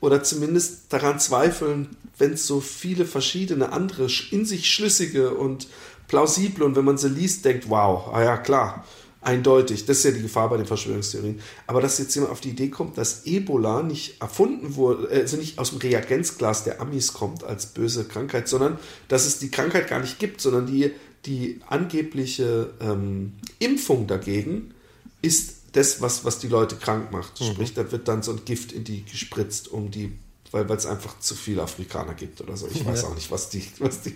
oder 0.00 0.22
zumindest 0.22 0.92
daran 0.92 1.20
zweifeln, 1.20 1.96
wenn 2.18 2.32
es 2.32 2.46
so 2.46 2.60
viele 2.60 3.04
verschiedene 3.04 3.72
andere, 3.72 4.08
in 4.30 4.44
sich 4.44 4.70
schlüssige 4.70 5.34
und 5.34 5.68
plausible 6.08 6.64
und 6.64 6.76
wenn 6.76 6.84
man 6.84 6.98
sie 6.98 7.08
liest, 7.08 7.44
denkt, 7.44 7.68
wow, 7.68 8.08
ah 8.12 8.22
ja 8.22 8.36
klar, 8.36 8.84
eindeutig, 9.20 9.86
das 9.86 9.98
ist 9.98 10.04
ja 10.04 10.10
die 10.10 10.22
Gefahr 10.22 10.50
bei 10.50 10.56
den 10.56 10.66
Verschwörungstheorien. 10.66 11.40
Aber 11.66 11.80
dass 11.80 11.98
jetzt 11.98 12.14
jemand 12.14 12.32
auf 12.32 12.40
die 12.40 12.50
Idee 12.50 12.68
kommt, 12.68 12.98
dass 12.98 13.24
Ebola 13.24 13.82
nicht 13.82 14.20
erfunden 14.20 14.74
wurde, 14.74 15.08
äh, 15.10 15.20
also 15.20 15.36
nicht 15.36 15.58
aus 15.58 15.70
dem 15.70 15.78
Reagenzglas 15.78 16.64
der 16.64 16.80
Amis 16.80 17.12
kommt 17.12 17.44
als 17.44 17.66
böse 17.66 18.04
Krankheit, 18.04 18.48
sondern 18.48 18.78
dass 19.08 19.26
es 19.26 19.38
die 19.38 19.50
Krankheit 19.50 19.88
gar 19.88 20.00
nicht 20.00 20.18
gibt, 20.18 20.40
sondern 20.40 20.66
die, 20.66 20.92
die 21.26 21.60
angebliche 21.68 22.72
ähm, 22.80 23.34
Impfung 23.58 24.06
dagegen 24.06 24.74
ist 25.22 25.56
das, 25.72 26.00
was, 26.00 26.24
was 26.24 26.38
die 26.38 26.48
Leute 26.48 26.76
krank 26.76 27.12
macht. 27.12 27.42
Sprich, 27.42 27.74
da 27.74 27.90
wird 27.92 28.08
dann 28.08 28.22
so 28.22 28.32
ein 28.32 28.44
Gift 28.44 28.72
in 28.72 28.84
die 28.84 29.04
gespritzt, 29.04 29.68
um 29.68 29.90
die 29.90 30.12
weil 30.54 30.70
es 30.72 30.84
einfach 30.84 31.18
zu 31.18 31.34
viele 31.34 31.62
Afrikaner 31.62 32.12
gibt 32.12 32.42
oder 32.42 32.58
so. 32.58 32.68
Ich 32.70 32.84
weiß 32.84 33.02
Ja. 33.02 33.08
auch 33.08 33.14
nicht, 33.14 33.30
was 33.30 33.48
die, 33.48 33.64
was 33.78 34.02
die, 34.02 34.14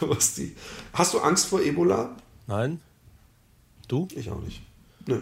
was 0.00 0.34
die. 0.34 0.56
Hast 0.92 1.14
du 1.14 1.20
Angst 1.20 1.46
vor 1.46 1.60
Ebola? 1.62 2.16
Nein? 2.48 2.80
Du? 3.86 4.08
Ich 4.16 4.28
auch 4.30 4.40
nicht. 4.42 4.62
Nö. 5.06 5.20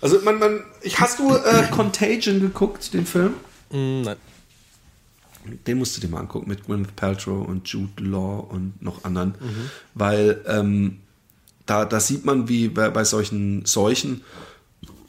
Also 0.00 0.20
man, 0.22 0.38
man, 0.38 0.64
ich, 0.80 0.98
hast 1.00 1.18
du 1.18 1.34
äh, 1.34 1.68
Contagion 1.70 2.40
geguckt, 2.40 2.94
den 2.94 3.04
Film? 3.04 3.34
Mm, 3.70 4.02
nein. 4.02 4.16
Den 5.66 5.78
musst 5.78 5.96
du 5.96 6.00
dir 6.00 6.08
mal 6.08 6.20
angucken 6.20 6.48
mit 6.48 6.66
Gwyneth 6.66 6.96
Paltrow 6.96 7.46
und 7.46 7.68
Jude 7.68 8.02
Law 8.02 8.46
und 8.50 8.80
noch 8.82 9.04
anderen, 9.04 9.34
weil 9.94 10.42
ähm, 10.46 10.98
da, 11.66 11.84
da 11.84 12.00
sieht 12.00 12.24
man, 12.24 12.48
wie 12.48 12.68
bei, 12.68 12.90
bei 12.90 13.04
solchen 13.04 13.64
Seuchen, 13.66 14.22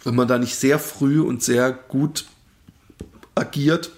wenn 0.04 0.16
man 0.16 0.28
da 0.28 0.38
nicht 0.40 0.56
sehr 0.56 0.80
früh 0.80 1.22
und 1.22 1.44
sehr 1.44 1.72
gut 1.72 2.26
agiert 3.36 3.92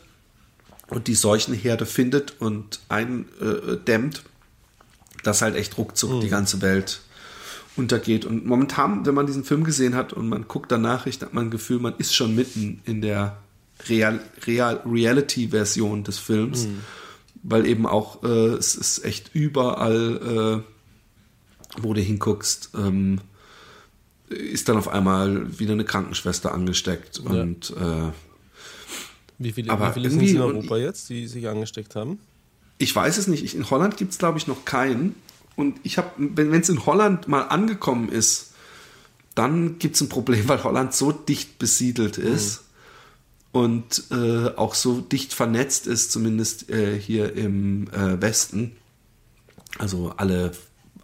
und 0.88 1.08
die 1.08 1.16
Seuchenherde 1.16 1.86
findet 1.86 2.42
und 2.42 2.80
eindämmt, 2.90 4.24
dass 5.24 5.42
halt 5.42 5.56
echt 5.56 5.78
ruckzuck 5.78 6.22
die 6.22 6.30
ganze 6.30 6.62
Welt 6.62 7.02
untergeht. 7.76 8.26
Und 8.26 8.46
momentan, 8.46 9.06
wenn 9.06 9.16
man 9.16 9.26
diesen 9.26 9.44
Film 9.44 9.64
gesehen 9.64 9.96
hat 9.96 10.14
und 10.14 10.28
man 10.28 10.48
guckt 10.48 10.72
danach, 10.72 11.06
hat 11.06 11.34
man 11.34 11.48
ein 11.48 11.52
Gefühl, 11.52 11.80
man 11.80 11.94
ist 11.98 12.14
schon 12.14 12.36
mitten 12.36 12.82
in 12.86 13.02
der 13.02 13.38
Real, 13.88 14.20
Real, 14.46 14.82
Reality-Version 14.86 16.04
des 16.04 16.20
Films, 16.20 16.68
weil 17.44 17.66
eben 17.66 17.86
auch 17.86 18.24
äh, 18.24 18.28
es 18.28 18.76
ist 18.76 19.06
echt 19.06 19.32
überall, 19.34 20.64
äh, 21.78 21.82
wo 21.82 21.94
du 21.94 22.02
hinguckst, 22.02 22.72
ähm, 22.76 23.22
ist 24.30 24.70
dann 24.70 24.78
auf 24.78 24.88
einmal 24.88 25.60
wieder 25.60 25.74
eine 25.74 25.86
Krankenschwester 25.86 26.54
angesteckt 26.54 27.20
und 27.20 27.72
äh, 27.72 28.12
Wie 29.38 29.52
viele, 29.52 29.72
Aber 29.72 29.90
wie 29.90 29.94
viele 29.94 30.10
sind 30.10 30.24
es 30.24 30.32
in 30.32 30.42
Europa 30.42 30.78
jetzt, 30.78 31.10
die 31.10 31.28
sich 31.28 31.48
angesteckt 31.48 31.96
haben? 31.96 32.20
Ich 32.78 32.96
weiß 32.96 33.18
es 33.18 33.28
nicht. 33.28 33.44
Ich, 33.44 33.56
in 33.56 33.70
Holland 33.70 33.98
gibt 33.98 34.12
es, 34.12 34.18
glaube 34.18 34.38
ich, 34.38 34.48
noch 34.48 34.66
keinen. 34.66 35.16
Und 35.56 35.80
ich 35.84 35.98
habe, 35.98 36.10
wenn 36.18 36.54
es 36.54 36.70
in 36.70 36.86
Holland 36.86 37.28
mal 37.28 37.42
angekommen 37.42 38.10
ist, 38.10 38.54
dann 39.36 39.80
gibt 39.80 39.96
es 39.96 40.02
ein 40.02 40.10
Problem, 40.10 40.48
weil 40.48 40.64
Holland 40.64 40.94
so 40.94 41.12
dicht 41.12 41.58
besiedelt 41.58 42.18
ist 42.18 42.64
und 43.52 44.04
äh, 44.12 44.50
auch 44.56 44.76
so 44.76 45.02
dicht 45.02 45.34
vernetzt 45.34 45.88
ist, 45.88 46.12
zumindest 46.12 46.70
äh, 46.70 47.00
hier 47.00 47.36
im 47.36 47.88
äh, 47.92 48.22
Westen. 48.22 48.76
Also 49.78 50.14
alle 50.18 50.52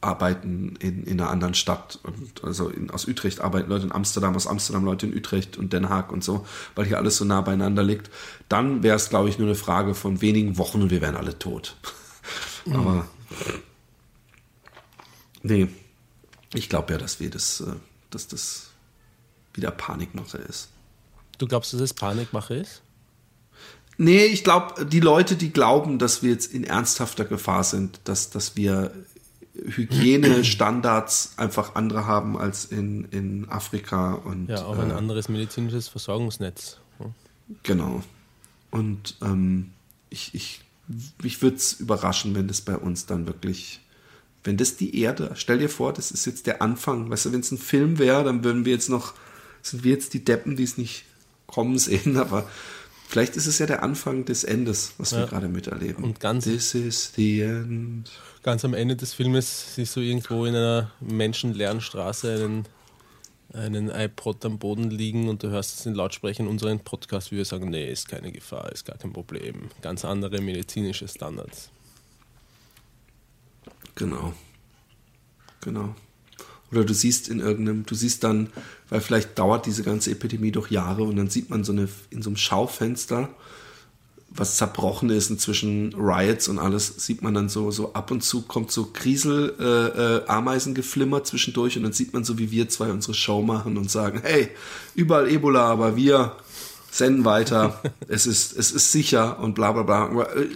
arbeiten 0.02 0.76
in, 0.80 1.04
in 1.04 1.20
einer 1.20 1.32
anderen 1.32 1.56
Stadt. 1.56 2.00
Und 2.04 2.43
also 2.43 2.70
in, 2.70 2.91
aus 2.91 3.08
Utrecht 3.08 3.41
arbeiten 3.41 3.70
Leute 3.70 3.86
in 3.86 3.91
Amsterdam, 3.91 4.36
aus 4.36 4.48
Amsterdam 4.48 4.86
Leute 4.86 5.08
in 5.08 5.16
Utrecht 5.16 5.58
und 5.58 5.74
Den 5.74 5.89
Haag 5.89 6.12
und 6.12 6.24
so, 6.24 6.46
weil 6.76 6.86
hier 6.86 6.98
alles 6.98 7.18
so 7.18 7.26
nah 7.26 7.41
beieinander 7.41 7.84
liegt. 7.84 8.12
Dann 8.48 8.84
wäre 8.84 8.96
es, 8.96 9.10
glaube 9.10 9.30
ich, 9.30 9.39
nur 9.39 9.48
eine 9.48 9.56
Frage 9.56 9.96
von 9.96 10.22
wenigen 10.22 10.58
Wochen 10.58 10.82
und 10.82 10.91
wir 10.91 11.02
wären 11.02 11.16
alle 11.16 11.39
tot. 11.39 11.76
Aber 12.72 13.08
nee, 15.43 15.68
ich 16.54 16.70
glaube 16.70 16.93
ja, 16.93 17.00
dass 17.00 17.20
wir 17.20 17.30
das, 17.30 17.62
äh, 17.62 17.74
dass 18.12 18.28
das 18.28 18.70
wieder 19.54 19.72
Panikmache 19.72 20.38
ist. 20.38 20.70
Du 21.38 21.47
glaubst, 21.47 21.73
dass 21.73 21.81
es 21.81 21.93
Panikmache 21.93 22.55
ist? 22.55 22.81
Nee, 23.97 24.25
ich 24.25 24.43
glaube, 24.43 24.86
die 24.86 24.99
Leute, 24.99 25.36
die 25.36 25.51
glauben, 25.51 25.99
dass 25.99 26.21
wir 26.21 26.31
jetzt 26.31 26.53
in 26.53 26.63
ernsthafter 26.63 27.23
Gefahr 27.23 27.63
sind, 27.63 27.99
dass, 28.03 28.29
dass 28.29 28.57
wir 28.57 28.91
Hygienestandards 29.55 31.33
einfach 31.38 31.75
andere 31.75 32.05
haben 32.05 32.38
als 32.38 32.65
in, 32.65 33.05
in 33.11 33.49
Afrika 33.49 34.13
und 34.13 34.49
Ja, 34.49 34.65
auch 34.65 34.77
ein 34.77 34.91
äh, 34.91 34.93
anderes 34.93 35.29
medizinisches 35.29 35.88
Versorgungsnetz. 35.88 36.77
genau. 37.63 38.03
Und 38.71 39.15
ähm, 39.21 39.71
ich, 40.09 40.36
ich, 40.36 40.61
mich 41.21 41.41
würde 41.41 41.55
es 41.55 41.73
überraschen, 41.73 42.36
wenn 42.36 42.49
das 42.49 42.59
bei 42.59 42.75
uns 42.75 43.05
dann 43.05 43.27
wirklich, 43.27 43.79
wenn 44.43 44.57
das 44.57 44.75
die 44.75 44.99
Erde, 44.99 45.31
stell 45.36 45.59
dir 45.59 45.69
vor, 45.69 45.93
das 45.93 46.11
ist 46.11 46.25
jetzt 46.25 46.47
der 46.47 46.61
Anfang, 46.61 47.09
weißt 47.09 47.27
du, 47.27 47.31
wenn 47.31 47.39
es 47.39 47.51
ein 47.51 47.57
Film 47.57 47.97
wäre, 47.97 48.25
dann 48.25 48.43
würden 48.43 48.65
wir 48.65 48.73
jetzt 48.73 48.89
noch, 48.89 49.13
sind 49.61 49.86
wir 49.86 49.93
jetzt 49.93 50.13
die 50.13 50.25
Deppen, 50.25 50.57
die 50.57 50.63
es 50.63 50.77
nicht 50.77 51.05
kommen 51.48 51.78
sehen, 51.78 52.18
aber 52.18 52.48
vielleicht 53.08 53.36
ist 53.36 53.46
es 53.48 53.60
ja 53.60 53.66
der 53.66 53.84
Anfang 53.84 54.26
des 54.26 54.43
Endes, 54.43 54.93
was 54.98 55.12
wir 55.14 55.20
Ja. 55.22 55.26
gerade 55.26 55.48
miterleben. 55.48 56.04
Und 56.04 56.20
ganz- 56.20 56.46
This 56.46 56.74
is 56.76 57.14
the 57.16 57.41
end. 57.41 58.12
Ganz 58.43 58.64
am 58.64 58.74
Ende 58.74 58.96
des 58.96 59.14
Filmes 59.14 59.76
siehst 59.76 59.96
du 59.96 60.02
irgendwo 60.02 60.46
in 60.46 60.56
einer 60.56 60.91
menschenleeren 61.00 61.82
Straße 61.82 62.36
einen, 62.36 62.68
einen 63.54 63.89
iPod 63.89 64.46
am 64.46 64.60
Boden 64.60 64.91
liegen 64.91 65.30
und 65.30 65.41
du 65.41 65.50
hörst 65.50 65.80
es 65.80 65.86
in 65.88 65.96
Lautsprechern 65.96 66.48
unseren 66.48 66.80
Podcast, 66.80 67.32
wie 67.32 67.38
wir 67.38 67.46
sagen, 67.46 67.70
nee, 67.72 67.91
ist 67.91 68.08
keine 68.08 68.32
Gefahr, 68.32 68.72
ist 68.72 68.86
gar 68.86 68.98
kein 68.98 69.14
Problem. 69.14 69.70
Ganz 69.82 70.06
andere 70.06 70.41
medizinische 70.41 71.08
Standards. 71.08 71.70
Genau. 73.96 74.34
Genau. 75.62 75.96
Oder 76.72 76.84
du 76.84 76.93
siehst 76.93 77.30
in 77.30 77.39
irgendeinem, 77.39 77.86
du 77.86 77.95
siehst 77.95 78.24
dann, 78.24 78.49
weil 78.89 79.01
vielleicht 79.01 79.38
dauert 79.38 79.66
diese 79.66 79.84
ganze 79.84 80.11
Epidemie 80.11 80.51
doch 80.51 80.70
Jahre 80.70 81.03
und 81.03 81.16
dann 81.16 81.30
sieht 81.30 81.49
man 81.49 81.63
so 81.63 81.72
eine, 81.72 81.88
in 82.09 82.22
so 82.22 82.30
einem 82.30 82.38
Schaufenster, 82.38 83.30
was 84.30 84.57
zerbrochen 84.57 85.09
ist 85.09 85.30
inzwischen 85.30 85.93
Riots 85.93 86.47
und 86.47 86.59
alles, 86.59 86.93
sieht 86.97 87.22
man 87.22 87.34
dann 87.34 87.47
so, 87.47 87.72
so 87.72 87.93
ab 87.93 88.11
und 88.11 88.22
zu 88.22 88.41
kommt 88.41 88.72
so 88.72 88.89
Griesel, 88.91 89.55
äh, 89.59 89.63
äh, 89.63 90.28
Ameisengeflimmer 90.28 91.24
zwischendurch 91.24 91.78
und 91.78 91.84
dann 91.84 91.93
sieht 91.93 92.13
man 92.13 92.24
so, 92.26 92.38
wie 92.38 92.51
wir 92.51 92.68
zwei 92.68 92.91
unsere 92.91 93.13
Show 93.13 93.41
machen 93.41 93.78
und 93.78 93.89
sagen, 93.89 94.20
hey, 94.22 94.49
überall 94.93 95.30
Ebola, 95.30 95.66
aber 95.68 95.95
wir 95.95 96.36
senden 96.91 97.24
weiter, 97.24 97.82
es 98.07 98.26
ist, 98.26 98.57
es 98.57 98.72
ist 98.72 98.91
sicher 98.91 99.39
und 99.39 99.55
bla 99.55 99.72
bla 99.72 99.84
bla. 99.84 100.24
Äh, 100.34 100.47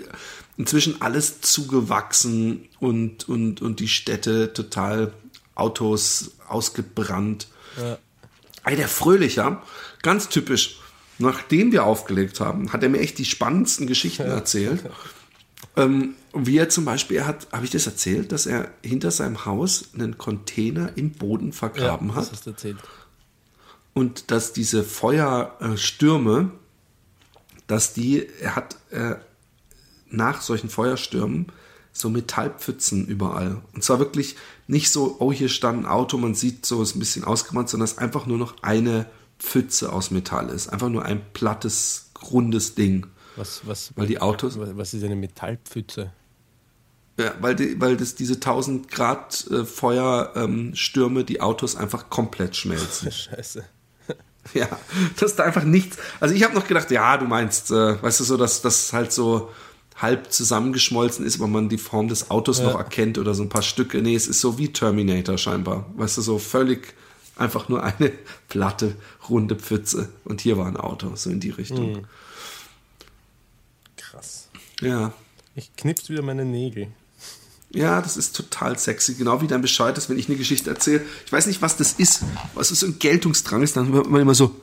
Inzwischen 0.59 1.01
alles 1.01 1.39
zugewachsen 1.39 2.67
und, 2.81 3.29
und, 3.29 3.61
und 3.61 3.79
die 3.79 3.87
Städte 3.87 4.51
total 4.51 5.13
Autos 5.59 6.31
ausgebrannt. 6.47 7.47
Ja. 7.77 7.97
Ey, 8.65 8.75
der 8.75 8.87
Fröhlicher, 8.87 9.63
ganz 10.01 10.29
typisch, 10.29 10.79
nachdem 11.17 11.71
wir 11.71 11.85
aufgelegt 11.85 12.39
haben, 12.39 12.73
hat 12.73 12.83
er 12.83 12.89
mir 12.89 12.99
echt 12.99 13.17
die 13.17 13.25
spannendsten 13.25 13.87
Geschichten 13.87 14.23
erzählt. 14.23 14.83
Ähm, 15.75 16.15
wie 16.33 16.57
er 16.57 16.69
zum 16.69 16.85
Beispiel, 16.85 17.17
er 17.17 17.27
hat, 17.27 17.47
habe 17.51 17.65
ich 17.65 17.71
das 17.71 17.85
erzählt, 17.85 18.31
dass 18.31 18.45
er 18.45 18.71
hinter 18.83 19.11
seinem 19.11 19.45
Haus 19.45 19.89
einen 19.93 20.17
Container 20.17 20.91
im 20.95 21.11
Boden 21.11 21.53
vergraben 21.53 22.09
ja, 22.09 22.15
hat 22.15 22.23
das 22.23 22.31
hast 22.31 22.45
du 22.45 22.49
erzählt. 22.51 22.77
und 23.93 24.31
dass 24.31 24.53
diese 24.53 24.83
Feuerstürme, 24.83 26.51
dass 27.67 27.93
die, 27.93 28.27
er 28.41 28.55
hat 28.55 28.77
äh, 28.91 29.15
nach 30.09 30.41
solchen 30.41 30.69
Feuerstürmen 30.69 31.47
so 31.91 32.09
Metallpfützen 32.09 33.07
überall. 33.07 33.61
Und 33.73 33.83
zwar 33.83 33.99
wirklich 33.99 34.35
nicht 34.67 34.91
so, 34.91 35.17
oh, 35.19 35.31
hier 35.31 35.49
stand 35.49 35.83
ein 35.83 35.85
Auto, 35.85 36.17
man 36.17 36.35
sieht 36.35 36.65
so, 36.65 36.81
ist 36.81 36.95
ein 36.95 36.99
bisschen 36.99 37.23
ausgebrannt, 37.23 37.69
sondern 37.69 37.85
es 37.85 37.93
ist 37.93 37.99
einfach 37.99 38.25
nur 38.25 38.37
noch 38.37 38.61
eine 38.61 39.05
Pfütze 39.39 39.91
aus 39.91 40.11
Metall 40.11 40.49
ist. 40.49 40.67
Einfach 40.67 40.89
nur 40.89 41.05
ein 41.05 41.21
plattes, 41.33 42.11
rundes 42.31 42.75
Ding. 42.75 43.07
Was, 43.35 43.61
was, 43.65 43.91
Weil 43.95 44.07
die 44.07 44.21
Autos, 44.21 44.57
was 44.59 44.93
ist 44.93 45.03
eine 45.03 45.15
Metallpfütze? 45.15 46.11
ja, 47.19 47.33
weil, 47.41 47.55
die, 47.55 47.79
weil 47.79 47.97
das 47.97 48.15
diese 48.15 48.35
1000 48.35 48.89
Grad 48.89 49.45
äh, 49.51 49.65
Feuerstürme 49.65 51.23
die 51.25 51.41
Autos 51.41 51.75
einfach 51.75 52.09
komplett 52.09 52.55
schmelzen. 52.55 53.11
Scheiße. 53.11 53.63
Ja, 54.53 54.67
dass 55.19 55.35
da 55.35 55.43
einfach 55.43 55.65
nichts. 55.65 55.97
Also 56.19 56.33
ich 56.33 56.43
habe 56.43 56.55
noch 56.55 56.65
gedacht, 56.65 56.89
ja, 56.89 57.17
du 57.17 57.25
meinst, 57.25 57.69
äh, 57.69 58.01
weißt 58.01 58.21
du 58.21 58.23
so, 58.23 58.37
dass 58.37 58.63
das 58.63 58.93
halt 58.93 59.11
so 59.11 59.51
halb 60.01 60.31
zusammengeschmolzen 60.31 61.25
ist, 61.25 61.39
weil 61.39 61.47
man 61.47 61.69
die 61.69 61.77
Form 61.77 62.07
des 62.07 62.31
Autos 62.31 62.61
noch 62.61 62.75
erkennt 62.75 63.17
oder 63.17 63.33
so 63.33 63.43
ein 63.43 63.49
paar 63.49 63.61
Stücke. 63.61 64.01
Nee, 64.01 64.15
es 64.15 64.27
ist 64.27 64.39
so 64.39 64.57
wie 64.57 64.71
Terminator 64.71 65.37
scheinbar. 65.37 65.85
Weißt 65.95 66.17
du, 66.17 66.21
so 66.21 66.39
völlig 66.39 66.93
einfach 67.35 67.69
nur 67.69 67.83
eine 67.83 68.11
platte, 68.49 68.95
runde 69.29 69.55
Pfütze. 69.55 70.09
Und 70.23 70.41
hier 70.41 70.57
war 70.57 70.67
ein 70.67 70.77
Auto, 70.77 71.11
so 71.15 71.29
in 71.29 71.39
die 71.39 71.49
Richtung. 71.49 72.07
Krass. 73.97 74.49
Ja. 74.81 75.13
Ich 75.55 75.75
knips 75.75 76.09
wieder 76.09 76.21
meine 76.21 76.45
Nägel. 76.45 76.87
Ja, 77.71 78.01
das 78.01 78.17
ist 78.17 78.35
total 78.35 78.79
sexy. 78.79 79.15
Genau 79.15 79.41
wie 79.41 79.47
dein 79.47 79.61
Bescheid 79.61 79.97
ist, 79.97 80.09
wenn 80.09 80.17
ich 80.17 80.27
eine 80.27 80.37
Geschichte 80.37 80.69
erzähle. 80.69 81.05
Ich 81.25 81.31
weiß 81.31 81.45
nicht, 81.45 81.61
was 81.61 81.77
das 81.77 81.93
ist. 81.93 82.23
Was 82.55 82.71
ist 82.71 82.79
so 82.79 82.87
ein 82.87 82.97
Geltungsdrang 82.97 83.61
ist, 83.61 83.75
dann 83.75 83.91
hört 83.91 84.09
man 84.09 84.21
immer 84.21 84.33
so. 84.33 84.55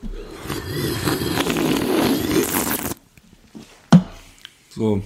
So. 4.75 5.01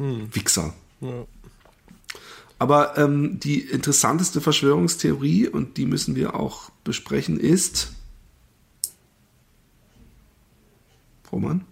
Wichser. 0.00 0.74
Ja. 1.00 1.26
Aber 2.58 2.98
ähm, 2.98 3.40
die 3.40 3.60
interessanteste 3.60 4.40
Verschwörungstheorie, 4.40 5.48
und 5.48 5.76
die 5.78 5.86
müssen 5.86 6.14
wir 6.14 6.34
auch 6.34 6.70
besprechen, 6.84 7.40
ist. 7.40 7.92
Roman? 11.32 11.64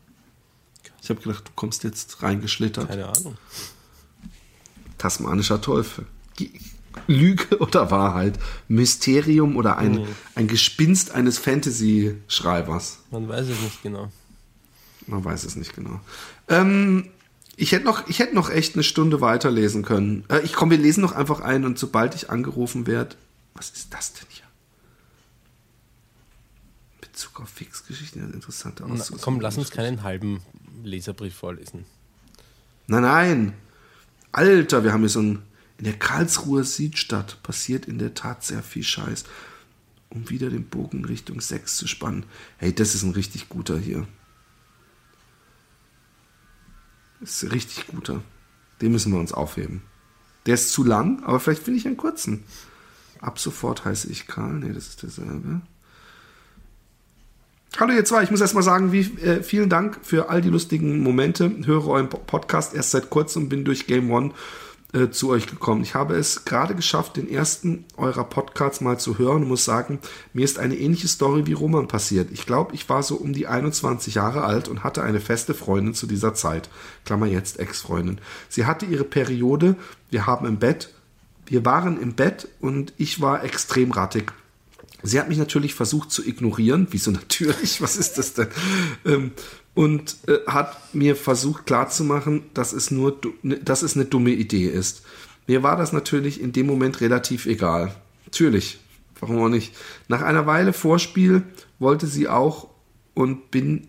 Ich 1.03 1.11
habe 1.11 1.21
gedacht, 1.21 1.49
du 1.49 1.53
kommst 1.55 1.85
jetzt 1.85 2.23
reingeschlittert. 2.23 2.89
Keine 2.89 3.09
Ahnung. 3.09 3.37
Tasmanischer 4.99 5.61
Teufel. 5.61 6.07
Lüge 7.07 7.59
oder 7.59 7.91
Wahrheit? 7.91 8.39
Mysterium 8.69 9.57
oder 9.57 9.77
ein, 9.79 10.07
ein 10.35 10.49
Gespinst 10.49 11.11
eines 11.13 11.39
Fantasy-Schreibers? 11.39 13.01
Man 13.11 13.29
weiß 13.29 13.49
es 13.49 13.61
nicht 13.61 13.83
genau. 13.83 14.11
Man 15.07 15.25
weiß 15.25 15.45
es 15.45 15.57
nicht 15.57 15.75
genau. 15.75 16.01
Ähm, 16.49 17.11
ich 17.61 17.73
hätte 17.73 17.85
noch, 17.85 18.07
ich 18.07 18.21
hätte 18.21 18.37
noch 18.37 18.51
echt 18.51 18.75
eine 18.75 18.85
Stunde 18.85 19.21
weiterlesen 19.21 19.83
können. 19.83 20.25
Äh, 20.29 20.41
ich 20.43 20.53
komme, 20.53 20.71
wir 20.71 20.79
lesen 20.79 21.01
noch 21.01 21.13
einfach 21.13 21.41
ein 21.41 21.65
und 21.65 21.77
sobald 21.77 22.15
ich 22.15 22.31
angerufen 22.31 22.87
werde, 22.87 23.17
was 23.55 23.71
ist 23.71 23.93
das 23.93 24.13
denn 24.13 24.27
hier? 24.29 24.45
Bezug 27.01 27.41
auf 27.41 27.49
Fixgeschichten, 27.49 28.23
das 28.23 28.33
interessante 28.33 28.85
Auszug. 28.85 29.21
komm, 29.21 29.41
lass 29.41 29.59
uns 29.59 29.73
keinen 29.73 30.05
halben 30.05 30.41
Leserbrief 30.85 31.35
vorlesen. 31.35 31.85
Nein, 32.87 33.03
nein. 33.03 33.53
Alter, 34.31 34.85
wir 34.85 34.93
haben 34.93 35.01
hier 35.01 35.09
so 35.09 35.21
ein. 35.21 35.43
In 35.79 35.85
der 35.85 35.99
Karlsruher 35.99 36.65
Südstadt 36.65 37.41
passiert 37.45 37.87
in 37.87 37.99
der 37.99 38.15
Tat 38.15 38.43
sehr 38.45 38.65
viel 38.65 38.83
Scheiß. 38.83 39.25
Um 40.11 40.29
wieder 40.29 40.51
den 40.51 40.65
Bogen 40.65 41.05
Richtung 41.05 41.41
6 41.41 41.77
zu 41.77 41.87
spannen. 41.87 42.25
Hey, 42.57 42.75
das 42.75 42.97
ist 42.97 43.05
ein 43.05 43.13
richtig 43.13 43.49
guter 43.49 43.79
hier. 43.79 44.09
Ist 47.21 47.43
ein 47.43 47.51
richtig 47.51 47.87
guter. 47.89 48.23
Den 48.81 48.93
müssen 48.93 49.13
wir 49.13 49.19
uns 49.21 49.33
aufheben. 49.33 49.83
Der 50.47 50.55
ist 50.55 50.73
zu 50.73 50.85
lang, 50.85 51.23
aber 51.25 51.41
vielleicht 51.41 51.63
finde 51.63 51.79
ich 51.81 51.87
einen 51.87 51.97
kurzen. 51.97 52.45
Ab 53.21 53.39
sofort 53.39 53.85
heiße 53.85 54.09
ich 54.11 54.27
Karl. 54.27 54.55
Nee, 54.55 54.73
das 54.73 54.89
ist 54.89 55.03
derselbe. 55.03 55.61
Hallo 57.79 57.93
ihr 57.93 58.05
zwei, 58.05 58.23
ich 58.23 58.31
muss 58.31 58.41
erstmal 58.41 58.63
sagen, 58.63 58.93
wie, 58.93 59.01
äh, 59.21 59.43
vielen 59.43 59.69
Dank 59.69 59.99
für 60.03 60.31
all 60.31 60.41
die 60.41 60.49
lustigen 60.49 61.01
Momente. 61.01 61.51
Höre 61.65 61.87
euren 61.87 62.09
Po- 62.09 62.19
Podcast 62.19 62.75
erst 62.75 62.93
seit 62.93 63.11
kurzem, 63.11 63.49
bin 63.49 63.65
durch 63.65 63.87
Game 63.87 64.11
One 64.11 64.33
äh, 64.95 65.11
zu 65.11 65.29
euch 65.29 65.47
gekommen. 65.47 65.83
Ich 65.83 65.95
habe 65.95 66.17
es 66.17 66.47
gerade 66.47 66.75
geschafft, 66.75 67.17
den 67.19 67.29
ersten 67.29 67.85
eurer 67.97 68.25
Podcasts 68.25 68.81
mal 68.81 68.99
zu 68.99 69.19
hören 69.19 69.43
und 69.43 69.49
muss 69.49 69.65
sagen, 69.65 69.99
mir 70.33 70.45
ist 70.45 70.59
eine 70.59 70.77
ähnliche 70.77 71.09
Story 71.09 71.47
wie 71.47 71.53
Roman 71.53 71.89
passiert. 71.89 72.31
Ich 72.33 72.47
glaube, 72.47 72.75
ich 72.75 72.89
war 72.89 73.03
so 73.03 73.17
um 73.17 73.35
die 73.35 73.47
21 73.47 74.15
Jahre 74.15 74.45
alt 74.45 74.67
und 74.67 74.85
hatte 74.85 75.03
eine 75.03 75.21
feste 75.21 75.53
Freundin 75.53 75.93
zu 75.93 76.07
dieser 76.07 76.33
Zeit. 76.33 76.71
Klammer 77.05 77.27
jetzt 77.27 77.59
Ex-Freundin. 77.59 78.19
Sie 78.49 78.65
hatte 78.65 78.87
ihre 78.87 79.05
Periode, 79.05 79.77
wir 80.11 80.27
haben 80.27 80.47
im 80.47 80.59
Bett, 80.59 80.95
wir 81.45 81.65
waren 81.65 82.01
im 82.01 82.15
Bett 82.15 82.49
und 82.61 82.95
ich 82.97 83.21
war 83.21 83.45
extrem 83.45 83.93
rattig. 83.93 84.33
Sie 85.03 85.21
hat 85.21 85.29
mich 85.29 85.39
natürlich 85.39 85.75
versucht 85.75 86.11
zu 86.11 86.27
ignorieren. 86.27 86.89
Wieso 86.91 87.11
natürlich? 87.11 87.81
Was 87.83 87.97
ist 87.97 88.19
das 88.19 88.35
denn? 88.35 88.49
Ähm, 89.05 89.33
und 89.79 90.17
äh, 90.27 90.39
hat 90.49 90.93
mir 90.93 91.15
versucht 91.15 91.67
klarzumachen, 91.67 92.43
dass 92.53 92.73
es 92.73 92.91
nur, 92.91 93.17
ne- 93.43 93.59
dass 93.59 93.83
es 93.83 93.95
eine 93.95 94.07
dumme 94.07 94.31
Idee 94.31 94.67
ist. 94.67 95.05
Mir 95.47 95.63
war 95.63 95.77
das 95.77 95.93
natürlich 95.93 96.41
in 96.41 96.51
dem 96.51 96.67
Moment 96.67 97.01
relativ 97.01 97.47
egal. 97.47 97.95
Natürlich. 98.25 98.81
Warum 99.21 99.39
auch 99.39 99.49
nicht? 99.49 99.77
Nach 100.09 100.23
einer 100.23 100.49
Weile 100.49 100.73
Vorspiel 100.73 101.45
wollte 101.79 102.09
sie 102.09 102.27
auch 102.27 102.71
und 103.15 103.53
bin 103.53 103.87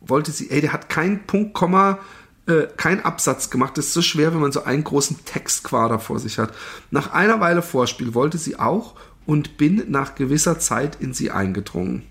wollte 0.00 0.30
sie, 0.30 0.50
ey, 0.52 0.60
der 0.60 0.72
hat 0.72 0.88
kein 0.88 1.26
Punkt, 1.26 1.52
Komma, 1.52 1.98
äh, 2.46 2.68
kein 2.76 3.04
Absatz 3.04 3.50
gemacht. 3.50 3.76
Das 3.76 3.86
ist 3.86 3.94
so 3.94 4.02
schwer, 4.02 4.32
wenn 4.32 4.40
man 4.40 4.52
so 4.52 4.62
einen 4.62 4.84
großen 4.84 5.24
Textquader 5.24 5.98
vor 5.98 6.20
sich 6.20 6.38
hat. 6.38 6.54
Nach 6.92 7.10
einer 7.10 7.40
Weile 7.40 7.62
Vorspiel 7.62 8.14
wollte 8.14 8.38
sie 8.38 8.56
auch 8.56 8.94
und 9.26 9.56
bin 9.56 9.82
nach 9.88 10.14
gewisser 10.14 10.60
Zeit 10.60 10.98
in 11.00 11.12
sie 11.12 11.32
eingedrungen. 11.32 12.04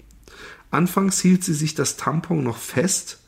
Anfangs 0.71 1.19
hielt 1.19 1.43
sie 1.43 1.53
sich 1.53 1.75
das 1.75 1.97
Tampon 1.97 2.43
noch 2.43 2.57
fest, 2.57 3.19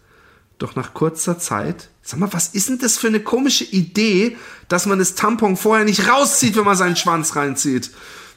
doch 0.57 0.75
nach 0.75 0.93
kurzer 0.93 1.39
Zeit, 1.39 1.89
sag 2.01 2.19
mal, 2.19 2.33
was 2.33 2.49
ist 2.49 2.69
denn 2.69 2.79
das 2.79 2.97
für 2.97 3.07
eine 3.07 3.21
komische 3.21 3.63
Idee, 3.63 4.37
dass 4.67 4.85
man 4.85 4.99
das 4.99 5.15
Tampon 5.15 5.55
vorher 5.55 5.85
nicht 5.85 6.09
rauszieht, 6.09 6.57
wenn 6.57 6.65
man 6.65 6.75
seinen 6.75 6.97
Schwanz 6.97 7.35
reinzieht? 7.35 7.91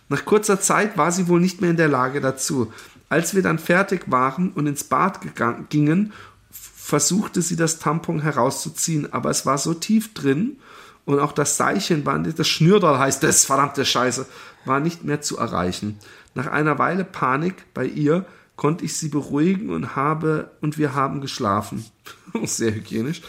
Nach 0.09 0.25
kurzer 0.25 0.61
Zeit 0.61 0.97
war 0.97 1.11
sie 1.11 1.27
wohl 1.27 1.41
nicht 1.41 1.61
mehr 1.61 1.71
in 1.71 1.77
der 1.77 1.89
Lage 1.89 2.21
dazu. 2.21 2.73
Als 3.09 3.35
wir 3.35 3.43
dann 3.43 3.59
fertig 3.59 4.05
waren 4.07 4.51
und 4.53 4.67
ins 4.67 4.85
Bad 4.85 5.21
gegangen, 5.21 5.67
gingen, 5.69 6.13
versuchte 6.51 7.43
sie 7.43 7.57
das 7.57 7.79
Tampon 7.79 8.21
herauszuziehen, 8.21 9.13
aber 9.13 9.31
es 9.31 9.45
war 9.47 9.59
so 9.59 9.75
tief 9.75 10.15
drin 10.15 10.59
und 11.05 11.19
auch 11.19 11.33
das 11.33 11.57
Seilchen 11.57 12.07
war, 12.07 12.19
das 12.19 12.49
Schnürderl 12.49 12.99
heißt 12.99 13.23
das, 13.23 13.45
verdammte 13.45 13.85
Scheiße, 13.85 14.27
war 14.65 14.81
nicht 14.81 15.05
mehr 15.05 15.21
zu 15.21 15.39
erreichen. 15.39 15.99
Nach 16.35 16.47
einer 16.47 16.79
Weile 16.79 17.05
Panik 17.05 17.65
bei 17.75 17.85
ihr 17.85 18.27
konnte 18.63 18.85
ich 18.85 18.97
sie 18.97 19.09
beruhigen 19.09 19.71
und 19.71 19.97
habe 19.97 20.53
und 20.61 20.79
wir 20.79 20.95
haben 20.95 21.21
geschlafen. 21.21 21.85
Sehr 22.45 22.73
hygienisch. 22.73 23.21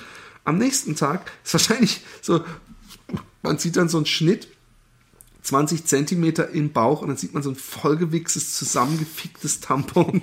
Am 0.44 0.60
nächsten 0.60 0.96
Tag 0.96 1.32
ist 1.44 1.56
wahrscheinlich 1.56 2.04
so, 2.22 2.46
man 3.42 3.58
sieht 3.58 3.76
dann 3.76 3.90
so 3.90 3.98
einen 3.98 4.06
Schnitt, 4.06 4.48
20 5.42 5.86
Zentimeter 5.86 6.50
im 6.50 6.72
Bauch 6.72 7.02
und 7.02 7.08
dann 7.08 7.18
sieht 7.18 7.34
man 7.34 7.42
so 7.42 7.50
ein 7.50 7.56
vollgewichstes, 7.56 8.56
zusammengeficktes 8.56 9.60
Tampon. 9.60 10.22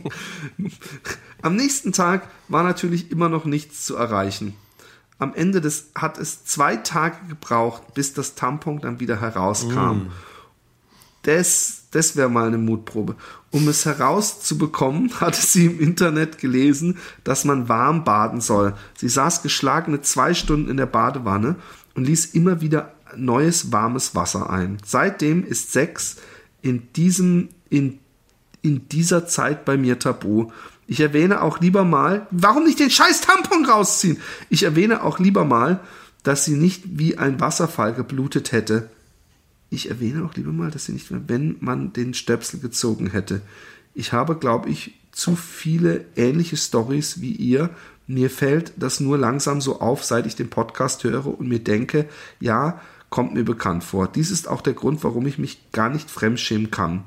Am 1.43 1.57
nächsten 1.57 1.91
Tag 1.91 2.29
war 2.47 2.63
natürlich 2.63 3.11
immer 3.11 3.29
noch 3.29 3.47
nichts 3.47 3.85
zu 3.85 3.97
erreichen. 3.97 4.55
Am 5.19 5.35
Ende 5.35 5.61
des 5.61 5.91
hat 5.97 6.19
es 6.19 6.45
zwei 6.45 6.77
Tage 6.77 7.17
gebraucht, 7.27 7.95
bis 7.95 8.15
das 8.15 8.37
Tampon 8.37 8.81
dann 8.81 9.01
wieder 9.01 9.21
herauskam. 9.21 10.13
Das, 11.23 11.80
das 11.91 12.16
wäre 12.16 12.28
mal 12.28 12.47
eine 12.47 12.59
Mutprobe. 12.59 13.16
Um 13.51 13.68
es 13.68 13.84
herauszubekommen, 13.84 15.12
hatte 15.20 15.41
sie 15.41 15.66
im 15.66 15.80
Internet 15.80 16.38
gelesen, 16.38 16.99
dass 17.24 17.45
man 17.45 17.68
warm 17.68 18.05
baden 18.05 18.41
soll. 18.41 18.74
Sie 18.97 19.09
saß 19.09 19.43
geschlagene 19.43 20.01
zwei 20.03 20.34
Stunden 20.34 20.70
in 20.70 20.76
der 20.76 20.86
Badewanne 20.86 21.57
und 21.95 22.05
ließ 22.05 22.26
immer 22.26 22.61
wieder 22.61 22.93
neues 23.16 23.72
warmes 23.72 24.14
Wasser 24.14 24.51
ein. 24.51 24.78
Seitdem 24.84 25.45
ist 25.45 25.72
Sex 25.72 26.16
in 26.62 26.93
diesem, 26.95 27.49
in, 27.68 27.99
in 28.62 28.88
dieser 28.88 29.26
Zeit 29.26 29.64
bei 29.64 29.76
mir 29.76 29.99
tabu. 29.99 30.51
Ich 30.86 31.01
erwähne 31.01 31.43
auch 31.43 31.61
lieber 31.61 31.84
mal, 31.84 32.26
warum 32.30 32.64
nicht 32.64 32.78
den 32.78 32.91
scheiß 32.91 33.20
Tampon 33.22 33.64
rausziehen? 33.64 34.18
Ich 34.49 34.62
erwähne 34.62 35.03
auch 35.03 35.18
lieber 35.18 35.45
mal, 35.45 35.80
dass 36.22 36.45
sie 36.45 36.57
nicht 36.57 36.99
wie 36.99 37.16
ein 37.18 37.41
Wasserfall 37.41 37.95
geblutet 37.95 38.53
hätte. 38.53 38.91
Ich 39.71 39.89
erwähne 39.89 40.25
auch 40.25 40.35
lieber 40.35 40.53
mal, 40.53 40.71
dass 40.71 40.87
sie 40.87 40.93
nicht 40.93 41.11
mehr, 41.11 41.23
wenn 41.29 41.57
man 41.61 41.93
den 41.93 42.12
Stöpsel 42.12 42.61
gezogen 42.61 43.11
hätte. 43.11 43.41
Ich 43.95 44.12
habe, 44.12 44.37
glaube 44.37 44.68
ich, 44.68 44.95
zu 45.12 45.37
viele 45.37 46.05
ähnliche 46.16 46.57
Stories 46.57 47.21
wie 47.21 47.33
ihr. 47.33 47.71
Mir 48.07 48.31
fällt 48.31 48.73
das 48.77 48.99
nur 48.99 49.16
langsam 49.16 49.61
so 49.61 49.81
auf, 49.81 50.05
seit 50.05 50.27
ich 50.27 50.35
den 50.35 50.51
Podcast 50.51 51.05
höre 51.05 51.27
und 51.27 51.49
mir 51.49 51.61
denke, 51.61 52.09
ja, 52.41 52.81
kommt 53.11 53.35
mir 53.35 53.45
bekannt 53.45 53.85
vor. 53.85 54.09
Dies 54.09 54.31
ist 54.31 54.49
auch 54.49 54.61
der 54.61 54.75
Grund, 54.75 55.05
warum 55.05 55.27
ich 55.27 55.39
mich 55.39 55.71
gar 55.73 55.89
nicht 55.89 56.11
fremdschämen 56.11 56.71
kann. 56.71 57.05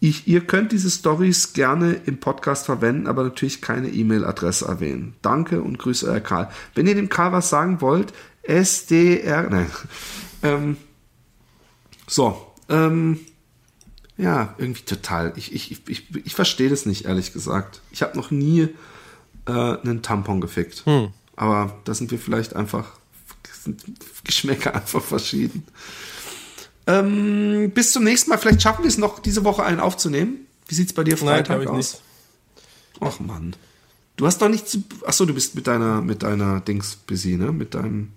Ich, 0.00 0.26
ihr 0.26 0.40
könnt 0.40 0.72
diese 0.72 0.90
Stories 0.90 1.52
gerne 1.52 1.92
im 2.06 2.18
Podcast 2.18 2.66
verwenden, 2.66 3.06
aber 3.06 3.22
natürlich 3.22 3.60
keine 3.60 3.88
E-Mail-Adresse 3.88 4.64
erwähnen. 4.64 5.14
Danke 5.22 5.62
und 5.62 5.78
Grüße, 5.78 6.10
euer 6.10 6.18
Karl. 6.20 6.50
Wenn 6.74 6.88
ihr 6.88 6.96
dem 6.96 7.08
Karl 7.08 7.32
was 7.32 7.50
sagen 7.50 7.80
wollt, 7.80 8.12
SDR, 8.42 9.48
nein, 9.48 9.70
ähm, 10.42 10.76
so, 12.06 12.46
ähm, 12.68 13.20
ja, 14.16 14.54
irgendwie 14.58 14.82
total. 14.82 15.32
Ich, 15.36 15.54
ich, 15.54 15.88
ich, 15.88 16.04
ich, 16.24 16.34
verstehe 16.34 16.68
das 16.68 16.86
nicht, 16.86 17.06
ehrlich 17.06 17.32
gesagt. 17.32 17.80
Ich 17.90 18.02
habe 18.02 18.16
noch 18.16 18.30
nie 18.30 18.68
äh, 19.46 19.52
einen 19.52 20.02
Tampon 20.02 20.40
gefickt. 20.40 20.84
Aber 21.36 21.76
da 21.84 21.94
sind 21.94 22.10
wir 22.10 22.18
vielleicht 22.18 22.54
einfach, 22.54 22.92
sind 23.62 23.82
Geschmäcker 24.24 24.74
einfach 24.74 25.02
verschieden. 25.02 25.64
Ähm, 26.86 27.70
bis 27.74 27.92
zum 27.92 28.04
nächsten 28.04 28.30
Mal. 28.30 28.38
Vielleicht 28.38 28.62
schaffen 28.62 28.82
wir 28.82 28.88
es 28.88 28.98
noch, 28.98 29.18
diese 29.18 29.44
Woche 29.44 29.64
einen 29.64 29.80
aufzunehmen. 29.80 30.46
Wie 30.68 30.74
sieht's 30.74 30.92
bei 30.92 31.04
dir 31.04 31.14
Nein, 31.14 31.20
Freitag 31.20 31.46
glaube 31.46 31.64
ich 31.64 31.68
aus? 31.70 31.76
nicht. 31.76 32.02
Ach 33.00 33.20
Mann. 33.20 33.56
Du 34.16 34.26
hast 34.26 34.42
doch 34.42 34.48
nicht 34.48 34.68
zu. 34.68 34.82
Achso, 35.06 35.24
du 35.24 35.34
bist 35.34 35.54
mit 35.54 35.66
deiner, 35.66 36.02
mit 36.02 36.22
deiner 36.22 36.60
Dings 36.60 36.96
busy, 36.96 37.36
ne? 37.36 37.52
Mit 37.52 37.74
deinem 37.74 38.08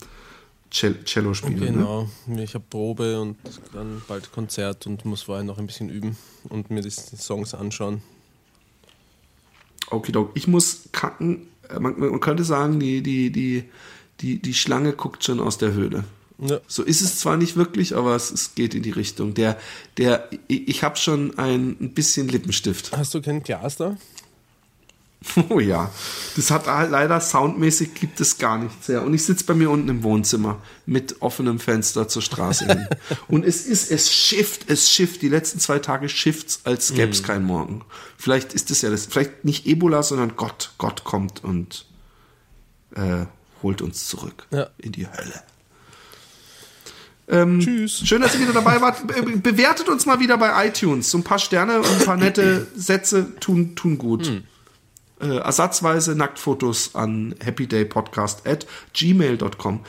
Cell 0.76 1.06
Cello-Spiel. 1.06 1.56
Ne? 1.56 1.66
Genau, 1.68 2.10
ich 2.36 2.54
habe 2.54 2.66
Probe 2.70 3.22
und 3.22 3.38
dann 3.72 4.02
bald 4.10 4.34
Konzert 4.34 4.86
und 4.88 5.06
muss 5.06 5.24
vorher 5.24 5.46
noch 5.46 5.58
ein 5.58 5.68
bisschen 5.68 5.90
üben 5.90 6.18
und 6.50 6.70
mir 6.70 6.82
die 6.82 6.92
Songs 6.92 7.54
anschauen. 7.54 8.02
Okidok. 9.90 10.32
Ich 10.34 10.48
muss 10.48 10.90
kacken. 10.92 11.48
Äh, 11.70 11.80
Man, 11.80 11.98
man 11.98 12.20
könnte 12.20 12.44
sagen, 12.44 12.80
die, 12.80 13.02
die, 13.02 13.32
die, 13.32 13.64
die, 14.20 14.42
die 14.42 14.54
Schlange 14.54 14.92
guckt 14.92 15.24
schon 15.24 15.40
aus 15.40 15.58
der 15.58 15.72
Höhle. 15.72 16.04
Ja. 16.40 16.60
So 16.68 16.84
ist 16.84 17.02
es 17.02 17.20
zwar 17.20 17.38
nicht 17.38 17.56
wirklich, 17.56 17.96
aber 17.96 18.14
es, 18.14 18.30
es 18.30 18.56
geht 18.56 18.76
in 18.76 18.84
die 18.84 18.92
Richtung. 18.92 19.34
Der, 19.34 19.58
der, 19.96 20.30
ich, 20.50 20.68
ich 20.68 20.84
habe 20.84 20.98
schon 20.98 21.38
ein, 21.38 21.78
ein 21.80 21.94
bisschen 21.94 22.28
Lippenstift. 22.28 22.92
Hast 22.92 23.14
du 23.14 23.22
kein 23.22 23.42
Glas 23.44 23.78
da? 23.78 23.96
Oh 25.50 25.60
ja, 25.60 25.92
das 26.36 26.52
hat 26.52 26.68
halt 26.68 26.92
leider 26.92 27.20
soundmäßig 27.20 27.94
gibt 27.94 28.22
es 28.22 28.38
gar 28.38 28.58
nichts 28.58 28.88
her. 28.88 29.04
Und 29.04 29.14
ich 29.14 29.24
sitze 29.26 29.44
bei 29.46 29.54
mir 29.54 29.70
unten 29.70 29.90
im 29.90 30.04
Wohnzimmer 30.04 30.62
mit 30.86 31.22
offenem 31.22 31.60
Fenster 31.60 32.08
zur 32.08 32.22
Straße 32.22 32.66
hin. 32.68 32.88
Und 33.28 33.44
es 33.46 33.66
ist, 33.66 33.92
es 33.92 34.14
schifft, 34.14 34.70
es 34.70 34.92
schifft. 34.92 35.22
Die 35.22 35.30
letzten 35.30 35.60
zwei 35.60 35.80
Tage 35.80 36.08
schifft's, 36.10 36.62
als 36.64 36.94
gäbe 36.94 37.12
es 37.12 37.24
keinen 37.24 37.46
Morgen. 37.46 37.84
Vielleicht 38.18 38.54
ist 38.54 38.72
es 38.72 38.82
ja 38.82 38.90
das, 38.90 39.08
vielleicht 39.08 39.44
nicht 39.46 39.66
Ebola, 39.66 40.04
sondern 40.04 40.36
Gott, 40.36 40.72
Gott 40.78 41.04
kommt 41.04 41.44
und 41.44 41.86
äh, 42.96 43.26
holt 43.64 43.82
uns 43.82 44.08
zurück 44.08 44.46
Ja. 44.52 44.68
in 44.78 44.92
die 44.94 45.08
Hölle. 45.08 45.44
Ähm, 47.28 47.60
Tschüss. 47.60 48.02
Schön, 48.06 48.22
dass 48.22 48.36
ihr 48.36 48.42
wieder 48.42 48.54
dabei 48.54 48.80
wart. 48.82 49.08
Be- 49.08 49.38
Bewertet 49.38 49.90
uns 49.90 50.06
mal 50.06 50.20
wieder 50.20 50.38
bei 50.38 50.68
iTunes. 50.68 51.10
So 51.10 51.18
ein 51.18 51.24
paar 51.24 51.40
Sterne 51.40 51.80
und 51.80 51.88
ein 51.90 52.06
paar 52.06 52.18
nette 52.18 52.68
Sätze 52.76 53.36
tun, 53.40 53.76
tun 53.76 53.98
gut. 53.98 54.44
Äh, 55.20 55.38
ersatzweise 55.38 56.16
Nacktfotos 56.16 56.96
an 56.96 57.36
happydaypodcast 57.44 58.48
at 58.48 58.66
gmail.com. 58.94 59.82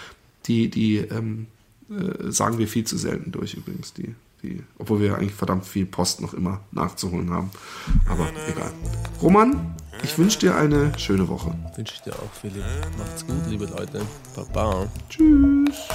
Die, 0.47 0.71
die 0.71 0.99
ähm, 0.99 1.49
äh, 1.91 2.31
sagen 2.31 2.59
wir 2.59 2.69
viel 2.69 2.85
zu 2.85 2.97
selten 2.97 3.33
durch 3.33 3.55
übrigens, 3.55 3.93
die, 3.93 4.15
die, 4.43 4.63
obwohl 4.79 5.01
wir 5.01 5.17
eigentlich 5.17 5.35
verdammt 5.35 5.65
viel 5.65 5.87
Post 5.87 6.21
noch 6.21 6.35
immer 6.35 6.61
nachzuholen 6.71 7.31
haben. 7.31 7.51
Aber 8.09 8.29
egal. 8.49 8.73
Roman, 9.21 9.75
ich 10.03 10.17
wünsche 10.19 10.39
dir 10.39 10.55
eine 10.55 10.97
schöne 10.99 11.29
Woche. 11.29 11.55
Wünsche 11.75 11.95
ich 11.95 12.03
dir 12.03 12.13
auch, 12.15 12.33
Philipp. 12.41 12.65
Macht's 12.99 13.27
gut, 13.27 13.47
liebe 13.49 13.67
Leute. 13.67 14.03
Baba. 14.35 14.89
Tschüss. 15.09 15.89